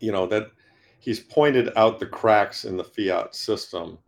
you 0.00 0.10
know, 0.10 0.26
that 0.26 0.50
he's 0.98 1.20
pointed 1.20 1.70
out 1.76 2.00
the 2.00 2.06
cracks 2.06 2.64
in 2.64 2.76
the 2.76 2.84
fiat 2.84 3.36
system 3.36 3.98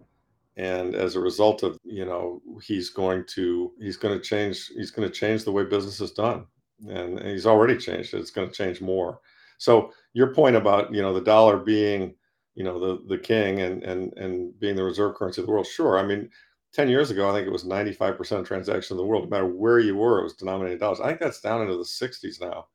and 0.57 0.95
as 0.95 1.17
a 1.17 1.21
result 1.21 1.63
of 1.63 1.79
you 1.85 2.05
know 2.05 2.41
he's 2.63 2.91
going 2.91 3.25
to 3.27 3.73
he's 3.81 3.97
going 3.97 4.17
to 4.17 4.25
change 4.25 4.69
he's 4.69 4.91
going 4.91 5.07
to 5.07 5.15
change 5.15 5.45
the 5.45 5.53
way 5.53 5.65
business 5.65 6.01
is 6.01 6.13
done 6.13 6.47
and, 6.89 7.19
he's 7.21 7.47
already 7.47 7.77
changed 7.77 8.15
it. 8.15 8.19
it's 8.19 8.31
going 8.31 8.49
to 8.49 8.55
change 8.55 8.81
more. 8.81 9.21
So 9.59 9.93
your 10.13 10.35
point 10.35 10.57
about 10.57 10.93
you 10.93 11.03
know 11.03 11.15
the 11.15 11.21
dollar 11.21 11.59
being 11.59 12.15
you 12.55 12.65
know 12.65 12.79
the 12.79 13.03
the 13.09 13.19
king 13.19 13.61
and 13.61 13.83
and 13.83 14.13
and 14.17 14.59
being 14.59 14.77
the 14.77 14.85
reserve 14.85 15.15
currency 15.15 15.41
of 15.41 15.47
the 15.47 15.53
world 15.53 15.67
sure 15.67 15.99
i 15.99 16.03
mean 16.03 16.29
10 16.73 16.89
years 16.89 17.11
ago 17.11 17.29
i 17.29 17.33
think 17.33 17.47
it 17.47 17.53
was 17.53 17.65
95% 17.65 18.41
of 18.41 18.47
transactions 18.47 18.91
in 18.91 18.97
the 18.97 19.05
world 19.05 19.25
no 19.25 19.31
matter 19.31 19.47
where 19.47 19.79
you 19.79 19.97
were 19.97 20.21
it 20.21 20.25
was 20.25 20.35
denominated 20.35 20.75
in 20.75 20.81
dollars. 20.81 21.01
I 21.01 21.09
think 21.09 21.21
that's 21.21 21.41
down 21.41 21.63
into 21.63 21.77
the 21.77 21.83
60s 21.83 22.41
now. 22.41 22.67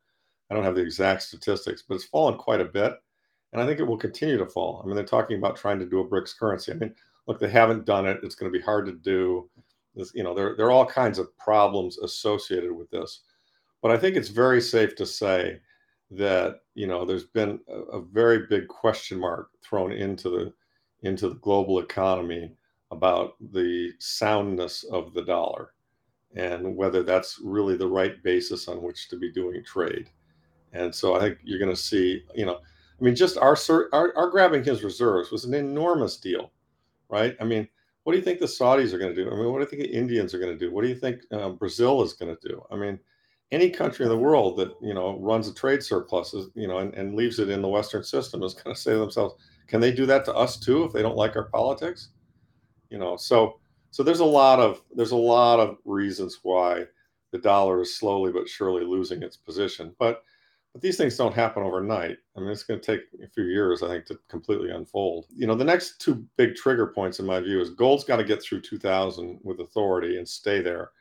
I 0.50 0.56
don't 0.56 0.64
have 0.64 0.76
the 0.76 0.82
exact 0.82 1.24
statistics 1.24 1.84
but 1.88 1.96
it's 1.96 2.06
fallen 2.06 2.38
quite 2.38 2.62
a 2.62 2.66
bit 2.66 2.94
and 3.54 3.62
i 3.62 3.66
think 3.66 3.80
it 3.80 3.88
will 3.88 3.98
continue 3.98 4.38
to 4.38 4.46
fall. 4.46 4.82
I 4.84 4.88
mean 4.88 4.96
they're 4.96 5.04
talking 5.04 5.38
about 5.38 5.56
trying 5.56 5.80
to 5.80 5.86
do 5.86 6.00
a 6.00 6.08
brics 6.08 6.38
currency. 6.38 6.72
I 6.72 6.76
mean 6.76 6.96
look, 7.28 7.40
they 7.40 7.50
haven't 7.50 7.86
done 7.86 8.08
it. 8.08 8.20
It's 8.24 8.36
going 8.36 8.52
to 8.52 8.58
be 8.58 8.64
hard 8.64 8.86
to 8.88 8.94
do. 8.94 9.50
This, 9.96 10.12
you 10.14 10.24
know, 10.24 10.34
there, 10.34 10.56
there 10.56 10.68
are 10.68 10.72
all 10.72 10.86
kinds 10.86 11.20
of 11.20 11.36
problems 11.38 11.98
associated 12.00 12.72
with 12.72 12.90
this. 12.90 13.22
But 13.82 13.92
I 13.92 13.98
think 13.98 14.16
it's 14.16 14.30
very 14.30 14.62
safe 14.62 14.96
to 14.96 15.06
say 15.06 15.60
that, 16.12 16.60
you 16.76 16.88
know, 16.88 17.06
there's 17.06 17.26
been 17.26 17.60
a, 17.68 17.98
a 17.98 18.02
very 18.02 18.48
big 18.48 18.68
question 18.68 19.20
mark 19.20 19.50
thrown 19.64 19.92
into 19.92 20.30
the 20.30 20.54
into 21.04 21.30
the 21.30 21.36
global 21.36 21.80
economy 21.80 22.52
about 22.92 23.34
the 23.52 23.92
soundness 23.98 24.84
of 24.84 25.16
the 25.16 25.24
dollar 25.24 25.72
and 26.36 26.76
whether 26.76 27.02
that's 27.04 27.40
really 27.44 27.76
the 27.76 27.88
right 27.88 28.22
basis 28.24 28.68
on 28.68 28.82
which 28.82 29.10
to 29.10 29.18
be 29.18 29.32
doing 29.32 29.64
trade. 29.64 30.10
And 30.74 30.94
so 30.94 31.16
I 31.16 31.20
think 31.20 31.40
you're 31.44 31.60
going 31.60 31.76
to 31.76 31.82
see, 31.82 32.24
you 32.36 32.46
know, 32.46 32.56
I 32.56 33.04
mean, 33.04 33.16
just 33.16 33.38
our, 33.38 33.58
our, 33.94 34.16
our 34.16 34.30
grabbing 34.30 34.64
his 34.64 34.84
reserves 34.84 35.32
was 35.32 35.44
an 35.44 35.54
enormous 35.54 36.18
deal 36.18 36.52
right? 37.12 37.36
I 37.40 37.44
mean, 37.44 37.68
what 38.04 38.14
do 38.14 38.18
you 38.18 38.24
think 38.24 38.40
the 38.40 38.46
Saudis 38.46 38.94
are 38.94 38.98
going 38.98 39.14
to 39.14 39.24
do? 39.24 39.30
I 39.30 39.36
mean, 39.36 39.52
what 39.52 39.60
do 39.60 39.64
you 39.64 39.70
think 39.70 39.84
the 39.84 39.98
Indians 39.98 40.34
are 40.34 40.40
going 40.40 40.58
to 40.58 40.58
do? 40.58 40.74
What 40.74 40.82
do 40.82 40.88
you 40.88 40.96
think 40.96 41.22
uh, 41.32 41.50
Brazil 41.50 42.02
is 42.02 42.14
going 42.14 42.36
to 42.36 42.48
do? 42.48 42.64
I 42.72 42.76
mean, 42.76 43.00
any 43.52 43.70
country 43.70 44.06
in 44.06 44.10
the 44.10 44.18
world 44.18 44.58
that 44.58 44.74
you 44.82 44.94
know 44.94 45.20
runs 45.20 45.48
a 45.48 45.54
trade 45.54 45.84
surplus, 45.84 46.34
is, 46.34 46.50
you 46.56 46.68
know, 46.68 46.80
and, 46.80 46.94
and 46.96 47.16
leaves 47.16 47.38
it 47.40 47.50
in 47.50 47.62
the 47.62 47.68
Western 47.68 48.04
system 48.04 48.42
is 48.44 48.54
going 48.54 48.74
to 48.74 48.82
say 48.82 48.94
to 48.94 48.98
themselves, 48.98 49.36
"Can 49.68 49.82
they 49.82 49.92
do 49.92 50.06
that 50.06 50.26
to 50.26 50.34
us 50.34 50.58
too 50.58 50.86
if 50.86 50.94
they 50.94 51.02
don't 51.02 51.18
like 51.18 51.36
our 51.36 51.50
politics?" 51.50 52.10
You 52.90 52.98
know, 52.98 53.18
so 53.18 53.60
so 53.92 54.04
there's 54.04 54.22
a 54.22 54.26
lot 54.26 54.60
of 54.60 54.82
there's 54.96 55.12
a 55.12 55.18
lot 55.18 55.60
of 55.60 55.78
reasons 55.86 56.40
why 56.44 56.86
the 57.32 57.40
dollar 57.40 57.82
is 57.82 57.98
slowly 57.98 58.32
but 58.32 58.50
surely 58.50 58.86
losing 58.86 59.22
its 59.22 59.38
position. 59.38 59.94
But 60.00 60.24
But 60.74 60.82
these 60.82 60.96
things 60.96 61.18
don't 61.18 61.34
happen 61.34 61.64
overnight. 61.64 62.18
I 62.36 62.40
mean, 62.40 62.50
it's 62.50 62.64
going 62.64 62.80
to 62.80 62.86
take 62.86 63.02
a 63.22 63.28
few 63.28 63.44
years, 63.44 63.84
I 63.84 63.88
think, 63.88 64.06
to 64.06 64.18
completely 64.30 64.72
unfold. 64.72 65.26
You 65.36 65.46
know, 65.46 65.56
the 65.56 65.66
next 65.66 66.00
two 66.00 66.26
big 66.38 66.56
trigger 66.56 66.88
points, 66.88 67.20
in 67.20 67.26
my 67.26 67.42
view, 67.42 67.60
is 67.60 67.72
gold's 67.72 68.06
got 68.06 68.18
to 68.18 68.24
get 68.24 68.42
through 68.42 68.62
2000 68.62 69.40
with 69.44 69.60
authority 69.60 70.18
and 70.18 70.28
stay 70.28 70.62
there. 70.62 70.92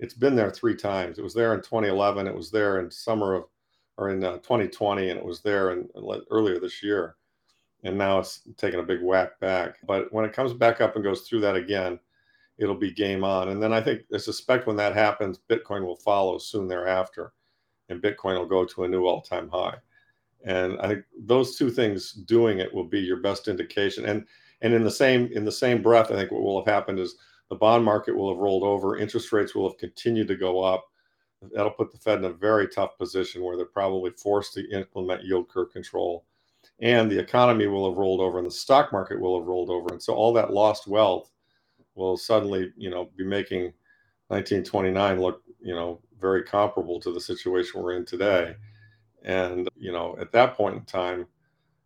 It's 0.00 0.14
been 0.14 0.34
there 0.34 0.50
three 0.50 0.74
times. 0.74 1.18
It 1.18 1.22
was 1.22 1.34
there 1.34 1.54
in 1.54 1.60
2011. 1.60 2.26
It 2.26 2.34
was 2.34 2.50
there 2.50 2.80
in 2.80 2.90
summer 2.90 3.34
of, 3.34 3.44
or 3.98 4.08
in 4.08 4.24
uh, 4.24 4.38
2020, 4.38 5.10
and 5.10 5.18
it 5.18 5.24
was 5.24 5.42
there 5.42 5.72
in, 5.72 5.88
in 5.94 6.22
earlier 6.30 6.58
this 6.58 6.82
year. 6.82 7.16
And 7.84 7.96
now 7.96 8.18
it's 8.18 8.42
taking 8.56 8.80
a 8.80 8.84
big 8.84 9.00
whack 9.00 9.38
back. 9.38 9.76
But 9.86 10.12
when 10.12 10.24
it 10.24 10.32
comes 10.32 10.52
back 10.54 10.80
up 10.80 10.96
and 10.96 11.04
goes 11.04 11.22
through 11.22 11.40
that 11.42 11.56
again, 11.56 12.00
it'll 12.58 12.74
be 12.74 12.90
game 12.90 13.22
on. 13.22 13.50
And 13.50 13.62
then 13.62 13.72
I 13.72 13.80
think 13.80 14.02
I 14.12 14.18
suspect 14.18 14.66
when 14.66 14.76
that 14.76 14.94
happens, 14.94 15.38
Bitcoin 15.48 15.84
will 15.86 15.96
follow 15.96 16.36
soon 16.38 16.66
thereafter 16.66 17.32
and 17.90 18.02
Bitcoin 18.02 18.38
will 18.38 18.46
go 18.46 18.64
to 18.64 18.84
a 18.84 18.88
new 18.88 19.06
all 19.06 19.20
time 19.20 19.50
high. 19.50 19.76
And 20.44 20.80
I 20.80 20.88
think 20.88 21.04
those 21.18 21.56
two 21.56 21.70
things 21.70 22.12
doing 22.12 22.60
it 22.60 22.72
will 22.72 22.84
be 22.84 23.00
your 23.00 23.18
best 23.18 23.48
indication. 23.48 24.06
And 24.06 24.26
and 24.62 24.72
in 24.72 24.84
the 24.84 24.90
same 24.90 25.30
in 25.32 25.44
the 25.44 25.52
same 25.52 25.82
breath, 25.82 26.10
I 26.10 26.14
think 26.14 26.30
what 26.30 26.42
will 26.42 26.64
have 26.64 26.72
happened 26.72 26.98
is 26.98 27.16
the 27.50 27.56
bond 27.56 27.84
market 27.84 28.16
will 28.16 28.32
have 28.32 28.40
rolled 28.40 28.62
over, 28.62 28.96
interest 28.96 29.32
rates 29.32 29.54
will 29.54 29.68
have 29.68 29.78
continued 29.78 30.28
to 30.28 30.36
go 30.36 30.62
up. 30.62 30.86
That'll 31.54 31.70
put 31.72 31.90
the 31.90 31.98
Fed 31.98 32.18
in 32.18 32.24
a 32.26 32.32
very 32.32 32.68
tough 32.68 32.96
position 32.98 33.42
where 33.42 33.56
they're 33.56 33.66
probably 33.66 34.10
forced 34.12 34.54
to 34.54 34.70
implement 34.70 35.24
yield 35.24 35.48
curve 35.48 35.72
control. 35.72 36.24
And 36.80 37.10
the 37.10 37.18
economy 37.18 37.66
will 37.66 37.88
have 37.88 37.98
rolled 37.98 38.20
over 38.20 38.38
and 38.38 38.46
the 38.46 38.50
stock 38.52 38.92
market 38.92 39.20
will 39.20 39.38
have 39.38 39.48
rolled 39.48 39.70
over. 39.70 39.88
And 39.90 40.02
so 40.02 40.14
all 40.14 40.32
that 40.34 40.52
lost 40.52 40.86
wealth 40.86 41.30
will 41.94 42.16
suddenly, 42.16 42.72
you 42.76 42.90
know, 42.90 43.10
be 43.16 43.24
making 43.24 43.72
1929 44.30 45.20
looked, 45.20 45.48
you 45.60 45.74
know, 45.74 46.00
very 46.20 46.44
comparable 46.44 47.00
to 47.00 47.12
the 47.12 47.20
situation 47.20 47.82
we're 47.82 47.96
in 47.96 48.04
today. 48.04 48.54
And, 49.24 49.68
you 49.76 49.92
know, 49.92 50.16
at 50.20 50.32
that 50.32 50.54
point 50.56 50.76
in 50.76 50.84
time, 50.84 51.26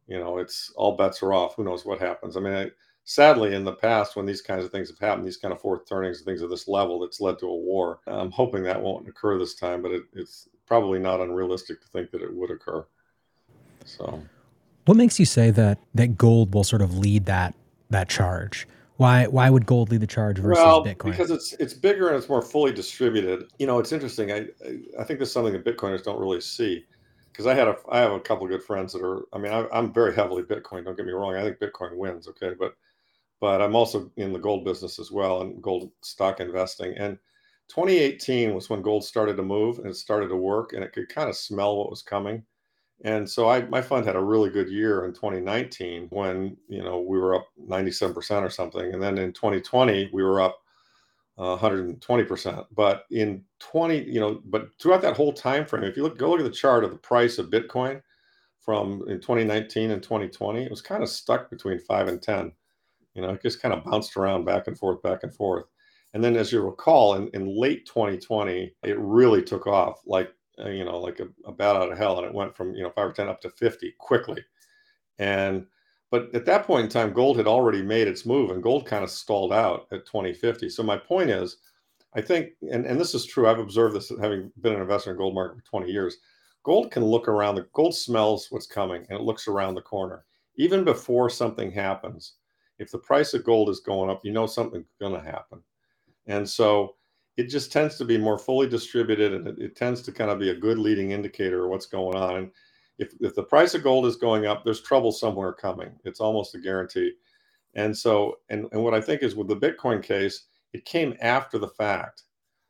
you 0.07 0.19
know, 0.19 0.39
it's 0.39 0.73
all 0.77 0.97
bets 0.97 1.23
are 1.23 1.33
off. 1.33 1.57
Who 1.57 1.65
knows 1.65 1.85
what 1.85 2.01
happens? 2.01 2.37
I 2.37 2.41
mean, 2.41 2.53
I, 2.53 2.71
sadly, 3.05 3.55
in 3.55 3.65
the 3.65 3.73
past, 3.73 4.15
when 4.15 4.27
these 4.27 4.43
kinds 4.43 4.65
of 4.65 4.71
things 4.71 4.91
have 4.91 4.99
happened, 4.99 5.27
these 5.27 5.39
kind 5.39 5.53
of 5.53 5.61
fourth 5.61 5.89
turnings 5.89 6.19
and 6.19 6.27
things 6.27 6.43
of 6.43 6.51
this 6.51 6.69
level 6.69 7.01
that's 7.01 7.21
led 7.21 7.39
to 7.39 7.47
a 7.47 7.57
war, 7.57 8.01
I'm 8.07 8.31
hoping 8.31 8.63
that 8.65 8.81
won't 8.81 9.09
occur 9.09 9.39
this 9.39 9.55
time, 9.55 9.81
but 9.81 9.93
it, 9.93 10.03
it's 10.13 10.49
probably 10.67 10.99
not 10.99 11.21
unrealistic 11.21 11.81
to 11.81 11.89
think 11.89 12.11
that 12.11 12.23
it 12.23 12.35
would 12.35 12.51
occur. 12.51 12.85
So, 13.87 14.23
what 14.85 14.97
makes 14.97 15.19
you 15.19 15.27
say 15.27 15.51
that 15.51 15.79
that 15.95 16.19
gold 16.19 16.55
will 16.55 16.65
sort 16.65 16.83
of 16.83 16.99
lead 16.99 17.25
that 17.27 17.55
that 17.91 18.09
charge? 18.09 18.67
Why 18.97 19.27
why 19.27 19.51
would 19.51 19.67
gold 19.67 19.91
lead 19.91 20.01
the 20.01 20.07
charge 20.07 20.39
versus 20.39 20.63
well, 20.63 20.85
Bitcoin? 20.85 21.11
Because 21.11 21.31
it's 21.31 21.53
it's 21.55 21.75
bigger 21.75 22.09
and 22.09 22.17
it's 22.17 22.29
more 22.29 22.43
fully 22.43 22.73
distributed. 22.73 23.45
You 23.59 23.67
know, 23.67 23.79
it's 23.81 23.93
interesting. 23.93 24.31
I 24.31 24.47
I 24.99 25.05
think 25.05 25.19
this 25.19 25.29
is 25.29 25.33
something 25.33 25.53
that 25.53 25.65
Bitcoiners 25.65 26.05
don't 26.05 26.21
really 26.21 26.41
see. 26.41 26.85
Because 27.33 27.47
I 27.47 27.55
had 27.55 27.67
a 27.67 27.77
I 27.91 27.99
have 27.99 28.13
a 28.13 28.21
couple 28.21 28.45
of 28.45 28.51
good 28.51 28.63
friends 28.63 28.93
that 28.93 29.03
are. 29.03 29.25
I 29.33 29.39
mean, 29.39 29.53
I, 29.53 29.67
I'm 29.73 29.93
very 29.93 30.15
heavily 30.15 30.43
Bitcoin. 30.45 30.85
Don't 30.85 30.97
get 30.97 31.07
me 31.07 31.13
wrong. 31.13 31.35
I 31.35 31.43
think 31.43 31.59
Bitcoin 31.59 31.97
wins. 31.97 32.29
Okay, 32.29 32.53
but 32.57 32.77
but 33.41 33.61
I'm 33.61 33.75
also 33.75 34.13
in 34.17 34.33
the 34.33 34.39
gold 34.39 34.65
business 34.65 35.01
as 35.01 35.11
well 35.11 35.43
and 35.43 35.61
gold 35.61 35.91
stock 36.03 36.39
investing. 36.39 36.95
And 36.97 37.19
2018 37.69 38.55
was 38.55 38.71
when 38.71 38.81
gold 38.81 39.05
started 39.05 39.37
to 39.37 39.43
move 39.43 39.79
and 39.79 39.89
it 39.89 39.97
started 39.97 40.29
to 40.29 40.37
work, 40.37 40.73
and 40.73 40.85
it 40.85 40.93
could 40.93 41.09
kind 41.09 41.29
of 41.29 41.37
smell 41.37 41.77
what 41.77 41.91
was 41.91 42.03
coming. 42.03 42.45
And 43.05 43.29
so 43.29 43.51
I, 43.51 43.63
my 43.67 43.83
fund 43.83 44.07
had 44.07 44.17
a 44.17 44.21
really 44.21 44.49
good 44.49 44.71
year 44.71 45.05
in 45.05 45.13
2019 45.13 46.07
when, 46.09 46.57
you 46.69 46.83
know, 46.83 47.01
we 47.01 47.19
were 47.19 47.35
up 47.35 47.47
97% 47.69 48.43
or 48.43 48.49
something. 48.49 48.95
And 48.95 49.03
then 49.03 49.19
in 49.19 49.35
2020, 49.35 50.09
we 50.11 50.23
were 50.23 50.41
up 50.41 50.59
uh, 51.37 51.59
120%. 51.59 52.67
But 52.75 53.05
in 53.11 53.45
20, 53.61 54.05
you 54.05 54.21
know, 54.21 54.41
but 54.47 54.69
throughout 54.81 55.03
that 55.03 55.17
whole 55.17 55.35
time 55.35 55.67
frame, 55.67 55.85
if 55.85 55.99
you 55.99 56.03
look, 56.03 56.17
go 56.17 56.31
look 56.31 56.41
at 56.41 56.45
the 56.45 56.51
chart 56.51 56.83
of 56.83 56.93
the 56.93 56.97
price 56.97 57.37
of 57.39 57.51
Bitcoin 57.51 58.01
from 58.59 59.03
in 59.07 59.21
2019 59.21 59.91
and 59.91 60.03
2020, 60.03 60.63
it 60.63 60.71
was 60.71 60.81
kind 60.81 61.03
of 61.03 61.11
stuck 61.11 61.51
between 61.51 61.79
five 61.79 62.09
and 62.09 62.23
10. 62.23 62.53
You 63.13 63.21
know, 63.21 63.31
it 63.31 63.43
just 63.43 63.61
kind 63.61 63.75
of 63.75 63.85
bounced 63.85 64.17
around 64.17 64.47
back 64.47 64.67
and 64.67 64.79
forth, 64.79 65.03
back 65.03 65.25
and 65.25 65.35
forth. 65.35 65.67
And 66.15 66.25
then, 66.25 66.37
as 66.37 66.53
you 66.53 66.63
recall, 66.63 67.17
in, 67.17 67.29
in 67.35 67.61
late 67.61 67.87
2020, 67.87 68.75
it 68.83 68.99
really 68.99 69.43
took 69.43 69.67
off. 69.67 70.01
Like 70.07 70.33
uh, 70.59 70.69
you 70.69 70.85
know, 70.85 70.99
like 70.99 71.21
a, 71.21 71.29
a 71.45 71.53
bat 71.53 71.77
out 71.77 71.91
of 71.91 71.99
hell, 71.99 72.19
and 72.19 72.27
it 72.27 72.35
went 72.35 72.57
from 72.57 72.75
you 72.75 72.83
know 72.83 72.91
five 72.91 73.07
or 73.07 73.13
ten 73.13 73.29
up 73.29 73.41
to 73.43 73.51
fifty 73.51 73.95
quickly. 73.99 74.45
And 75.19 75.67
but 76.11 76.35
at 76.35 76.47
that 76.47 76.65
point 76.65 76.85
in 76.85 76.91
time, 76.91 77.13
gold 77.13 77.37
had 77.37 77.49
already 77.49 77.83
made 77.83 78.07
its 78.07 78.25
move, 78.25 78.51
and 78.51 78.63
gold 78.63 78.87
kind 78.87 79.03
of 79.03 79.11
stalled 79.11 79.53
out 79.53 79.89
at 79.91 80.07
2050. 80.07 80.69
So 80.69 80.83
my 80.83 80.97
point 80.97 81.29
is, 81.31 81.57
I 82.15 82.21
think, 82.21 82.51
and, 82.71 82.87
and 82.87 83.01
this 83.01 83.15
is 83.15 83.27
true, 83.27 83.49
I've 83.49 83.59
observed 83.59 83.97
this 83.97 84.13
having 84.21 84.53
been 84.61 84.75
an 84.75 84.81
investor 84.81 85.11
in 85.11 85.17
gold 85.17 85.35
market 85.35 85.59
for 85.59 85.65
20 85.65 85.91
years. 85.91 86.19
Gold 86.63 86.91
can 86.93 87.05
look 87.05 87.27
around 87.27 87.57
the 87.57 87.67
gold 87.73 87.95
smells 87.95 88.47
what's 88.51 88.67
coming 88.67 89.05
and 89.09 89.19
it 89.19 89.25
looks 89.25 89.49
around 89.49 89.75
the 89.75 89.83
corner. 89.83 90.25
Even 90.57 90.85
before 90.85 91.29
something 91.29 91.73
happens, 91.73 92.35
if 92.79 92.91
the 92.91 92.99
price 92.99 93.35
of 93.35 93.45
gold 93.45 93.69
is 93.69 93.81
going 93.81 94.09
up, 94.09 94.25
you 94.25 94.33
know 94.33 94.47
something's 94.47 94.87
going 95.01 95.13
to 95.13 95.21
happen. 95.21 95.61
And 96.27 96.49
so 96.49 96.95
it 97.37 97.49
just 97.49 97.73
tends 97.73 97.97
to 97.97 98.05
be 98.05 98.17
more 98.17 98.39
fully 98.39 98.69
distributed 98.69 99.33
and 99.33 99.49
it, 99.49 99.59
it, 99.59 99.77
tends 99.77 100.03
to 100.03 100.13
kind 100.13 100.31
of 100.31 100.39
be 100.39 100.51
a 100.51 100.55
good 100.55 100.79
leading 100.79 101.11
indicator 101.11 101.65
of 101.65 101.71
what's 101.71 101.87
going 101.87 102.17
on. 102.17 102.37
And 102.37 102.51
if, 102.99 103.13
if 103.21 103.35
the 103.35 103.43
price 103.43 103.75
of 103.75 103.83
gold 103.83 104.07
is 104.07 104.17
going 104.17 104.47
up, 104.47 104.65
there's 104.65 104.83
trouble 104.83 105.11
somewhere 105.11 105.53
coming. 105.53 105.91
It's 106.05 106.21
almost 106.21 106.55
a 106.55 106.61
guarantee. 106.61 107.13
And 107.75 107.97
so, 107.97 108.39
and, 108.51 108.67
and 108.73 108.83
what 108.85 108.95
I 108.95 109.01
think 109.01 109.23
is 109.23 109.35
with 109.35 109.49
the 109.49 109.57
Bitcoin 109.57 110.03
case, 110.03 110.45
it 110.73 110.85
came 110.85 111.15
after 111.21 111.59
the 111.59 111.69
fact. 111.69 112.23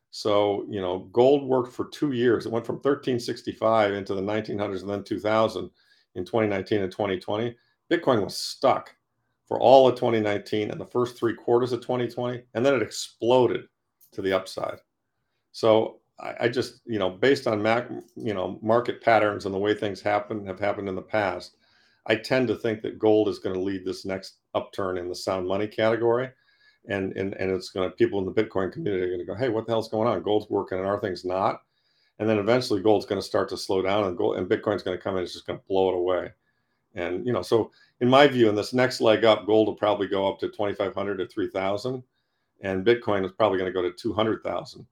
So, 0.09 0.65
you 0.69 0.81
know, 0.81 1.09
gold 1.11 1.43
worked 1.43 1.73
for 1.73 1.89
two 1.89 2.13
years. 2.13 2.45
It 2.45 2.51
went 2.51 2.65
from 2.65 2.77
1365 2.77 3.93
into 3.93 4.15
the 4.15 4.21
1900s 4.21 4.81
and 4.81 4.89
then 4.89 5.03
2000 5.03 5.69
in 6.15 6.25
2019 6.25 6.81
and 6.81 6.91
2020. 6.91 7.55
Bitcoin 7.91 8.23
was 8.23 8.35
stuck 8.35 8.95
for 9.47 9.59
all 9.59 9.87
of 9.87 9.95
2019 9.95 10.71
and 10.71 10.81
the 10.81 10.85
first 10.85 11.17
three 11.17 11.35
quarters 11.35 11.71
of 11.71 11.81
2020. 11.81 12.41
And 12.55 12.65
then 12.65 12.73
it 12.73 12.81
exploded 12.81 13.65
to 14.15 14.21
the 14.21 14.33
upside. 14.33 14.79
So 15.51 15.99
I, 16.19 16.35
I 16.41 16.47
just, 16.49 16.81
you 16.85 16.99
know, 16.99 17.09
based 17.09 17.47
on 17.47 17.61
mac, 17.61 17.89
you 18.15 18.33
know, 18.33 18.59
market 18.61 19.01
patterns 19.01 19.45
and 19.45 19.53
the 19.53 19.59
way 19.59 19.73
things 19.73 20.01
happen 20.01 20.45
have 20.45 20.59
happened 20.59 20.89
in 20.89 20.95
the 20.95 21.01
past, 21.01 21.57
I 22.07 22.15
tend 22.15 22.47
to 22.49 22.55
think 22.55 22.81
that 22.81 22.99
gold 22.99 23.27
is 23.29 23.39
going 23.39 23.55
to 23.55 23.61
lead 23.61 23.85
this 23.85 24.05
next 24.05 24.35
upturn 24.53 24.97
in 24.97 25.09
the 25.09 25.15
sound 25.15 25.47
money 25.47 25.67
category. 25.67 26.29
And, 26.87 27.13
and, 27.17 27.33
and 27.35 27.49
it's 27.49 27.69
going 27.69 27.89
to, 27.89 27.95
people 27.95 28.19
in 28.19 28.25
the 28.25 28.43
Bitcoin 28.43 28.71
community 28.71 29.03
are 29.03 29.07
going 29.07 29.19
to 29.19 29.25
go, 29.25 29.35
hey, 29.35 29.49
what 29.49 29.65
the 29.65 29.71
hell's 29.71 29.89
going 29.89 30.07
on? 30.07 30.21
Gold's 30.21 30.49
working 30.49 30.77
and 30.77 30.85
our 30.85 30.99
thing's 30.99 31.25
not. 31.25 31.61
And 32.19 32.29
then 32.29 32.37
eventually 32.37 32.81
gold's 32.81 33.07
going 33.07 33.19
to 33.19 33.27
start 33.27 33.49
to 33.49 33.57
slow 33.57 33.81
down 33.81 34.05
and 34.05 34.15
gold 34.15 34.37
and 34.37 34.47
Bitcoin's 34.47 34.83
going 34.83 34.95
to 34.95 35.03
come 35.03 35.17
in, 35.17 35.23
it's 35.23 35.33
just 35.33 35.47
going 35.47 35.59
to 35.59 35.65
blow 35.67 35.89
it 35.89 35.95
away. 35.95 36.31
And, 36.93 37.25
you 37.25 37.33
know, 37.33 37.41
so 37.41 37.71
in 37.99 38.07
my 38.09 38.27
view, 38.27 38.49
in 38.49 38.55
this 38.55 38.73
next 38.73 39.01
leg 39.01 39.25
up, 39.25 39.45
gold 39.45 39.67
will 39.67 39.75
probably 39.75 40.07
go 40.07 40.29
up 40.31 40.39
to 40.39 40.47
2,500 40.47 41.17
to 41.17 41.27
3,000 41.27 42.03
and 42.61 42.85
Bitcoin 42.85 43.25
is 43.25 43.31
probably 43.31 43.57
going 43.57 43.71
to 43.71 43.73
go 43.73 43.81
to 43.81 43.91
200,000. 43.91 44.85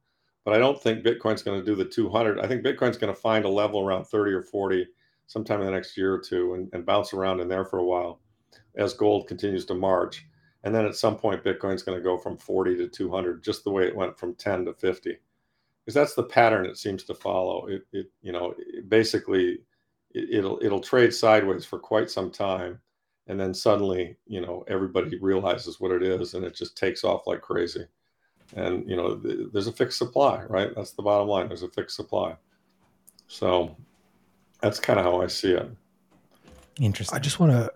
But 0.45 0.53
I 0.53 0.57
don't 0.57 0.81
think 0.81 1.05
Bitcoin's 1.05 1.41
going 1.41 1.59
to 1.59 1.65
do 1.65 1.75
the 1.75 1.85
200. 1.85 2.39
I 2.39 2.47
think 2.47 2.63
Bitcoin's 2.63 2.97
going 2.97 3.13
to 3.13 3.19
find 3.19 3.45
a 3.45 3.49
level 3.49 3.79
around 3.79 4.05
30 4.05 4.33
or 4.33 4.43
40 4.43 4.87
sometime 5.27 5.61
in 5.61 5.65
the 5.65 5.71
next 5.71 5.97
year 5.97 6.13
or 6.13 6.19
two 6.19 6.55
and, 6.55 6.69
and 6.73 6.85
bounce 6.85 7.13
around 7.13 7.39
in 7.39 7.47
there 7.47 7.65
for 7.65 7.79
a 7.79 7.83
while 7.83 8.19
as 8.75 8.93
gold 8.93 9.27
continues 9.27 9.65
to 9.65 9.73
march. 9.73 10.25
And 10.63 10.73
then 10.73 10.85
at 10.85 10.95
some 10.95 11.17
point, 11.17 11.43
Bitcoin's 11.43 11.83
going 11.83 11.97
to 11.97 12.03
go 12.03 12.17
from 12.17 12.37
40 12.37 12.77
to 12.77 12.87
200, 12.87 13.43
just 13.43 13.63
the 13.63 13.71
way 13.71 13.85
it 13.85 13.95
went 13.95 14.17
from 14.17 14.35
10 14.35 14.65
to 14.65 14.73
50, 14.73 15.17
because 15.83 15.93
that's 15.93 16.13
the 16.13 16.23
pattern 16.23 16.65
it 16.65 16.77
seems 16.77 17.03
to 17.03 17.13
follow. 17.13 17.67
It, 17.67 17.85
it 17.91 18.11
you 18.21 18.31
know, 18.31 18.53
it 18.57 18.87
basically, 18.87 19.59
it, 20.11 20.29
it'll 20.39 20.59
it'll 20.63 20.79
trade 20.79 21.13
sideways 21.13 21.65
for 21.65 21.79
quite 21.79 22.09
some 22.09 22.31
time, 22.31 22.79
and 23.27 23.39
then 23.39 23.53
suddenly 23.53 24.15
you 24.27 24.41
know 24.41 24.63
everybody 24.67 25.17
realizes 25.19 25.79
what 25.79 25.91
it 25.91 26.03
is 26.03 26.33
and 26.33 26.45
it 26.45 26.55
just 26.55 26.77
takes 26.77 27.03
off 27.03 27.27
like 27.27 27.41
crazy. 27.41 27.85
And 28.55 28.87
you 28.89 28.95
know 28.95 29.15
th- 29.15 29.49
there's 29.51 29.67
a 29.67 29.71
fixed 29.71 29.97
supply 29.97 30.43
right? 30.43 30.69
That's 30.75 30.91
the 30.91 31.03
bottom 31.03 31.27
line 31.27 31.47
there's 31.47 31.63
a 31.63 31.69
fixed 31.69 31.95
supply. 31.95 32.35
So 33.27 33.75
that's 34.61 34.79
kind 34.79 34.99
of 34.99 35.05
how 35.05 35.21
i 35.21 35.27
see 35.27 35.51
it. 35.51 35.69
Interesting. 36.79 37.15
I 37.15 37.19
just 37.19 37.39
want 37.39 37.51
to 37.51 37.71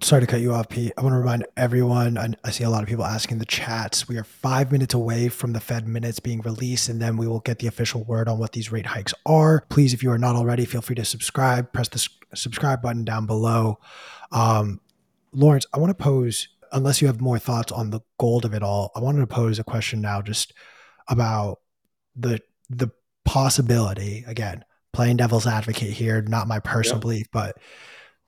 sorry 0.00 0.20
to 0.20 0.26
cut 0.26 0.40
you 0.40 0.52
off 0.52 0.68
pete. 0.68 0.92
I 0.96 1.02
want 1.02 1.14
to 1.14 1.18
remind 1.18 1.46
everyone 1.56 2.18
I, 2.18 2.28
I 2.44 2.50
see 2.50 2.64
a 2.64 2.70
lot 2.70 2.82
of 2.82 2.88
people 2.88 3.04
asking 3.04 3.38
the 3.38 3.46
chats. 3.46 4.08
We 4.08 4.16
are 4.16 4.24
five 4.24 4.70
minutes 4.70 4.94
away 4.94 5.28
from 5.28 5.52
the 5.52 5.60
fed 5.60 5.88
minutes 5.88 6.20
being 6.20 6.40
released 6.40 6.88
and 6.88 7.00
then 7.00 7.16
we 7.16 7.26
will 7.26 7.40
get 7.40 7.58
the 7.58 7.66
official 7.66 8.04
word 8.04 8.28
on 8.28 8.38
what 8.38 8.52
these 8.52 8.70
rate 8.70 8.86
hikes 8.86 9.14
are. 9.26 9.64
Please 9.68 9.94
if 9.94 10.02
you 10.02 10.10
are 10.10 10.18
not 10.18 10.36
already 10.36 10.64
feel 10.64 10.82
free 10.82 10.96
to 10.96 11.04
subscribe. 11.04 11.72
Press 11.72 11.88
the 11.88 12.08
subscribe 12.34 12.82
button 12.82 13.04
down 13.04 13.26
below. 13.26 13.78
Um, 14.30 14.80
Lawrence, 15.32 15.66
I 15.72 15.78
want 15.78 15.90
to 15.90 16.02
pose, 16.02 16.48
unless 16.72 17.00
you 17.00 17.06
have 17.06 17.20
more 17.20 17.38
thoughts 17.38 17.72
on 17.72 17.90
the 17.90 18.00
gold 18.18 18.44
of 18.44 18.54
it 18.54 18.62
all, 18.62 18.92
I 18.94 19.00
wanted 19.00 19.20
to 19.20 19.26
pose 19.26 19.58
a 19.58 19.64
question 19.64 20.00
now 20.00 20.22
just 20.22 20.52
about 21.08 21.60
the 22.16 22.40
the 22.70 22.90
possibility, 23.24 24.24
again, 24.26 24.64
playing 24.92 25.16
devil's 25.16 25.46
advocate 25.46 25.92
here, 25.92 26.20
not 26.22 26.48
my 26.48 26.58
personal 26.60 27.00
belief, 27.00 27.26
but 27.32 27.56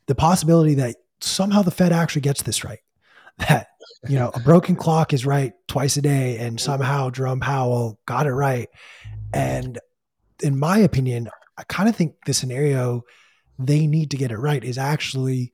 the 0.07 0.14
possibility 0.14 0.75
that 0.75 0.97
somehow 1.21 1.62
the 1.62 1.71
Fed 1.71 1.93
actually 1.93 2.23
gets 2.23 2.43
this 2.43 2.64
right. 2.64 2.81
That, 3.39 3.68
you 4.09 4.18
know, 4.18 4.31
a 4.35 4.41
broken 4.41 4.77
clock 4.77 5.12
is 5.12 5.25
right 5.25 5.53
twice 5.66 5.97
a 5.97 6.03
day, 6.03 6.39
and 6.39 6.61
somehow 6.61 7.11
Jerome 7.11 7.41
Powell 7.41 7.99
got 8.07 8.27
it 8.27 8.33
right. 8.33 8.68
And 9.33 9.79
in 10.43 10.59
my 10.59 10.79
opinion, 10.79 11.31
I 11.57 11.62
kind 11.64 11.89
of 11.89 11.97
think 11.97 12.14
the 12.27 12.35
scenario 12.35 13.05
they 13.59 13.87
need 13.87 14.11
to 14.11 14.16
get 14.16 14.31
it 14.31 14.39
right 14.39 14.64
is 14.64 14.79
actually 14.79 15.53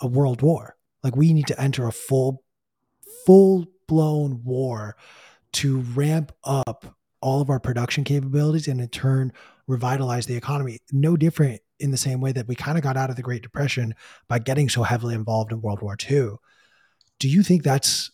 a 0.00 0.06
world 0.06 0.42
war. 0.42 0.76
Like 1.02 1.16
we 1.16 1.32
need 1.32 1.46
to 1.48 1.60
enter 1.60 1.86
a 1.86 1.92
full, 1.92 2.42
full 3.26 3.66
blown 3.86 4.42
war 4.44 4.96
to 5.52 5.80
ramp 5.80 6.32
up 6.42 6.96
all 7.20 7.40
of 7.40 7.50
our 7.50 7.60
production 7.60 8.04
capabilities 8.04 8.68
and 8.68 8.80
in 8.80 8.88
turn 8.88 9.32
revitalize 9.66 10.26
the 10.26 10.36
economy. 10.36 10.78
No 10.92 11.16
different 11.16 11.62
in 11.80 11.90
the 11.90 11.96
same 11.96 12.20
way 12.20 12.32
that 12.32 12.48
we 12.48 12.54
kind 12.54 12.78
of 12.78 12.84
got 12.84 12.96
out 12.96 13.10
of 13.10 13.16
the 13.16 13.22
Great 13.22 13.42
Depression 13.42 13.94
by 14.28 14.38
getting 14.38 14.68
so 14.68 14.82
heavily 14.82 15.14
involved 15.14 15.52
in 15.52 15.60
World 15.60 15.82
War 15.82 15.96
II. 16.10 16.32
Do 17.18 17.28
you 17.28 17.42
think 17.42 17.62
that's 17.62 18.10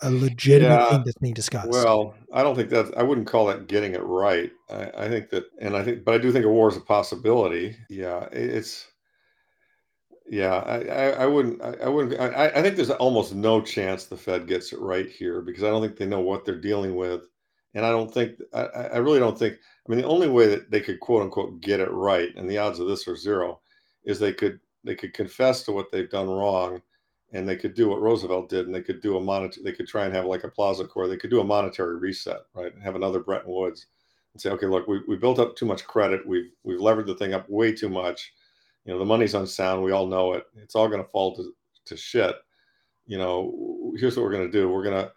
a 0.00 0.10
legitimate 0.10 0.74
yeah, 0.74 0.90
thing 0.90 1.02
that's 1.04 1.18
being 1.18 1.34
discussed? 1.34 1.70
Well, 1.70 2.14
I 2.32 2.42
don't 2.42 2.54
think 2.54 2.70
that 2.70 2.96
I 2.96 3.02
wouldn't 3.02 3.26
call 3.26 3.46
that 3.46 3.66
getting 3.66 3.94
it 3.94 4.02
right. 4.02 4.50
I, 4.70 4.90
I 4.96 5.08
think 5.08 5.30
that, 5.30 5.44
and 5.60 5.76
I 5.76 5.82
think, 5.82 6.04
but 6.04 6.14
I 6.14 6.18
do 6.18 6.30
think 6.32 6.44
a 6.44 6.48
war 6.48 6.68
is 6.68 6.76
a 6.76 6.80
possibility. 6.80 7.76
Yeah, 7.88 8.28
it's 8.32 8.86
yeah, 10.26 10.54
I, 10.54 10.78
I, 10.84 11.10
I 11.10 11.26
wouldn't. 11.26 11.62
I, 11.62 11.74
I 11.84 11.88
wouldn't. 11.88 12.18
I, 12.18 12.46
I 12.46 12.62
think 12.62 12.76
there's 12.76 12.90
almost 12.90 13.34
no 13.34 13.60
chance 13.60 14.04
the 14.04 14.16
Fed 14.16 14.46
gets 14.46 14.72
it 14.72 14.80
right 14.80 15.08
here 15.08 15.42
because 15.42 15.62
I 15.62 15.68
don't 15.68 15.82
think 15.82 15.96
they 15.96 16.06
know 16.06 16.20
what 16.20 16.44
they're 16.44 16.60
dealing 16.60 16.96
with, 16.96 17.28
and 17.74 17.84
I 17.84 17.90
don't 17.90 18.12
think. 18.12 18.40
I, 18.52 18.62
I 18.62 18.96
really 18.98 19.18
don't 19.18 19.38
think. 19.38 19.54
I 19.54 19.90
mean, 19.90 20.00
the 20.00 20.06
only 20.06 20.28
way 20.28 20.46
that 20.46 20.70
they 20.70 20.80
could 20.80 21.00
quote 21.00 21.22
unquote 21.22 21.60
get 21.60 21.80
it 21.80 21.90
right, 21.90 22.34
and 22.36 22.48
the 22.48 22.58
odds 22.58 22.78
of 22.78 22.88
this 22.88 23.06
are 23.08 23.16
zero, 23.16 23.60
is 24.04 24.18
they 24.18 24.32
could 24.32 24.60
they 24.84 24.94
could 24.94 25.14
confess 25.14 25.62
to 25.64 25.72
what 25.72 25.90
they've 25.90 26.10
done 26.10 26.28
wrong, 26.28 26.80
and 27.32 27.48
they 27.48 27.56
could 27.56 27.74
do 27.74 27.88
what 27.88 28.00
Roosevelt 28.00 28.48
did, 28.48 28.66
and 28.66 28.74
they 28.74 28.82
could 28.82 29.00
do 29.00 29.16
a 29.16 29.20
monetary. 29.20 29.64
They 29.64 29.76
could 29.76 29.88
try 29.88 30.04
and 30.04 30.14
have 30.14 30.26
like 30.26 30.44
a 30.44 30.48
Plaza 30.48 30.84
Accord. 30.84 31.10
They 31.10 31.16
could 31.16 31.30
do 31.30 31.40
a 31.40 31.44
monetary 31.44 31.96
reset, 31.98 32.40
right, 32.54 32.72
and 32.72 32.82
have 32.82 32.96
another 32.96 33.20
Bretton 33.20 33.52
Woods, 33.52 33.86
and 34.32 34.40
say, 34.40 34.50
okay, 34.50 34.66
look, 34.66 34.86
we, 34.86 35.00
we 35.08 35.16
built 35.16 35.38
up 35.38 35.56
too 35.56 35.66
much 35.66 35.84
credit. 35.86 36.26
We've 36.26 36.50
we've 36.62 36.80
levered 36.80 37.06
the 37.06 37.16
thing 37.16 37.34
up 37.34 37.48
way 37.48 37.72
too 37.72 37.88
much 37.88 38.32
you 38.84 38.92
know 38.92 38.98
the 38.98 39.04
money's 39.04 39.34
unsound 39.34 39.82
we 39.82 39.92
all 39.92 40.06
know 40.06 40.34
it 40.34 40.44
it's 40.56 40.74
all 40.74 40.88
going 40.88 41.02
to 41.02 41.10
fall 41.10 41.34
to, 41.34 41.52
to 41.84 41.96
shit 41.96 42.36
you 43.06 43.18
know 43.18 43.92
here's 43.96 44.16
what 44.16 44.22
we're 44.22 44.32
going 44.32 44.50
to 44.50 44.58
do 44.58 44.68
we're 44.68 44.84
going 44.84 45.04
to 45.04 45.12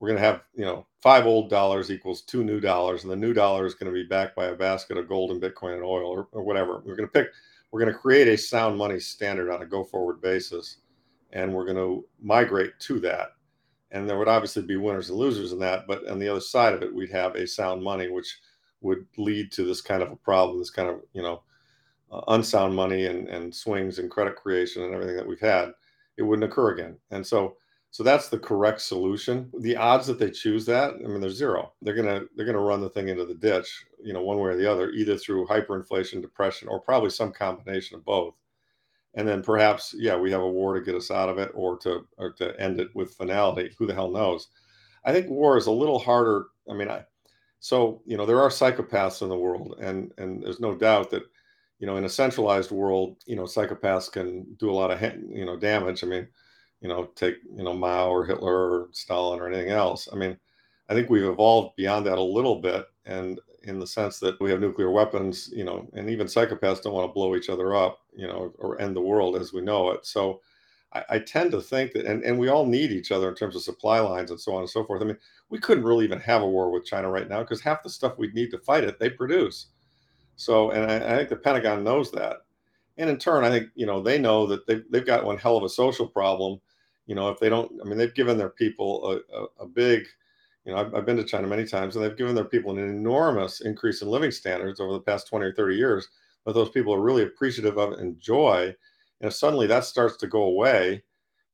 we're 0.00 0.08
going 0.08 0.20
to 0.20 0.26
have 0.26 0.42
you 0.54 0.64
know 0.64 0.86
five 1.00 1.26
old 1.26 1.48
dollars 1.48 1.90
equals 1.90 2.22
two 2.22 2.42
new 2.42 2.58
dollars 2.58 3.04
and 3.04 3.12
the 3.12 3.16
new 3.16 3.32
dollar 3.32 3.64
is 3.66 3.74
going 3.74 3.92
to 3.92 3.94
be 3.94 4.06
backed 4.06 4.34
by 4.34 4.46
a 4.46 4.54
basket 4.54 4.96
of 4.96 5.08
gold 5.08 5.30
and 5.30 5.40
bitcoin 5.40 5.74
and 5.74 5.84
oil 5.84 6.06
or, 6.06 6.28
or 6.32 6.42
whatever. 6.42 6.82
We're 6.84 6.96
going 6.96 7.08
to 7.08 7.12
pick 7.12 7.28
we're 7.70 7.80
going 7.80 7.92
to 7.92 7.98
create 7.98 8.26
a 8.26 8.36
sound 8.36 8.76
money 8.76 8.98
standard 8.98 9.52
on 9.52 9.62
a 9.62 9.66
go 9.66 9.84
forward 9.84 10.20
basis 10.20 10.78
and 11.32 11.54
we're 11.54 11.64
going 11.64 11.76
to 11.76 12.04
migrate 12.20 12.72
to 12.80 12.98
that. 13.00 13.28
And 13.92 14.08
there 14.08 14.18
would 14.18 14.28
obviously 14.28 14.62
be 14.62 14.76
winners 14.76 15.10
and 15.10 15.18
losers 15.18 15.52
in 15.52 15.58
that 15.60 15.86
but 15.86 16.08
on 16.08 16.18
the 16.18 16.28
other 16.28 16.40
side 16.40 16.74
of 16.74 16.82
it 16.82 16.94
we'd 16.94 17.12
have 17.12 17.34
a 17.36 17.46
sound 17.46 17.82
money 17.82 18.08
which 18.08 18.38
would 18.80 19.06
lead 19.18 19.52
to 19.52 19.64
this 19.64 19.82
kind 19.82 20.02
of 20.02 20.10
a 20.10 20.16
problem 20.16 20.58
this 20.58 20.70
kind 20.70 20.88
of 20.88 21.02
you 21.12 21.22
know 21.22 21.42
uh, 22.12 22.22
unsound 22.28 22.74
money 22.74 23.06
and, 23.06 23.28
and 23.28 23.54
swings 23.54 23.98
and 23.98 24.10
credit 24.10 24.34
creation 24.34 24.82
and 24.82 24.94
everything 24.94 25.16
that 25.16 25.26
we've 25.26 25.40
had, 25.40 25.70
it 26.16 26.22
wouldn't 26.22 26.50
occur 26.50 26.72
again. 26.72 26.96
And 27.12 27.24
so 27.24 27.56
so 27.90 28.04
that's 28.04 28.28
the 28.28 28.38
correct 28.38 28.80
solution. 28.80 29.50
The 29.58 29.76
odds 29.76 30.06
that 30.06 30.18
they 30.18 30.30
choose 30.30 30.64
that, 30.66 30.94
I 30.94 31.08
mean, 31.08 31.20
they're 31.20 31.30
zero. 31.30 31.72
They're 31.82 31.94
gonna 31.94 32.22
they're 32.36 32.46
gonna 32.46 32.58
run 32.60 32.80
the 32.80 32.90
thing 32.90 33.08
into 33.08 33.24
the 33.24 33.34
ditch, 33.34 33.84
you 34.02 34.12
know, 34.12 34.22
one 34.22 34.38
way 34.38 34.50
or 34.50 34.56
the 34.56 34.70
other, 34.70 34.90
either 34.90 35.16
through 35.16 35.46
hyperinflation, 35.46 36.22
depression, 36.22 36.68
or 36.68 36.80
probably 36.80 37.10
some 37.10 37.32
combination 37.32 37.96
of 37.96 38.04
both. 38.04 38.34
And 39.14 39.26
then 39.26 39.42
perhaps, 39.42 39.94
yeah, 39.98 40.16
we 40.16 40.30
have 40.30 40.40
a 40.40 40.48
war 40.48 40.74
to 40.74 40.80
get 40.80 40.94
us 40.94 41.10
out 41.10 41.28
of 41.28 41.38
it, 41.38 41.50
or 41.54 41.76
to 41.78 42.06
or 42.16 42.32
to 42.34 42.58
end 42.60 42.80
it 42.80 42.94
with 42.94 43.14
finality. 43.14 43.72
Who 43.78 43.86
the 43.86 43.94
hell 43.94 44.10
knows? 44.10 44.48
I 45.04 45.12
think 45.12 45.28
war 45.28 45.56
is 45.56 45.66
a 45.66 45.72
little 45.72 45.98
harder. 45.98 46.46
I 46.70 46.74
mean, 46.74 46.88
I 46.90 47.04
so 47.58 48.02
you 48.06 48.16
know 48.16 48.26
there 48.26 48.40
are 48.40 48.50
psychopaths 48.50 49.22
in 49.22 49.28
the 49.28 49.36
world, 49.38 49.76
and 49.80 50.12
and 50.18 50.42
there's 50.42 50.60
no 50.60 50.76
doubt 50.76 51.10
that 51.10 51.24
you 51.80 51.86
know, 51.86 51.96
in 51.96 52.04
a 52.04 52.08
centralized 52.10 52.70
world, 52.70 53.16
you 53.26 53.34
know, 53.34 53.44
psychopaths 53.44 54.12
can 54.12 54.44
do 54.58 54.70
a 54.70 54.72
lot 54.72 54.90
of, 54.90 55.00
you 55.30 55.46
know, 55.46 55.56
damage. 55.56 56.04
I 56.04 56.06
mean, 56.06 56.28
you 56.80 56.88
know, 56.88 57.04
take, 57.14 57.36
you 57.54 57.62
know, 57.62 57.74
Mao 57.74 58.08
or 58.10 58.24
Hitler 58.24 58.70
or 58.70 58.88
Stalin 58.92 59.40
or 59.40 59.48
anything 59.48 59.70
else. 59.70 60.08
I 60.12 60.16
mean, 60.16 60.36
I 60.88 60.94
think 60.94 61.10
we've 61.10 61.24
evolved 61.24 61.76
beyond 61.76 62.06
that 62.06 62.18
a 62.18 62.22
little 62.22 62.60
bit. 62.60 62.86
And 63.04 63.40
in 63.64 63.78
the 63.78 63.86
sense 63.86 64.18
that 64.20 64.40
we 64.40 64.50
have 64.50 64.60
nuclear 64.60 64.90
weapons, 64.90 65.50
you 65.54 65.64
know, 65.64 65.88
and 65.92 66.08
even 66.08 66.26
psychopaths 66.26 66.82
don't 66.82 66.94
want 66.94 67.08
to 67.08 67.12
blow 67.12 67.36
each 67.36 67.50
other 67.50 67.74
up, 67.74 68.00
you 68.14 68.26
know, 68.26 68.52
or 68.58 68.80
end 68.80 68.96
the 68.96 69.00
world 69.00 69.36
as 69.36 69.52
we 69.52 69.60
know 69.60 69.90
it. 69.90 70.06
So 70.06 70.40
I, 70.92 71.04
I 71.10 71.18
tend 71.18 71.50
to 71.52 71.60
think 71.60 71.92
that, 71.92 72.06
and, 72.06 72.22
and 72.24 72.38
we 72.38 72.48
all 72.48 72.64
need 72.64 72.90
each 72.90 73.12
other 73.12 73.28
in 73.28 73.34
terms 73.34 73.56
of 73.56 73.62
supply 73.62 74.00
lines 74.00 74.30
and 74.30 74.40
so 74.40 74.54
on 74.54 74.60
and 74.60 74.70
so 74.70 74.84
forth. 74.84 75.02
I 75.02 75.04
mean, 75.04 75.18
we 75.50 75.58
couldn't 75.58 75.84
really 75.84 76.04
even 76.04 76.20
have 76.20 76.42
a 76.42 76.48
war 76.48 76.70
with 76.70 76.86
China 76.86 77.10
right 77.10 77.28
now 77.28 77.40
because 77.40 77.60
half 77.60 77.82
the 77.82 77.90
stuff 77.90 78.18
we'd 78.18 78.34
need 78.34 78.50
to 78.52 78.58
fight 78.58 78.84
it, 78.84 78.98
they 78.98 79.10
produce. 79.10 79.66
So, 80.36 80.70
and 80.70 80.90
I, 80.90 80.96
I, 80.96 81.16
think 81.16 81.28
the 81.28 81.36
Pentagon 81.36 81.84
knows 81.84 82.10
that. 82.12 82.38
And 82.96 83.10
in 83.10 83.18
turn, 83.18 83.44
I 83.44 83.50
think, 83.50 83.68
you 83.74 83.86
know, 83.86 84.00
they 84.00 84.18
know 84.18 84.46
that 84.46 84.66
they've, 84.66 84.84
they've 84.90 85.06
got 85.06 85.24
one 85.24 85.36
hell 85.36 85.56
of 85.56 85.64
a 85.64 85.68
social 85.68 86.06
problem. 86.06 86.60
You 87.10 87.16
know, 87.16 87.28
if 87.28 87.40
they 87.40 87.48
don't, 87.48 87.72
I 87.84 87.88
mean, 87.88 87.98
they've 87.98 88.14
given 88.14 88.38
their 88.38 88.50
people 88.50 89.04
a, 89.10 89.36
a, 89.36 89.64
a 89.64 89.66
big, 89.66 90.06
you 90.64 90.70
know, 90.70 90.78
I've, 90.78 90.94
I've, 90.94 91.04
been 91.04 91.16
to 91.16 91.24
China 91.24 91.48
many 91.48 91.66
times 91.66 91.96
and 91.96 92.04
they've 92.04 92.16
given 92.16 92.36
their 92.36 92.44
people 92.44 92.70
an 92.70 92.78
enormous 92.78 93.62
increase 93.62 94.00
in 94.00 94.06
living 94.06 94.30
standards 94.30 94.78
over 94.78 94.92
the 94.92 95.00
past 95.00 95.26
20 95.26 95.44
or 95.44 95.52
30 95.52 95.74
years. 95.74 96.06
But 96.44 96.54
those 96.54 96.70
people 96.70 96.94
are 96.94 97.00
really 97.00 97.24
appreciative 97.24 97.78
of 97.78 97.94
it 97.94 97.98
and 97.98 98.10
enjoy. 98.10 98.76
And 99.20 99.26
if 99.26 99.34
suddenly 99.34 99.66
that 99.66 99.86
starts 99.86 100.18
to 100.18 100.28
go 100.28 100.42
away, 100.42 101.02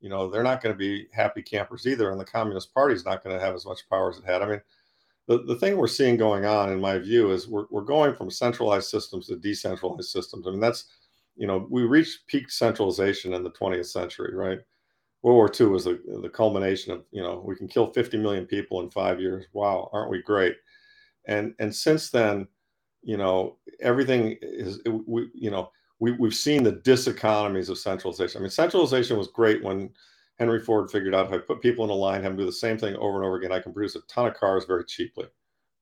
you 0.02 0.10
know, 0.10 0.28
they're 0.28 0.42
not 0.42 0.62
going 0.62 0.74
to 0.74 0.78
be 0.78 1.06
happy 1.14 1.40
campers 1.40 1.86
either. 1.86 2.10
And 2.10 2.20
the 2.20 2.26
Communist 2.26 2.74
Party 2.74 2.94
is 2.94 3.06
not 3.06 3.24
going 3.24 3.34
to 3.34 3.42
have 3.42 3.54
as 3.54 3.64
much 3.64 3.88
power 3.88 4.10
as 4.10 4.18
it 4.18 4.26
had. 4.26 4.42
I 4.42 4.48
mean, 4.48 4.60
the, 5.26 5.38
the 5.44 5.56
thing 5.56 5.78
we're 5.78 5.86
seeing 5.86 6.18
going 6.18 6.44
on, 6.44 6.70
in 6.70 6.82
my 6.82 6.98
view, 6.98 7.32
is 7.32 7.48
we're, 7.48 7.64
we're 7.70 7.80
going 7.80 8.14
from 8.14 8.30
centralized 8.30 8.90
systems 8.90 9.28
to 9.28 9.36
decentralized 9.36 10.10
systems. 10.10 10.46
I 10.46 10.50
mean, 10.50 10.60
that's, 10.60 10.84
you 11.34 11.46
know, 11.46 11.66
we 11.70 11.84
reached 11.84 12.26
peak 12.26 12.50
centralization 12.50 13.32
in 13.32 13.42
the 13.42 13.52
20th 13.52 13.86
century, 13.86 14.34
right? 14.34 14.58
World 15.26 15.38
War 15.38 15.50
II 15.60 15.72
was 15.72 15.84
the, 15.84 16.00
the 16.22 16.28
culmination 16.28 16.92
of, 16.92 17.02
you 17.10 17.20
know, 17.20 17.42
we 17.44 17.56
can 17.56 17.66
kill 17.66 17.92
50 17.92 18.16
million 18.16 18.46
people 18.46 18.80
in 18.80 18.90
five 18.90 19.20
years. 19.20 19.44
Wow, 19.52 19.90
aren't 19.92 20.10
we 20.10 20.22
great? 20.22 20.54
And 21.26 21.52
and 21.58 21.74
since 21.74 22.10
then, 22.10 22.46
you 23.02 23.16
know, 23.16 23.56
everything 23.80 24.38
is, 24.40 24.80
we, 25.04 25.28
you 25.34 25.50
know, 25.50 25.72
we, 25.98 26.12
we've 26.12 26.32
seen 26.34 26.62
the 26.62 26.74
diseconomies 26.74 27.68
of 27.68 27.78
centralization. 27.78 28.38
I 28.38 28.42
mean, 28.42 28.50
centralization 28.50 29.18
was 29.18 29.26
great 29.26 29.64
when 29.64 29.90
Henry 30.38 30.60
Ford 30.60 30.92
figured 30.92 31.12
out 31.14 31.26
if 31.26 31.32
I 31.32 31.38
put 31.38 31.60
people 31.60 31.84
in 31.84 31.90
a 31.90 31.94
line, 31.94 32.22
have 32.22 32.30
them 32.32 32.38
do 32.38 32.46
the 32.46 32.52
same 32.52 32.78
thing 32.78 32.94
over 32.94 33.16
and 33.16 33.26
over 33.26 33.36
again, 33.36 33.50
I 33.50 33.58
can 33.58 33.72
produce 33.72 33.96
a 33.96 34.02
ton 34.02 34.28
of 34.28 34.34
cars 34.34 34.64
very 34.64 34.84
cheaply, 34.84 35.26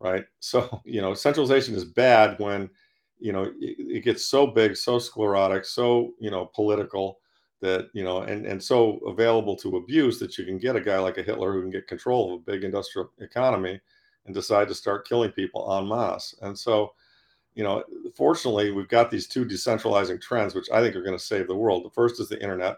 right? 0.00 0.24
So, 0.40 0.80
you 0.86 1.02
know, 1.02 1.12
centralization 1.12 1.74
is 1.74 1.84
bad 1.84 2.38
when, 2.38 2.70
you 3.18 3.32
know, 3.32 3.42
it, 3.42 3.76
it 3.78 4.04
gets 4.04 4.24
so 4.24 4.46
big, 4.46 4.74
so 4.74 4.98
sclerotic, 4.98 5.66
so, 5.66 6.14
you 6.18 6.30
know, 6.30 6.50
political 6.54 7.18
that, 7.64 7.88
you 7.92 8.04
know, 8.04 8.22
and, 8.22 8.46
and 8.46 8.62
so 8.62 8.98
available 9.06 9.56
to 9.56 9.76
abuse 9.76 10.18
that 10.18 10.38
you 10.38 10.44
can 10.44 10.58
get 10.58 10.76
a 10.76 10.80
guy 10.80 10.98
like 10.98 11.18
a 11.18 11.22
Hitler 11.22 11.52
who 11.52 11.62
can 11.62 11.70
get 11.70 11.88
control 11.88 12.34
of 12.34 12.40
a 12.40 12.44
big 12.44 12.64
industrial 12.64 13.10
economy 13.20 13.80
and 14.26 14.34
decide 14.34 14.68
to 14.68 14.74
start 14.74 15.08
killing 15.08 15.32
people 15.32 15.76
en 15.76 15.88
masse. 15.88 16.34
And 16.42 16.58
so, 16.58 16.94
you 17.54 17.64
know, 17.64 17.82
fortunately, 18.16 18.70
we've 18.70 18.88
got 18.88 19.10
these 19.10 19.26
two 19.26 19.44
decentralizing 19.44 20.20
trends, 20.20 20.54
which 20.54 20.70
I 20.72 20.80
think 20.80 20.96
are 20.96 21.02
going 21.02 21.18
to 21.18 21.24
save 21.24 21.46
the 21.46 21.56
world. 21.56 21.84
The 21.84 21.90
first 21.90 22.20
is 22.20 22.28
the 22.28 22.40
internet 22.40 22.76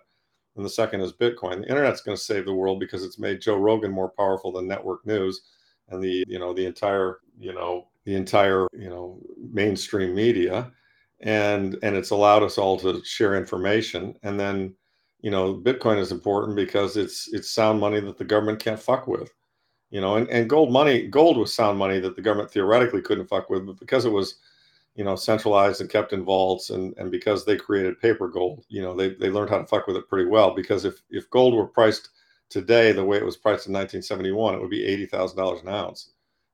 and 0.56 0.64
the 0.64 0.70
second 0.70 1.02
is 1.02 1.12
Bitcoin. 1.12 1.60
The 1.60 1.68
internet's 1.68 2.00
going 2.00 2.16
to 2.16 2.22
save 2.22 2.46
the 2.46 2.54
world 2.54 2.80
because 2.80 3.04
it's 3.04 3.18
made 3.18 3.40
Joe 3.40 3.56
Rogan 3.56 3.90
more 3.90 4.08
powerful 4.10 4.52
than 4.52 4.66
network 4.66 5.06
news 5.06 5.42
and 5.88 6.02
the 6.02 6.24
you 6.26 6.38
know 6.38 6.52
the 6.52 6.66
entire 6.66 7.18
you 7.38 7.52
know 7.52 7.88
the 8.04 8.14
entire 8.14 8.66
you 8.72 8.88
know 8.88 9.18
mainstream 9.38 10.14
media 10.14 10.70
and 11.20 11.76
and 11.82 11.96
it's 11.96 12.10
allowed 12.10 12.42
us 12.42 12.58
all 12.58 12.78
to 12.78 13.02
share 13.04 13.34
information 13.34 14.14
and 14.22 14.38
then 14.38 14.74
you 15.20 15.30
know 15.30 15.54
bitcoin 15.54 15.98
is 15.98 16.12
important 16.12 16.54
because 16.54 16.96
it's 16.96 17.32
it's 17.32 17.50
sound 17.50 17.80
money 17.80 18.00
that 18.00 18.18
the 18.18 18.24
government 18.24 18.58
can't 18.58 18.78
fuck 18.78 19.06
with 19.06 19.32
you 19.90 20.00
know 20.00 20.16
and, 20.16 20.28
and 20.28 20.50
gold 20.50 20.70
money 20.70 21.06
gold 21.06 21.38
was 21.38 21.54
sound 21.54 21.78
money 21.78 21.98
that 21.98 22.16
the 22.16 22.22
government 22.22 22.50
theoretically 22.50 23.00
couldn't 23.00 23.28
fuck 23.28 23.48
with 23.48 23.64
but 23.64 23.80
because 23.80 24.04
it 24.04 24.12
was 24.12 24.36
you 24.96 25.04
know, 25.04 25.14
centralized 25.14 25.80
and 25.80 25.90
kept 25.90 26.12
in 26.12 26.24
vaults. 26.24 26.70
And, 26.70 26.96
and 26.96 27.10
because 27.10 27.44
they 27.44 27.56
created 27.56 28.00
paper 28.00 28.28
gold, 28.28 28.64
you 28.68 28.82
know, 28.82 28.94
they, 28.94 29.10
they 29.10 29.30
learned 29.30 29.50
how 29.50 29.58
to 29.58 29.66
fuck 29.66 29.86
with 29.86 29.96
it 29.96 30.08
pretty 30.08 30.28
well. 30.28 30.54
Because 30.54 30.84
if, 30.84 31.02
if 31.10 31.30
gold 31.30 31.54
were 31.54 31.66
priced 31.66 32.08
today 32.48 32.92
the 32.92 33.04
way 33.04 33.18
it 33.18 33.24
was 33.24 33.36
priced 33.36 33.66
in 33.66 33.74
1971, 33.74 34.54
it 34.54 34.60
would 34.60 34.70
be 34.70 35.06
$80,000 35.12 35.62
an 35.62 35.68
ounce. 35.68 36.10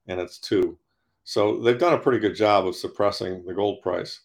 And 0.09 0.21
it's 0.21 0.39
two. 0.39 0.77
So 1.25 1.61
they've 1.61 1.79
done 1.79 1.95
a 1.95 1.99
pretty 1.99 2.19
good 2.19 2.35
job 2.35 2.67
of 2.67 2.75
suppressing 2.75 3.45
the 3.45 3.55
gold 3.55 3.81
price 3.81 4.21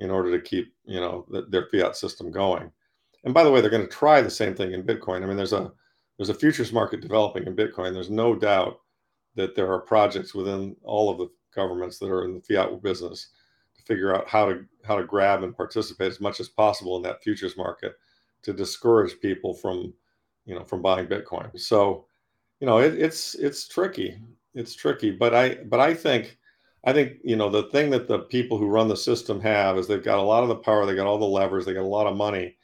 in 0.00 0.10
order 0.10 0.30
to 0.36 0.42
keep, 0.42 0.74
you 0.84 1.00
know, 1.00 1.26
the, 1.30 1.42
their 1.42 1.66
fiat 1.66 1.96
system 1.96 2.30
going. 2.30 2.70
And 3.24 3.34
by 3.34 3.42
the 3.42 3.50
way, 3.50 3.60
they're 3.60 3.70
going 3.70 3.86
to 3.86 3.88
try 3.88 4.20
the 4.20 4.30
same 4.30 4.54
thing 4.54 4.72
in 4.72 4.84
Bitcoin. 4.84 5.22
I 5.22 5.26
mean, 5.26 5.36
there's 5.36 5.52
a 5.52 5.72
there's 6.16 6.28
a 6.30 6.34
futures 6.34 6.72
market 6.72 7.00
developing 7.00 7.46
in 7.46 7.54
Bitcoin. 7.54 7.92
There's 7.92 8.10
no 8.10 8.34
doubt 8.34 8.80
that 9.36 9.54
there 9.54 9.72
are 9.72 9.80
projects 9.80 10.34
within 10.34 10.76
all 10.82 11.10
of 11.10 11.18
the 11.18 11.28
governments 11.54 11.98
that 11.98 12.10
are 12.10 12.24
in 12.24 12.34
the 12.34 12.40
fiat 12.40 12.82
business 12.82 13.28
to 13.76 13.82
figure 13.82 14.14
out 14.14 14.28
how 14.28 14.46
to 14.46 14.64
how 14.84 14.96
to 14.96 15.04
grab 15.04 15.42
and 15.42 15.56
participate 15.56 16.10
as 16.10 16.20
much 16.20 16.40
as 16.40 16.48
possible 16.48 16.96
in 16.96 17.02
that 17.02 17.22
futures 17.22 17.56
market 17.56 17.94
to 18.42 18.52
discourage 18.52 19.20
people 19.20 19.54
from 19.54 19.92
you 20.44 20.54
know 20.54 20.64
from 20.64 20.82
buying 20.82 21.06
bitcoin 21.06 21.58
so 21.58 22.06
you 22.60 22.66
know 22.66 22.78
it, 22.78 22.94
it's 22.94 23.34
it's 23.34 23.68
tricky 23.68 24.18
it's 24.54 24.74
tricky 24.74 25.10
but 25.10 25.34
i 25.34 25.54
but 25.64 25.80
i 25.80 25.92
think 25.92 26.37
I 26.88 26.92
think 26.94 27.18
you 27.22 27.36
know 27.36 27.50
the 27.50 27.64
thing 27.64 27.90
that 27.90 28.08
the 28.08 28.20
people 28.20 28.56
who 28.56 28.66
run 28.66 28.88
the 28.88 28.96
system 28.96 29.42
have 29.42 29.76
is 29.76 29.86
they've 29.86 30.02
got 30.02 30.20
a 30.20 30.22
lot 30.22 30.42
of 30.42 30.48
the 30.48 30.56
power, 30.56 30.86
they 30.86 30.94
got 30.94 31.06
all 31.06 31.18
the 31.18 31.26
levers, 31.26 31.66
they 31.66 31.74
got 31.74 31.82
a 31.82 31.96
lot 31.98 32.06
of 32.06 32.16
money, 32.16 32.56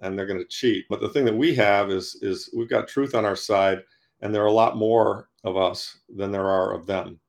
and 0.00 0.18
they're 0.18 0.26
going 0.26 0.38
to 0.38 0.44
cheat. 0.44 0.84
But 0.90 1.00
the 1.00 1.08
thing 1.08 1.24
that 1.24 1.34
we 1.34 1.54
have 1.54 1.90
is 1.90 2.18
is 2.20 2.50
we've 2.54 2.68
got 2.68 2.88
truth 2.88 3.14
on 3.14 3.24
our 3.24 3.36
side, 3.36 3.78
and 4.20 4.34
there 4.34 4.42
are 4.42 4.48
a 4.48 4.52
lot 4.52 4.76
more 4.76 5.30
of 5.44 5.56
us 5.56 5.98
than 6.14 6.30
there 6.30 6.46
are 6.46 6.74
of 6.74 6.86
them. 6.86 7.20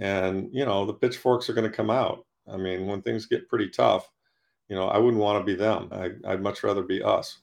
And 0.00 0.48
you 0.52 0.66
know 0.66 0.86
the 0.86 0.94
pitchforks 0.94 1.48
are 1.48 1.54
going 1.54 1.70
to 1.70 1.76
come 1.76 1.90
out. 1.90 2.26
I 2.52 2.56
mean, 2.56 2.86
when 2.86 3.00
things 3.00 3.26
get 3.26 3.48
pretty 3.48 3.68
tough, 3.68 4.10
you 4.68 4.74
know, 4.74 4.88
I 4.88 4.98
wouldn't 4.98 5.22
want 5.22 5.40
to 5.40 5.44
be 5.44 5.54
them. 5.56 5.88
I, 5.92 6.10
I'd 6.26 6.42
much 6.42 6.64
rather 6.64 6.82
be 6.82 7.00
us. 7.00 7.38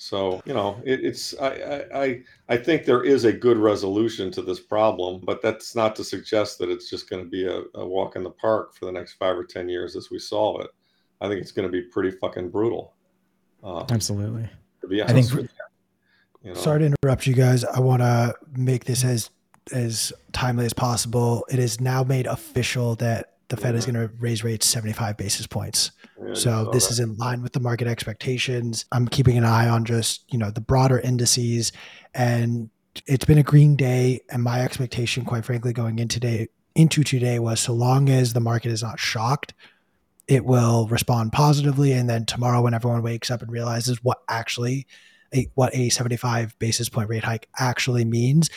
So 0.00 0.40
you 0.44 0.54
know, 0.54 0.80
it, 0.84 1.04
it's 1.04 1.36
I, 1.40 1.84
I 1.92 2.22
I 2.48 2.56
think 2.56 2.84
there 2.84 3.02
is 3.02 3.24
a 3.24 3.32
good 3.32 3.58
resolution 3.58 4.30
to 4.30 4.42
this 4.42 4.60
problem, 4.60 5.20
but 5.24 5.42
that's 5.42 5.74
not 5.74 5.96
to 5.96 6.04
suggest 6.04 6.58
that 6.58 6.70
it's 6.70 6.88
just 6.88 7.10
going 7.10 7.22
to 7.22 7.28
be 7.28 7.46
a, 7.46 7.62
a, 7.74 7.84
walk 7.84 8.14
in 8.14 8.22
the 8.22 8.30
park 8.30 8.76
for 8.76 8.84
the 8.84 8.92
next 8.92 9.14
five 9.14 9.36
or 9.36 9.42
ten 9.42 9.68
years 9.68 9.96
as 9.96 10.08
we 10.08 10.20
solve 10.20 10.60
it. 10.60 10.70
I 11.20 11.26
think 11.26 11.40
it's 11.40 11.50
going 11.50 11.66
to 11.66 11.72
be 11.72 11.82
pretty 11.82 12.12
fucking 12.12 12.50
brutal. 12.50 12.94
Um, 13.64 13.86
Absolutely. 13.90 14.48
To 14.82 14.86
be 14.86 15.02
honest 15.02 15.32
I 15.32 15.36
think. 15.36 15.50
You, 15.50 16.48
you 16.50 16.54
know? 16.54 16.60
Sorry 16.60 16.78
to 16.78 16.94
interrupt 17.02 17.26
you 17.26 17.34
guys. 17.34 17.64
I 17.64 17.80
want 17.80 18.00
to 18.00 18.36
make 18.56 18.84
this 18.84 19.02
as 19.02 19.30
as 19.72 20.12
timely 20.30 20.64
as 20.64 20.72
possible. 20.72 21.44
It 21.50 21.58
is 21.58 21.80
now 21.80 22.04
made 22.04 22.26
official 22.26 22.94
that 22.96 23.37
the 23.48 23.56
Fed 23.56 23.74
is 23.74 23.86
going 23.86 23.94
to 23.94 24.12
raise 24.18 24.44
rates 24.44 24.66
75 24.66 25.16
basis 25.16 25.46
points. 25.46 25.90
Yeah, 26.22 26.34
so 26.34 26.70
this 26.72 26.86
that. 26.86 26.92
is 26.92 27.00
in 27.00 27.16
line 27.16 27.42
with 27.42 27.52
the 27.52 27.60
market 27.60 27.88
expectations. 27.88 28.84
I'm 28.92 29.08
keeping 29.08 29.38
an 29.38 29.44
eye 29.44 29.68
on 29.68 29.84
just, 29.84 30.30
you 30.32 30.38
know, 30.38 30.50
the 30.50 30.60
broader 30.60 30.98
indices 30.98 31.72
and 32.14 32.70
it's 33.06 33.24
been 33.24 33.38
a 33.38 33.42
green 33.42 33.76
day 33.76 34.20
and 34.28 34.42
my 34.42 34.60
expectation 34.60 35.24
quite 35.24 35.44
frankly 35.44 35.72
going 35.72 35.98
into 35.98 36.18
today 36.18 36.48
into 36.74 37.02
today 37.02 37.38
was 37.38 37.60
so 37.60 37.72
long 37.72 38.08
as 38.08 38.32
the 38.32 38.40
market 38.40 38.70
is 38.70 38.82
not 38.82 39.00
shocked, 39.00 39.52
it 40.28 40.44
will 40.44 40.86
respond 40.88 41.32
positively 41.32 41.92
and 41.92 42.08
then 42.08 42.24
tomorrow 42.24 42.60
when 42.62 42.74
everyone 42.74 43.02
wakes 43.02 43.30
up 43.30 43.42
and 43.42 43.50
realizes 43.50 44.02
what 44.04 44.18
actually 44.28 44.86
a, 45.34 45.50
what 45.54 45.74
a 45.74 45.88
75 45.88 46.58
basis 46.58 46.88
point 46.88 47.08
rate 47.08 47.24
hike 47.24 47.48
actually 47.58 48.04
means, 48.04 48.48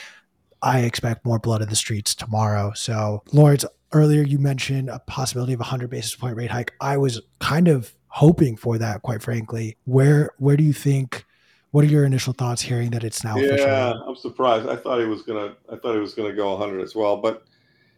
I 0.61 0.79
expect 0.81 1.25
more 1.25 1.39
blood 1.39 1.61
in 1.61 1.69
the 1.69 1.75
streets 1.75 2.13
tomorrow. 2.13 2.71
So, 2.75 3.23
Lawrence, 3.31 3.65
earlier 3.93 4.21
you 4.21 4.39
mentioned 4.39 4.89
a 4.89 4.99
possibility 4.99 5.53
of 5.53 5.59
a 5.59 5.63
100 5.63 5.89
basis 5.89 6.15
point 6.15 6.35
rate 6.35 6.51
hike. 6.51 6.73
I 6.79 6.97
was 6.97 7.21
kind 7.39 7.67
of 7.67 7.93
hoping 8.07 8.57
for 8.57 8.77
that, 8.77 9.01
quite 9.01 9.21
frankly. 9.21 9.77
Where 9.85 10.31
where 10.37 10.57
do 10.57 10.63
you 10.63 10.73
think? 10.73 11.25
What 11.71 11.85
are 11.85 11.87
your 11.87 12.03
initial 12.03 12.33
thoughts 12.33 12.61
hearing 12.61 12.91
that 12.91 13.03
it's 13.03 13.23
now? 13.23 13.37
Yeah, 13.37 13.45
official? 13.45 14.03
I'm 14.09 14.15
surprised. 14.15 14.67
I 14.67 14.75
thought 14.75 14.99
he 14.99 15.05
was 15.05 15.21
gonna. 15.21 15.55
I 15.71 15.77
thought 15.77 15.93
he 15.93 15.99
was 15.99 16.13
gonna 16.13 16.33
go 16.33 16.51
100 16.57 16.81
as 16.81 16.95
well, 16.95 17.17
but 17.17 17.45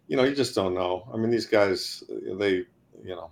you 0.07 0.15
know, 0.15 0.23
you 0.23 0.35
just 0.35 0.53
don't 0.53 0.73
know. 0.73 1.09
I 1.13 1.17
mean, 1.17 1.31
these 1.31 1.47
guys, 1.47 2.03
they, 2.37 2.65
you 3.03 3.15
know, 3.15 3.31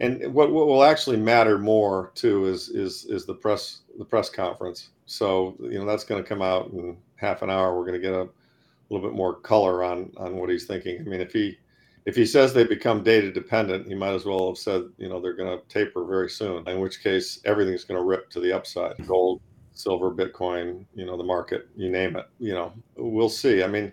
and 0.00 0.32
what 0.32 0.52
what 0.52 0.66
will 0.66 0.84
actually 0.84 1.16
matter 1.16 1.58
more 1.58 2.12
too 2.14 2.46
is 2.46 2.68
is 2.68 3.04
is 3.06 3.26
the 3.26 3.34
press 3.34 3.80
the 3.98 4.04
press 4.04 4.28
conference. 4.28 4.90
So 5.06 5.56
you 5.60 5.78
know 5.78 5.86
that's 5.86 6.04
going 6.04 6.22
to 6.22 6.28
come 6.28 6.42
out 6.42 6.70
in 6.72 6.96
half 7.18 7.42
an 7.42 7.50
hour. 7.50 7.76
We're 7.76 7.86
going 7.86 8.00
to 8.00 8.06
get 8.06 8.14
a 8.14 8.28
little 8.90 9.06
bit 9.06 9.16
more 9.16 9.34
color 9.34 9.84
on 9.84 10.12
on 10.16 10.36
what 10.36 10.48
he's 10.50 10.66
thinking. 10.66 11.00
I 11.00 11.04
mean, 11.04 11.20
if 11.20 11.32
he 11.32 11.58
if 12.06 12.16
he 12.16 12.24
says 12.24 12.54
they 12.54 12.64
become 12.64 13.02
data 13.02 13.30
dependent, 13.30 13.86
he 13.86 13.94
might 13.94 14.14
as 14.14 14.24
well 14.24 14.48
have 14.48 14.56
said, 14.56 14.84
you 14.96 15.10
know, 15.10 15.20
they're 15.20 15.34
going 15.34 15.58
to 15.58 15.64
taper 15.68 16.06
very 16.06 16.30
soon. 16.30 16.66
In 16.66 16.80
which 16.80 17.02
case, 17.02 17.40
everything's 17.44 17.84
going 17.84 18.00
to 18.00 18.04
rip 18.04 18.30
to 18.30 18.40
the 18.40 18.50
upside. 18.50 19.06
Gold, 19.06 19.42
silver, 19.74 20.10
Bitcoin, 20.10 20.86
you 20.94 21.04
know, 21.04 21.18
the 21.18 21.24
market, 21.24 21.68
you 21.76 21.90
name 21.90 22.16
it. 22.16 22.26
You 22.38 22.54
know, 22.54 22.72
we'll 22.96 23.28
see. 23.28 23.62
I 23.62 23.66
mean, 23.66 23.92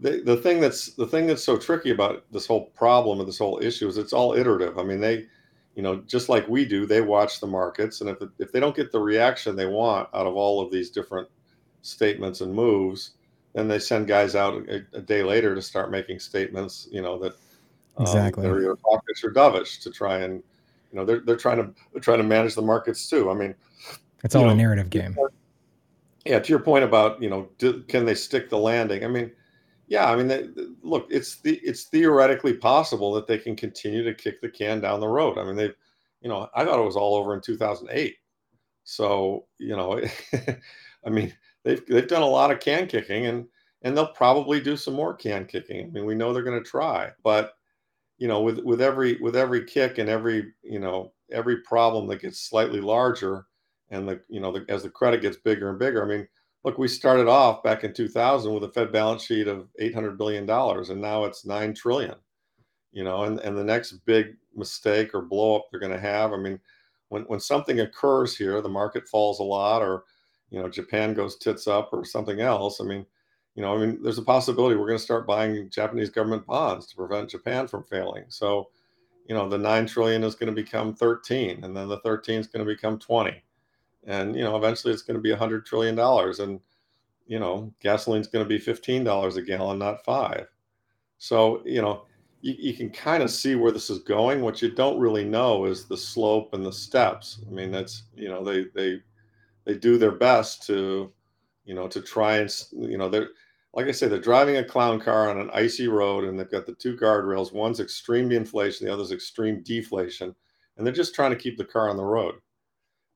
the 0.00 0.20
the 0.24 0.36
thing 0.36 0.60
that's 0.60 0.92
the 0.94 1.06
thing 1.06 1.26
that's 1.26 1.42
so 1.42 1.56
tricky 1.56 1.90
about 1.90 2.24
this 2.32 2.46
whole 2.46 2.66
problem 2.66 3.18
of 3.18 3.26
this 3.26 3.38
whole 3.38 3.58
issue 3.62 3.88
is 3.88 3.96
it's 3.96 4.12
all 4.12 4.34
iterative. 4.34 4.78
I 4.78 4.82
mean, 4.82 5.00
they, 5.00 5.26
you 5.74 5.82
know, 5.82 6.02
just 6.06 6.28
like 6.28 6.46
we 6.48 6.64
do, 6.64 6.86
they 6.86 7.00
watch 7.00 7.40
the 7.40 7.46
markets, 7.46 8.00
and 8.00 8.10
if 8.10 8.18
if 8.38 8.52
they 8.52 8.60
don't 8.60 8.76
get 8.76 8.92
the 8.92 9.00
reaction 9.00 9.56
they 9.56 9.66
want 9.66 10.08
out 10.12 10.26
of 10.26 10.36
all 10.36 10.60
of 10.60 10.70
these 10.70 10.90
different 10.90 11.28
statements 11.88 12.40
and 12.40 12.54
moves, 12.54 13.12
then 13.54 13.68
they 13.68 13.78
send 13.78 14.06
guys 14.06 14.34
out 14.34 14.54
a, 14.68 14.84
a, 14.92 15.00
day 15.00 15.22
later 15.22 15.54
to 15.54 15.62
start 15.62 15.90
making 15.90 16.18
statements, 16.18 16.88
you 16.90 17.02
know, 17.02 17.18
that 17.18 17.32
um, 17.96 18.02
exactly 18.02 18.42
they're 18.42 18.58
either 18.58 18.76
hawkish 18.84 19.24
or 19.24 19.32
dovish 19.32 19.82
to 19.82 19.90
try 19.90 20.18
and, 20.18 20.42
you 20.92 20.98
know, 20.98 21.04
they're 21.04 21.20
they're 21.20 21.36
trying 21.36 21.58
to 21.58 21.72
they're 21.92 22.00
trying 22.00 22.18
to 22.18 22.24
manage 22.24 22.54
the 22.54 22.62
markets 22.62 23.08
too. 23.08 23.30
I 23.30 23.34
mean, 23.34 23.54
it's 24.22 24.34
all 24.34 24.44
know, 24.44 24.50
a 24.50 24.54
narrative 24.54 24.90
game. 24.90 25.16
Yeah, 26.24 26.38
to 26.38 26.48
your 26.48 26.60
point 26.60 26.84
about 26.84 27.22
you 27.22 27.30
know, 27.30 27.48
do, 27.58 27.82
can 27.84 28.04
they 28.04 28.14
stick 28.14 28.50
the 28.50 28.58
landing? 28.58 29.04
I 29.04 29.08
mean, 29.08 29.32
yeah, 29.88 30.10
I 30.10 30.16
mean, 30.16 30.28
they, 30.28 30.48
look, 30.82 31.06
it's 31.10 31.40
the 31.40 31.56
it's 31.56 31.84
theoretically 31.84 32.54
possible 32.54 33.12
that 33.14 33.26
they 33.26 33.38
can 33.38 33.56
continue 33.56 34.04
to 34.04 34.14
kick 34.14 34.40
the 34.40 34.48
can 34.48 34.80
down 34.80 35.00
the 35.00 35.08
road. 35.08 35.38
I 35.38 35.44
mean, 35.44 35.56
they've, 35.56 35.74
you 36.20 36.28
know, 36.28 36.48
I 36.54 36.64
thought 36.64 36.78
it 36.78 36.84
was 36.84 36.96
all 36.96 37.14
over 37.16 37.34
in 37.34 37.40
2008. 37.40 38.16
So 38.84 39.46
you 39.58 39.76
know, 39.76 40.00
I 41.06 41.10
mean, 41.10 41.32
they've 41.64 41.84
they've 41.86 42.08
done 42.08 42.22
a 42.22 42.26
lot 42.26 42.50
of 42.50 42.60
can 42.60 42.86
kicking 42.86 43.26
and 43.26 43.46
and 43.82 43.96
they'll 43.96 44.08
probably 44.08 44.60
do 44.60 44.76
some 44.76 44.94
more 44.94 45.14
can 45.14 45.46
kicking. 45.46 45.86
I 45.86 45.90
mean, 45.90 46.04
we 46.04 46.14
know 46.14 46.32
they're 46.32 46.42
going 46.42 46.62
to 46.62 46.68
try, 46.68 47.12
but 47.22 47.52
you 48.18 48.26
know, 48.28 48.40
with 48.42 48.58
with 48.64 48.80
every 48.82 49.16
with 49.20 49.36
every 49.36 49.64
kick 49.64 49.98
and 49.98 50.08
every 50.08 50.52
you 50.62 50.80
know 50.80 51.12
every 51.30 51.58
problem 51.62 52.06
that 52.08 52.20
gets 52.20 52.40
slightly 52.40 52.80
larger, 52.80 53.46
and 53.90 54.08
the 54.08 54.20
you 54.28 54.40
know 54.40 54.52
the, 54.52 54.64
as 54.68 54.82
the 54.82 54.90
credit 54.90 55.22
gets 55.22 55.36
bigger 55.36 55.70
and 55.70 55.78
bigger. 55.78 56.02
I 56.04 56.08
mean, 56.08 56.28
look, 56.64 56.78
we 56.78 56.88
started 56.88 57.28
off 57.28 57.62
back 57.62 57.84
in 57.84 57.92
2000 57.92 58.52
with 58.52 58.64
a 58.64 58.72
Fed 58.72 58.92
balance 58.92 59.24
sheet 59.24 59.46
of 59.46 59.68
800 59.78 60.18
billion 60.18 60.46
dollars, 60.46 60.90
and 60.90 61.00
now 61.00 61.24
it's 61.24 61.46
nine 61.46 61.74
trillion. 61.74 62.16
You 62.92 63.04
know, 63.04 63.24
and 63.24 63.38
and 63.40 63.56
the 63.56 63.64
next 63.64 63.92
big 64.04 64.36
mistake 64.54 65.14
or 65.14 65.22
blow 65.22 65.56
up 65.56 65.66
they're 65.70 65.80
going 65.80 65.92
to 65.92 66.00
have. 66.00 66.32
I 66.32 66.36
mean, 66.38 66.58
when 67.10 67.22
when 67.24 67.40
something 67.40 67.80
occurs 67.80 68.36
here, 68.36 68.60
the 68.60 68.68
market 68.68 69.08
falls 69.08 69.38
a 69.38 69.44
lot, 69.44 69.82
or 69.82 70.04
you 70.50 70.60
know 70.60 70.68
Japan 70.68 71.14
goes 71.14 71.36
tits 71.36 71.66
up 71.66 71.90
or 71.92 72.04
something 72.04 72.40
else. 72.40 72.80
I 72.80 72.84
mean, 72.84 73.04
you 73.54 73.62
know, 73.62 73.74
I 73.74 73.78
mean, 73.78 74.02
there's 74.02 74.18
a 74.18 74.22
possibility 74.22 74.76
we're 74.76 74.86
going 74.86 74.98
to 74.98 75.04
start 75.04 75.26
buying 75.26 75.68
Japanese 75.70 76.10
government 76.10 76.46
bonds 76.46 76.86
to 76.86 76.96
prevent 76.96 77.30
Japan 77.30 77.66
from 77.66 77.84
failing. 77.84 78.24
So, 78.28 78.68
you 79.26 79.34
know, 79.34 79.48
the 79.48 79.58
nine 79.58 79.86
trillion 79.86 80.22
is 80.24 80.34
going 80.34 80.54
to 80.54 80.62
become 80.62 80.94
13, 80.94 81.64
and 81.64 81.76
then 81.76 81.88
the 81.88 82.00
13 82.00 82.40
is 82.40 82.46
going 82.46 82.64
to 82.64 82.72
become 82.72 82.98
20, 82.98 83.42
and 84.06 84.36
you 84.36 84.42
know, 84.42 84.56
eventually 84.56 84.92
it's 84.92 85.02
going 85.02 85.16
to 85.16 85.22
be 85.22 85.30
100 85.30 85.66
trillion 85.66 85.94
dollars, 85.94 86.40
and 86.40 86.60
you 87.26 87.38
know, 87.38 87.72
gasoline's 87.82 88.26
going 88.26 88.44
to 88.44 88.48
be 88.48 88.58
15 88.58 89.04
dollars 89.04 89.36
a 89.36 89.42
gallon, 89.42 89.78
not 89.78 90.04
five. 90.04 90.46
So, 91.18 91.62
you 91.64 91.82
know, 91.82 92.04
you, 92.40 92.54
you 92.58 92.74
can 92.74 92.90
kind 92.90 93.22
of 93.22 93.30
see 93.30 93.54
where 93.54 93.72
this 93.72 93.90
is 93.90 93.98
going. 93.98 94.40
What 94.40 94.62
you 94.62 94.70
don't 94.70 94.98
really 94.98 95.24
know 95.24 95.64
is 95.66 95.84
the 95.84 95.96
slope 95.96 96.54
and 96.54 96.64
the 96.64 96.72
steps. 96.72 97.40
I 97.46 97.50
mean, 97.50 97.70
that's 97.70 98.04
you 98.14 98.28
know, 98.28 98.44
they 98.44 98.66
they 98.74 99.00
they 99.68 99.74
do 99.74 99.98
their 99.98 100.12
best 100.12 100.66
to, 100.66 101.12
you 101.66 101.74
know, 101.74 101.86
to 101.88 102.00
try 102.00 102.38
and 102.38 102.64
you 102.72 102.96
know 102.96 103.10
they're 103.10 103.28
like 103.74 103.86
I 103.86 103.92
say 103.92 104.08
they're 104.08 104.18
driving 104.18 104.56
a 104.56 104.64
clown 104.64 104.98
car 104.98 105.28
on 105.28 105.38
an 105.38 105.50
icy 105.52 105.88
road 105.88 106.24
and 106.24 106.40
they've 106.40 106.50
got 106.50 106.64
the 106.64 106.72
two 106.72 106.96
guardrails. 106.96 107.52
One's 107.52 107.78
extreme 107.78 108.32
inflation, 108.32 108.86
the 108.86 108.92
other's 108.92 109.12
extreme 109.12 109.62
deflation, 109.62 110.34
and 110.76 110.86
they're 110.86 110.94
just 110.94 111.14
trying 111.14 111.32
to 111.32 111.36
keep 111.36 111.58
the 111.58 111.66
car 111.66 111.90
on 111.90 111.98
the 111.98 112.04
road. 112.04 112.36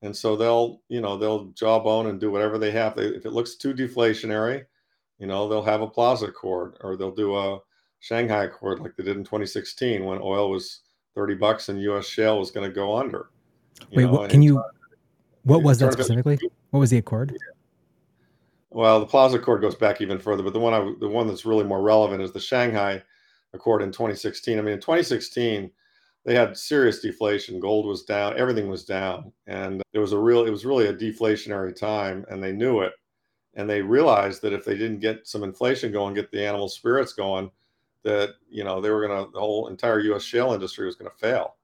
And 0.02 0.14
so 0.14 0.36
they'll, 0.36 0.82
you 0.88 1.00
know, 1.00 1.16
they'll 1.16 1.46
jawbone 1.52 2.08
and 2.08 2.20
do 2.20 2.30
whatever 2.30 2.58
they 2.58 2.70
have. 2.72 2.96
They, 2.96 3.06
if 3.06 3.24
it 3.24 3.32
looks 3.32 3.54
too 3.54 3.72
deflationary, 3.72 4.66
you 5.18 5.26
know, 5.26 5.48
they'll 5.48 5.62
have 5.62 5.80
a 5.80 5.88
plaza 5.88 6.26
accord 6.26 6.76
or 6.82 6.96
they'll 6.96 7.14
do 7.14 7.34
a 7.34 7.60
Shanghai 8.00 8.44
accord 8.44 8.80
like 8.80 8.94
they 8.96 9.04
did 9.04 9.16
in 9.16 9.24
2016 9.24 10.04
when 10.04 10.18
oil 10.20 10.50
was 10.50 10.80
30 11.14 11.36
bucks 11.36 11.70
and 11.70 11.80
U.S. 11.80 12.04
shale 12.04 12.38
was 12.38 12.50
going 12.50 12.68
to 12.68 12.74
go 12.74 12.94
under. 12.94 13.30
Wait, 13.92 14.04
know, 14.04 14.12
what, 14.12 14.30
can 14.30 14.42
you? 14.42 14.62
What 15.44 15.62
was 15.62 15.78
that 15.78 15.92
specifically? 15.92 16.38
What 16.70 16.80
was 16.80 16.90
the 16.90 16.98
accord? 16.98 17.36
Well, 18.70 19.00
the 19.00 19.06
Plaza 19.06 19.36
Accord 19.36 19.60
goes 19.60 19.74
back 19.74 20.00
even 20.00 20.18
further, 20.18 20.42
but 20.42 20.54
the 20.54 20.60
one 20.60 20.72
I, 20.72 20.94
the 20.98 21.08
one 21.08 21.26
that's 21.26 21.44
really 21.44 21.64
more 21.64 21.82
relevant 21.82 22.22
is 22.22 22.32
the 22.32 22.40
Shanghai 22.40 23.02
Accord 23.52 23.82
in 23.82 23.92
2016. 23.92 24.58
I 24.58 24.62
mean, 24.62 24.74
in 24.74 24.80
2016, 24.80 25.70
they 26.24 26.34
had 26.34 26.56
serious 26.56 27.00
deflation. 27.00 27.60
Gold 27.60 27.86
was 27.86 28.04
down, 28.04 28.38
everything 28.38 28.68
was 28.68 28.84
down, 28.84 29.32
and 29.46 29.82
it 29.92 29.98
was 29.98 30.12
a 30.12 30.18
real 30.18 30.46
it 30.46 30.50
was 30.50 30.64
really 30.64 30.86
a 30.86 30.94
deflationary 30.94 31.74
time, 31.76 32.24
and 32.30 32.42
they 32.42 32.52
knew 32.52 32.80
it, 32.80 32.92
and 33.54 33.68
they 33.68 33.82
realized 33.82 34.40
that 34.42 34.54
if 34.54 34.64
they 34.64 34.76
didn't 34.76 35.00
get 35.00 35.26
some 35.26 35.42
inflation 35.42 35.92
going, 35.92 36.14
get 36.14 36.30
the 36.30 36.46
animal 36.46 36.68
spirits 36.68 37.12
going, 37.12 37.50
that 38.04 38.30
you 38.48 38.64
know 38.64 38.80
they 38.80 38.90
were 38.90 39.06
going 39.06 39.24
to 39.24 39.30
the 39.32 39.40
whole 39.40 39.68
entire 39.68 40.00
U.S. 40.00 40.22
shale 40.22 40.52
industry 40.52 40.86
was 40.86 40.96
going 40.96 41.10
to 41.10 41.18
fail. 41.18 41.56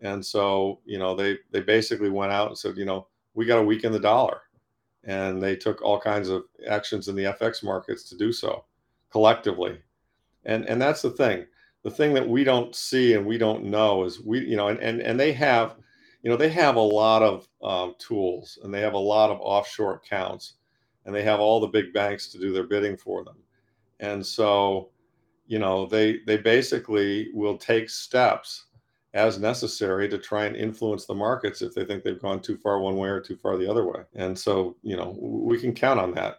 And 0.00 0.24
so, 0.24 0.80
you 0.84 0.98
know, 0.98 1.14
they 1.14 1.38
they 1.50 1.60
basically 1.60 2.10
went 2.10 2.32
out 2.32 2.48
and 2.48 2.58
said, 2.58 2.76
you 2.76 2.84
know, 2.84 3.08
we 3.34 3.46
got 3.46 3.56
to 3.56 3.62
weaken 3.62 3.92
the 3.92 4.00
dollar, 4.00 4.42
and 5.04 5.42
they 5.42 5.56
took 5.56 5.82
all 5.82 6.00
kinds 6.00 6.28
of 6.28 6.44
actions 6.68 7.08
in 7.08 7.16
the 7.16 7.24
FX 7.24 7.64
markets 7.64 8.04
to 8.08 8.16
do 8.16 8.32
so 8.32 8.64
collectively. 9.10 9.78
And 10.44 10.66
and 10.66 10.80
that's 10.80 11.02
the 11.02 11.10
thing. 11.10 11.46
The 11.82 11.90
thing 11.90 12.14
that 12.14 12.28
we 12.28 12.44
don't 12.44 12.74
see 12.74 13.14
and 13.14 13.26
we 13.26 13.38
don't 13.38 13.64
know 13.64 14.04
is 14.04 14.20
we, 14.20 14.40
you 14.40 14.56
know, 14.56 14.68
and 14.68 14.78
and 14.80 15.00
and 15.00 15.18
they 15.18 15.32
have, 15.32 15.76
you 16.22 16.30
know, 16.30 16.36
they 16.36 16.48
have 16.50 16.76
a 16.76 16.80
lot 16.80 17.22
of 17.22 17.48
um, 17.62 17.94
tools 17.98 18.58
and 18.62 18.72
they 18.72 18.80
have 18.80 18.94
a 18.94 18.98
lot 18.98 19.30
of 19.30 19.38
offshore 19.40 19.94
accounts, 19.94 20.54
and 21.04 21.14
they 21.14 21.22
have 21.22 21.40
all 21.40 21.58
the 21.60 21.66
big 21.66 21.92
banks 21.92 22.28
to 22.28 22.38
do 22.38 22.52
their 22.52 22.66
bidding 22.66 22.96
for 22.96 23.24
them. 23.24 23.36
And 24.00 24.24
so, 24.24 24.90
you 25.48 25.58
know, 25.58 25.86
they 25.86 26.20
they 26.26 26.36
basically 26.36 27.30
will 27.34 27.58
take 27.58 27.90
steps 27.90 28.66
as 29.14 29.38
necessary 29.38 30.08
to 30.08 30.18
try 30.18 30.44
and 30.44 30.56
influence 30.56 31.06
the 31.06 31.14
markets 31.14 31.62
if 31.62 31.74
they 31.74 31.84
think 31.84 32.04
they've 32.04 32.20
gone 32.20 32.40
too 32.40 32.56
far 32.58 32.78
one 32.78 32.96
way 32.96 33.08
or 33.08 33.20
too 33.20 33.36
far 33.36 33.56
the 33.56 33.70
other 33.70 33.86
way. 33.86 34.02
And 34.14 34.38
so, 34.38 34.76
you 34.82 34.96
know, 34.96 35.16
we 35.20 35.58
can 35.58 35.74
count 35.74 35.98
on 35.98 36.12
that. 36.14 36.38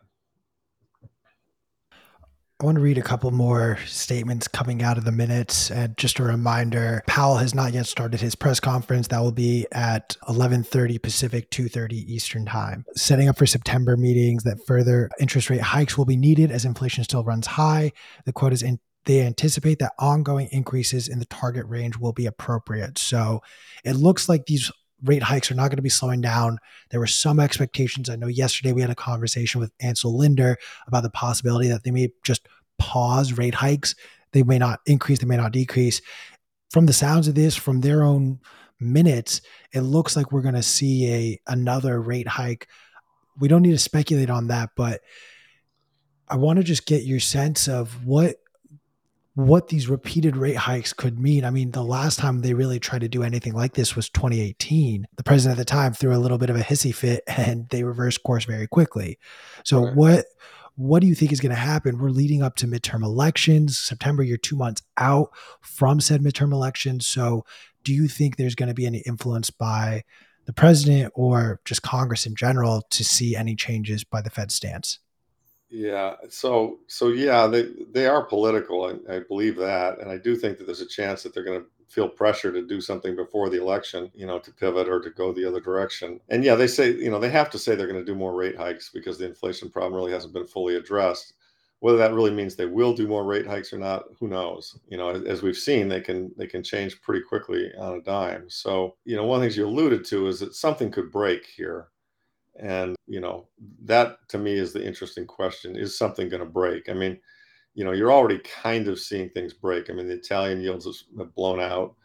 I 2.61 2.65
want 2.65 2.75
to 2.75 2.81
read 2.81 2.97
a 2.97 3.01
couple 3.01 3.31
more 3.31 3.79
statements 3.85 4.49
coming 4.49 4.83
out 4.83 4.97
of 4.97 5.05
the 5.05 5.13
minutes. 5.13 5.71
And 5.71 5.95
just 5.95 6.19
a 6.19 6.23
reminder, 6.23 7.01
Powell 7.07 7.37
has 7.37 7.55
not 7.55 7.71
yet 7.71 7.85
started 7.85 8.19
his 8.19 8.35
press 8.35 8.59
conference. 8.59 9.07
That 9.07 9.21
will 9.21 9.31
be 9.31 9.65
at 9.71 10.17
11:30 10.27 11.01
Pacific, 11.01 11.49
2:30 11.51 11.93
Eastern 11.93 12.45
Time. 12.45 12.83
Setting 12.97 13.29
up 13.29 13.37
for 13.37 13.45
September 13.45 13.95
meetings 13.95 14.43
that 14.43 14.65
further 14.67 15.09
interest 15.21 15.49
rate 15.49 15.61
hikes 15.61 15.97
will 15.97 16.03
be 16.03 16.17
needed 16.17 16.51
as 16.51 16.65
inflation 16.65 17.05
still 17.05 17.23
runs 17.23 17.47
high. 17.47 17.93
The 18.25 18.33
quote 18.33 18.51
is 18.51 18.61
in 18.61 18.81
they 19.05 19.21
anticipate 19.21 19.79
that 19.79 19.93
ongoing 19.97 20.47
increases 20.51 21.07
in 21.07 21.19
the 21.19 21.25
target 21.25 21.65
range 21.67 21.97
will 21.97 22.13
be 22.13 22.25
appropriate. 22.25 22.97
So 22.97 23.41
it 23.83 23.93
looks 23.93 24.29
like 24.29 24.45
these 24.45 24.71
rate 25.03 25.23
hikes 25.23 25.49
are 25.49 25.55
not 25.55 25.69
going 25.69 25.77
to 25.77 25.83
be 25.83 25.89
slowing 25.89 26.21
down. 26.21 26.59
There 26.89 26.99
were 26.99 27.07
some 27.07 27.39
expectations. 27.39 28.09
I 28.09 28.15
know 28.15 28.27
yesterday 28.27 28.73
we 28.73 28.81
had 28.81 28.89
a 28.89 28.95
conversation 28.95 29.61
with 29.61 29.71
Ansel 29.79 30.17
Lindner 30.17 30.57
about 30.87 31.03
the 31.03 31.09
possibility 31.09 31.69
that 31.69 31.83
they 31.83 31.91
may 31.91 32.09
just 32.23 32.47
pause 32.77 33.33
rate 33.33 33.55
hikes. 33.55 33.95
They 34.31 34.43
may 34.43 34.59
not 34.59 34.81
increase, 34.85 35.19
they 35.19 35.25
may 35.25 35.37
not 35.37 35.53
decrease. 35.53 36.01
From 36.69 36.85
the 36.85 36.93
sounds 36.93 37.27
of 37.27 37.35
this, 37.35 37.55
from 37.55 37.81
their 37.81 38.03
own 38.03 38.39
minutes, 38.79 39.41
it 39.71 39.81
looks 39.81 40.15
like 40.15 40.31
we're 40.31 40.41
going 40.41 40.55
to 40.55 40.63
see 40.63 41.11
a 41.11 41.41
another 41.47 41.99
rate 41.99 42.27
hike. 42.27 42.67
We 43.39 43.47
don't 43.47 43.63
need 43.63 43.71
to 43.71 43.79
speculate 43.79 44.29
on 44.29 44.47
that, 44.47 44.71
but 44.75 45.01
I 46.27 46.35
want 46.35 46.57
to 46.57 46.63
just 46.63 46.85
get 46.85 47.03
your 47.03 47.19
sense 47.19 47.67
of 47.67 48.05
what 48.05 48.35
what 49.45 49.69
these 49.69 49.87
repeated 49.87 50.35
rate 50.35 50.57
hikes 50.57 50.91
could 50.91 51.19
mean. 51.19 51.45
I 51.45 51.49
mean, 51.49 51.71
the 51.71 51.83
last 51.83 52.19
time 52.19 52.41
they 52.41 52.53
really 52.53 52.79
tried 52.79 53.01
to 53.01 53.07
do 53.07 53.23
anything 53.23 53.53
like 53.53 53.73
this 53.73 53.95
was 53.95 54.09
2018. 54.09 55.07
The 55.15 55.23
president 55.23 55.57
at 55.57 55.61
the 55.61 55.65
time 55.65 55.93
threw 55.93 56.15
a 56.15 56.19
little 56.19 56.37
bit 56.37 56.49
of 56.49 56.55
a 56.55 56.61
hissy 56.61 56.93
fit 56.93 57.23
and 57.27 57.69
they 57.69 57.83
reversed 57.83 58.23
course 58.23 58.45
very 58.45 58.67
quickly. 58.67 59.17
So 59.63 59.85
right. 59.85 59.95
what 59.95 60.25
what 60.75 61.01
do 61.01 61.07
you 61.07 61.15
think 61.15 61.33
is 61.33 61.41
going 61.41 61.49
to 61.49 61.59
happen? 61.59 61.97
We're 61.97 62.09
leading 62.09 62.41
up 62.41 62.55
to 62.57 62.67
midterm 62.67 63.03
elections. 63.03 63.77
September, 63.77 64.23
you're 64.23 64.37
2 64.37 64.55
months 64.55 64.81
out 64.97 65.29
from 65.61 65.99
said 65.99 66.21
midterm 66.21 66.53
elections. 66.53 67.05
So 67.05 67.43
do 67.83 67.93
you 67.93 68.07
think 68.07 68.37
there's 68.37 68.55
going 68.55 68.69
to 68.69 68.75
be 68.75 68.85
any 68.85 68.99
influence 68.99 69.49
by 69.49 70.03
the 70.45 70.53
president 70.53 71.11
or 71.15 71.59
just 71.65 71.81
Congress 71.81 72.25
in 72.25 72.33
general 72.33 72.83
to 72.91 73.03
see 73.03 73.35
any 73.35 73.55
changes 73.55 74.05
by 74.05 74.21
the 74.21 74.29
Fed 74.29 74.51
stance? 74.51 74.99
Yeah. 75.69 76.15
So 76.29 76.79
so 76.87 77.09
yeah, 77.09 77.45
they 77.47 77.67
they 77.91 78.07
are 78.07 78.23
political. 78.25 78.85
I, 78.85 79.15
I 79.17 79.19
believe 79.19 79.55
that, 79.57 79.99
and 79.99 80.09
I 80.09 80.17
do 80.17 80.35
think 80.35 80.57
that 80.57 80.65
there's 80.65 80.81
a 80.81 80.87
chance 80.87 81.21
that 81.23 81.33
they're 81.33 81.43
going 81.43 81.61
to 81.61 81.67
feel 81.87 82.09
pressure 82.09 82.51
to 82.51 82.65
do 82.65 82.81
something 82.81 83.15
before 83.15 83.49
the 83.49 83.61
election, 83.61 84.11
you 84.15 84.25
know, 84.25 84.39
to 84.39 84.51
pivot 84.53 84.87
or 84.87 84.99
to 85.01 85.09
go 85.11 85.31
the 85.33 85.45
other 85.45 85.59
direction. 85.59 86.19
And 86.29 86.43
yeah, 86.43 86.55
they 86.55 86.67
say 86.67 86.91
you 86.93 87.11
know 87.11 87.19
they 87.19 87.29
have 87.29 87.51
to 87.51 87.59
say 87.59 87.75
they're 87.75 87.87
going 87.91 88.03
to 88.03 88.11
do 88.11 88.15
more 88.17 88.33
rate 88.35 88.57
hikes 88.57 88.89
because 88.89 89.19
the 89.19 89.25
inflation 89.25 89.69
problem 89.69 89.93
really 89.93 90.11
hasn't 90.11 90.33
been 90.33 90.47
fully 90.47 90.75
addressed. 90.75 91.33
Whether 91.81 91.97
that 91.99 92.13
really 92.13 92.31
means 92.31 92.55
they 92.55 92.65
will 92.65 92.93
do 92.93 93.07
more 93.07 93.23
rate 93.23 93.47
hikes 93.47 93.71
or 93.71 93.77
not, 93.77 94.03
who 94.19 94.27
knows? 94.27 94.77
You 94.89 94.97
know, 94.97 95.09
as 95.11 95.41
we've 95.43 95.55
seen, 95.57 95.87
they 95.87 96.01
can 96.01 96.31
they 96.35 96.47
can 96.47 96.63
change 96.63 96.99
pretty 97.01 97.21
quickly 97.23 97.71
on 97.77 97.93
a 97.97 98.01
dime. 98.01 98.49
So 98.49 98.95
you 99.05 99.15
know, 99.15 99.23
one 99.25 99.37
of 99.37 99.41
the 99.41 99.45
things 99.47 99.57
you 99.57 99.67
alluded 99.67 100.03
to 100.05 100.27
is 100.27 100.39
that 100.39 100.55
something 100.55 100.89
could 100.91 101.11
break 101.11 101.45
here 101.45 101.89
and, 102.59 102.95
you 103.07 103.19
know, 103.19 103.47
that 103.83 104.17
to 104.29 104.37
me 104.37 104.53
is 104.53 104.73
the 104.73 104.85
interesting 104.85 105.25
question. 105.25 105.75
Is 105.75 105.97
something 105.97 106.29
going 106.29 106.43
to 106.43 106.49
break? 106.49 106.89
I 106.89 106.93
mean, 106.93 107.19
you 107.73 107.85
know, 107.85 107.91
you're 107.91 108.11
already 108.11 108.39
kind 108.39 108.87
of 108.87 108.99
seeing 108.99 109.29
things 109.29 109.53
break. 109.53 109.89
I 109.89 109.93
mean, 109.93 110.07
the 110.07 110.15
Italian 110.15 110.61
yields 110.61 111.05
have 111.17 111.35
blown 111.35 111.59
out. 111.59 111.95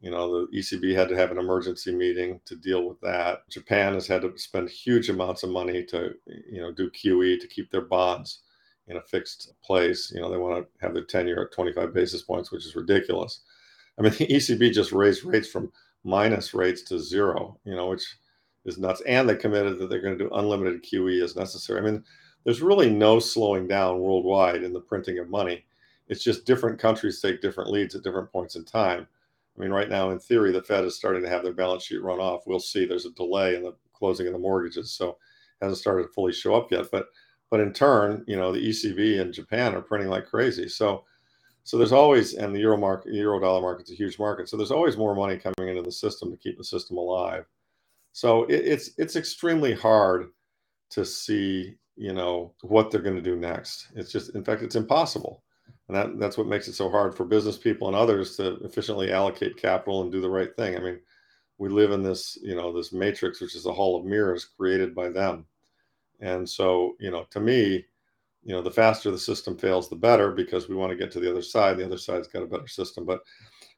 You 0.00 0.10
know, 0.10 0.46
the 0.46 0.58
ECB 0.58 0.94
had 0.94 1.08
to 1.08 1.16
have 1.16 1.30
an 1.30 1.38
emergency 1.38 1.94
meeting 1.94 2.40
to 2.44 2.56
deal 2.56 2.86
with 2.86 3.00
that. 3.00 3.48
Japan 3.48 3.94
has 3.94 4.06
had 4.06 4.22
to 4.22 4.36
spend 4.36 4.68
huge 4.68 5.08
amounts 5.08 5.42
of 5.42 5.50
money 5.50 5.82
to, 5.86 6.12
you 6.26 6.60
know, 6.60 6.70
do 6.70 6.90
QE 6.90 7.40
to 7.40 7.48
keep 7.48 7.70
their 7.70 7.80
bonds 7.80 8.40
in 8.86 8.98
a 8.98 9.02
fixed 9.02 9.54
place. 9.64 10.12
You 10.14 10.20
know, 10.20 10.30
they 10.30 10.36
want 10.36 10.62
to 10.62 10.84
have 10.84 10.94
their 10.94 11.04
10 11.04 11.26
year 11.26 11.42
at 11.44 11.52
25 11.52 11.94
basis 11.94 12.22
points, 12.22 12.52
which 12.52 12.66
is 12.66 12.76
ridiculous. 12.76 13.40
I 13.98 14.02
mean, 14.02 14.12
the 14.18 14.26
ECB 14.26 14.72
just 14.72 14.92
raised 14.92 15.24
rates 15.24 15.48
from 15.48 15.72
minus 16.04 16.52
rates 16.52 16.82
to 16.82 16.98
zero, 17.00 17.58
you 17.64 17.74
know, 17.74 17.88
which 17.88 18.16
is 18.64 18.78
nuts. 18.78 19.02
And 19.06 19.28
they 19.28 19.36
committed 19.36 19.78
that 19.78 19.88
they're 19.88 20.00
going 20.00 20.18
to 20.18 20.24
do 20.24 20.34
unlimited 20.34 20.84
QE 20.84 21.22
as 21.22 21.36
necessary. 21.36 21.80
I 21.80 21.82
mean, 21.82 22.04
there's 22.44 22.62
really 22.62 22.90
no 22.90 23.18
slowing 23.18 23.66
down 23.66 24.00
worldwide 24.00 24.62
in 24.62 24.72
the 24.72 24.80
printing 24.80 25.18
of 25.18 25.28
money. 25.28 25.64
It's 26.08 26.22
just 26.22 26.44
different 26.44 26.78
countries 26.78 27.20
take 27.20 27.40
different 27.40 27.70
leads 27.70 27.94
at 27.94 28.02
different 28.02 28.30
points 28.30 28.56
in 28.56 28.64
time. 28.64 29.06
I 29.56 29.60
mean, 29.60 29.70
right 29.70 29.88
now, 29.88 30.10
in 30.10 30.18
theory, 30.18 30.52
the 30.52 30.62
Fed 30.62 30.84
is 30.84 30.96
starting 30.96 31.22
to 31.22 31.28
have 31.28 31.42
their 31.42 31.52
balance 31.52 31.84
sheet 31.84 32.02
run 32.02 32.18
off. 32.18 32.46
We'll 32.46 32.60
see. 32.60 32.84
There's 32.84 33.06
a 33.06 33.12
delay 33.12 33.54
in 33.54 33.62
the 33.62 33.74
closing 33.92 34.26
of 34.26 34.32
the 34.32 34.38
mortgages, 34.38 34.90
so 34.90 35.16
hasn't 35.62 35.78
started 35.78 36.02
to 36.02 36.12
fully 36.12 36.32
show 36.32 36.54
up 36.54 36.70
yet. 36.70 36.86
But 36.90 37.06
but 37.50 37.60
in 37.60 37.72
turn, 37.72 38.24
you 38.26 38.36
know, 38.36 38.52
the 38.52 38.68
ECB 38.68 39.20
and 39.20 39.32
Japan 39.32 39.74
are 39.74 39.80
printing 39.80 40.10
like 40.10 40.26
crazy. 40.26 40.68
So 40.68 41.04
so 41.62 41.78
there's 41.78 41.92
always 41.92 42.34
and 42.34 42.54
the 42.54 42.60
euro 42.60 42.76
market, 42.76 43.14
euro 43.14 43.40
dollar 43.40 43.62
market's 43.62 43.90
a 43.90 43.94
huge 43.94 44.18
market. 44.18 44.48
So 44.48 44.56
there's 44.56 44.70
always 44.70 44.96
more 44.96 45.14
money 45.14 45.38
coming 45.38 45.70
into 45.70 45.82
the 45.82 45.92
system 45.92 46.30
to 46.30 46.36
keep 46.36 46.58
the 46.58 46.64
system 46.64 46.98
alive. 46.98 47.46
So 48.14 48.44
it, 48.44 48.64
it's 48.64 48.90
it's 48.96 49.16
extremely 49.16 49.74
hard 49.74 50.28
to 50.90 51.04
see, 51.04 51.74
you 51.96 52.12
know, 52.12 52.54
what 52.62 52.90
they're 52.90 53.02
going 53.02 53.16
to 53.16 53.20
do 53.20 53.34
next. 53.34 53.88
It's 53.96 54.12
just, 54.12 54.36
in 54.36 54.44
fact, 54.44 54.62
it's 54.62 54.76
impossible, 54.76 55.42
and 55.88 55.96
that 55.96 56.20
that's 56.20 56.38
what 56.38 56.46
makes 56.46 56.68
it 56.68 56.74
so 56.74 56.88
hard 56.88 57.12
for 57.12 57.24
business 57.24 57.58
people 57.58 57.88
and 57.88 57.96
others 57.96 58.36
to 58.36 58.54
efficiently 58.64 59.12
allocate 59.12 59.56
capital 59.56 60.02
and 60.02 60.12
do 60.12 60.20
the 60.20 60.30
right 60.30 60.54
thing. 60.54 60.76
I 60.76 60.78
mean, 60.78 61.00
we 61.58 61.68
live 61.68 61.90
in 61.90 62.04
this, 62.04 62.38
you 62.40 62.54
know, 62.54 62.72
this 62.72 62.92
matrix, 62.92 63.40
which 63.40 63.56
is 63.56 63.66
a 63.66 63.72
hall 63.72 63.98
of 63.98 64.06
mirrors 64.06 64.44
created 64.44 64.94
by 64.94 65.08
them, 65.08 65.44
and 66.20 66.48
so, 66.48 66.94
you 67.00 67.10
know, 67.10 67.26
to 67.30 67.40
me, 67.40 67.84
you 68.44 68.54
know, 68.54 68.62
the 68.62 68.70
faster 68.70 69.10
the 69.10 69.18
system 69.18 69.58
fails, 69.58 69.90
the 69.90 69.96
better, 69.96 70.30
because 70.30 70.68
we 70.68 70.76
want 70.76 70.92
to 70.92 70.96
get 70.96 71.10
to 71.10 71.18
the 71.18 71.30
other 71.30 71.42
side. 71.42 71.78
The 71.78 71.86
other 71.86 71.98
side's 71.98 72.28
got 72.28 72.44
a 72.44 72.46
better 72.46 72.68
system, 72.68 73.04
but 73.04 73.22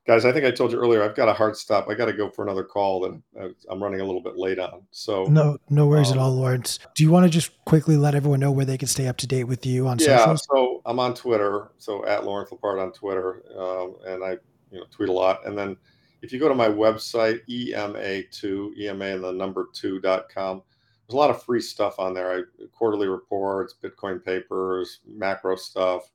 guys 0.07 0.25
i 0.25 0.33
think 0.33 0.45
i 0.45 0.51
told 0.51 0.73
you 0.73 0.79
earlier 0.79 1.03
i've 1.03 1.15
got 1.15 1.29
a 1.29 1.33
hard 1.33 1.57
stop. 1.57 1.89
I 1.89 1.95
got 1.95 2.07
to 2.07 2.13
go 2.13 2.31
for 2.31 2.43
another 2.43 2.65
call 2.65 3.01
that 3.01 3.55
i'm 3.71 3.83
running 3.83 4.01
a 4.01 4.05
little 4.05 4.23
bit 4.23 4.37
late 4.37 4.59
on 4.59 4.83
so 4.91 5.25
no 5.25 5.59
no 5.69 5.87
worries 5.87 6.11
um, 6.13 6.19
at 6.19 6.23
all 6.23 6.35
lawrence. 6.35 6.79
Do 6.95 7.05
you 7.05 7.11
want 7.11 7.25
to 7.25 7.31
just 7.31 7.53
quickly 7.65 7.97
let 7.97 8.15
everyone 8.15 8.41
know 8.41 8.53
where 8.53 8.65
they 8.65 8.79
can 8.79 8.89
stay 8.89 9.07
up 9.09 9.17
to 9.19 9.27
date 9.27 9.45
with 9.45 9.67
you 9.67 9.87
on 9.89 9.99
yeah 9.99 10.19
socials? 10.19 10.47
so 10.51 10.83
i'm 10.87 10.99
on 10.99 11.15
twitter 11.15 11.71
so 11.79 12.05
at 12.07 12.25
lawrence 12.25 12.51
lepard 12.53 12.79
on 12.79 12.93
twitter 12.93 13.43
um, 13.59 13.97
and 14.07 14.25
i 14.25 14.37
you 14.71 14.79
know 14.79 14.87
tweet 14.91 15.09
a 15.09 15.13
lot. 15.13 15.47
And 15.47 15.57
then 15.57 15.77
if 16.23 16.33
you 16.33 16.39
go 16.39 16.49
to 16.49 16.55
my 16.55 16.69
website 16.69 17.41
ema2 17.49 18.77
ema 18.79 19.05
and 19.07 19.25
the 19.25 19.33
number 19.33 19.69
2.com 19.75 20.63
there's 21.07 21.15
a 21.15 21.17
lot 21.17 21.31
of 21.31 21.41
free 21.45 21.61
stuff 21.61 22.01
on 22.01 22.15
there. 22.15 22.39
I, 22.39 22.67
quarterly 22.73 23.07
reports 23.07 23.75
bitcoin 23.83 24.25
papers 24.25 25.01
macro 25.07 25.57
stuff 25.57 26.11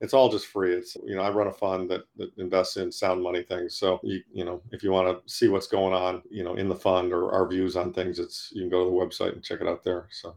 it's 0.00 0.14
all 0.14 0.30
just 0.30 0.46
free. 0.46 0.74
It's 0.74 0.96
you 1.04 1.14
know 1.14 1.22
I 1.22 1.30
run 1.30 1.46
a 1.46 1.52
fund 1.52 1.90
that, 1.90 2.02
that 2.16 2.30
invests 2.38 2.76
in 2.76 2.90
sound 2.90 3.22
money 3.22 3.42
things. 3.42 3.74
So 3.76 4.00
you 4.02 4.22
you 4.32 4.44
know 4.44 4.62
if 4.72 4.82
you 4.82 4.90
want 4.90 5.08
to 5.08 5.32
see 5.32 5.48
what's 5.48 5.66
going 5.66 5.94
on 5.94 6.22
you 6.30 6.42
know 6.42 6.54
in 6.54 6.68
the 6.68 6.74
fund 6.74 7.12
or 7.12 7.32
our 7.32 7.46
views 7.46 7.76
on 7.76 7.92
things, 7.92 8.18
it's 8.18 8.50
you 8.52 8.62
can 8.62 8.70
go 8.70 8.84
to 8.84 8.90
the 8.90 8.96
website 8.96 9.34
and 9.34 9.42
check 9.42 9.60
it 9.60 9.68
out 9.68 9.84
there. 9.84 10.06
So 10.10 10.34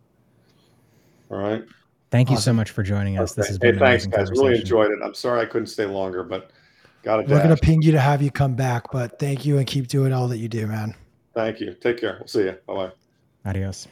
all 1.30 1.38
right. 1.38 1.64
Thank 2.12 2.30
you 2.30 2.36
awesome. 2.36 2.54
so 2.54 2.54
much 2.54 2.72
for 2.72 2.84
joining 2.84 3.18
us. 3.18 3.32
Okay. 3.32 3.42
This 3.42 3.48
has 3.48 3.58
been 3.58 3.74
hey, 3.76 3.80
thanks, 3.80 4.06
guys. 4.06 4.30
Really 4.32 4.60
enjoyed 4.60 4.92
it. 4.92 5.00
I'm 5.04 5.16
sorry 5.16 5.42
I 5.42 5.46
couldn't 5.46 5.68
stay 5.68 5.86
longer, 5.86 6.24
but 6.24 6.52
got 7.02 7.22
it. 7.22 7.28
We're 7.28 7.42
gonna 7.42 7.58
ping 7.58 7.82
you 7.82 7.92
to 7.94 8.00
have 8.00 8.22
you 8.22 8.32
come 8.32 8.56
back, 8.56 8.92
but 8.92 9.18
thank 9.18 9.46
you 9.46 9.58
and 9.58 9.66
keep 9.66 9.88
doing 9.88 10.14
all 10.14 10.28
that 10.28 10.38
you 10.38 10.50
do, 10.50 10.68
man. 10.68 10.94
Thank 11.34 11.60
you. 11.60 11.74
Take 11.74 12.00
care. 12.00 12.18
We'll 12.20 12.28
see 12.28 12.44
you. 12.44 12.58
Bye 12.68 12.74
bye. 12.76 12.92
Adios. 13.46 13.88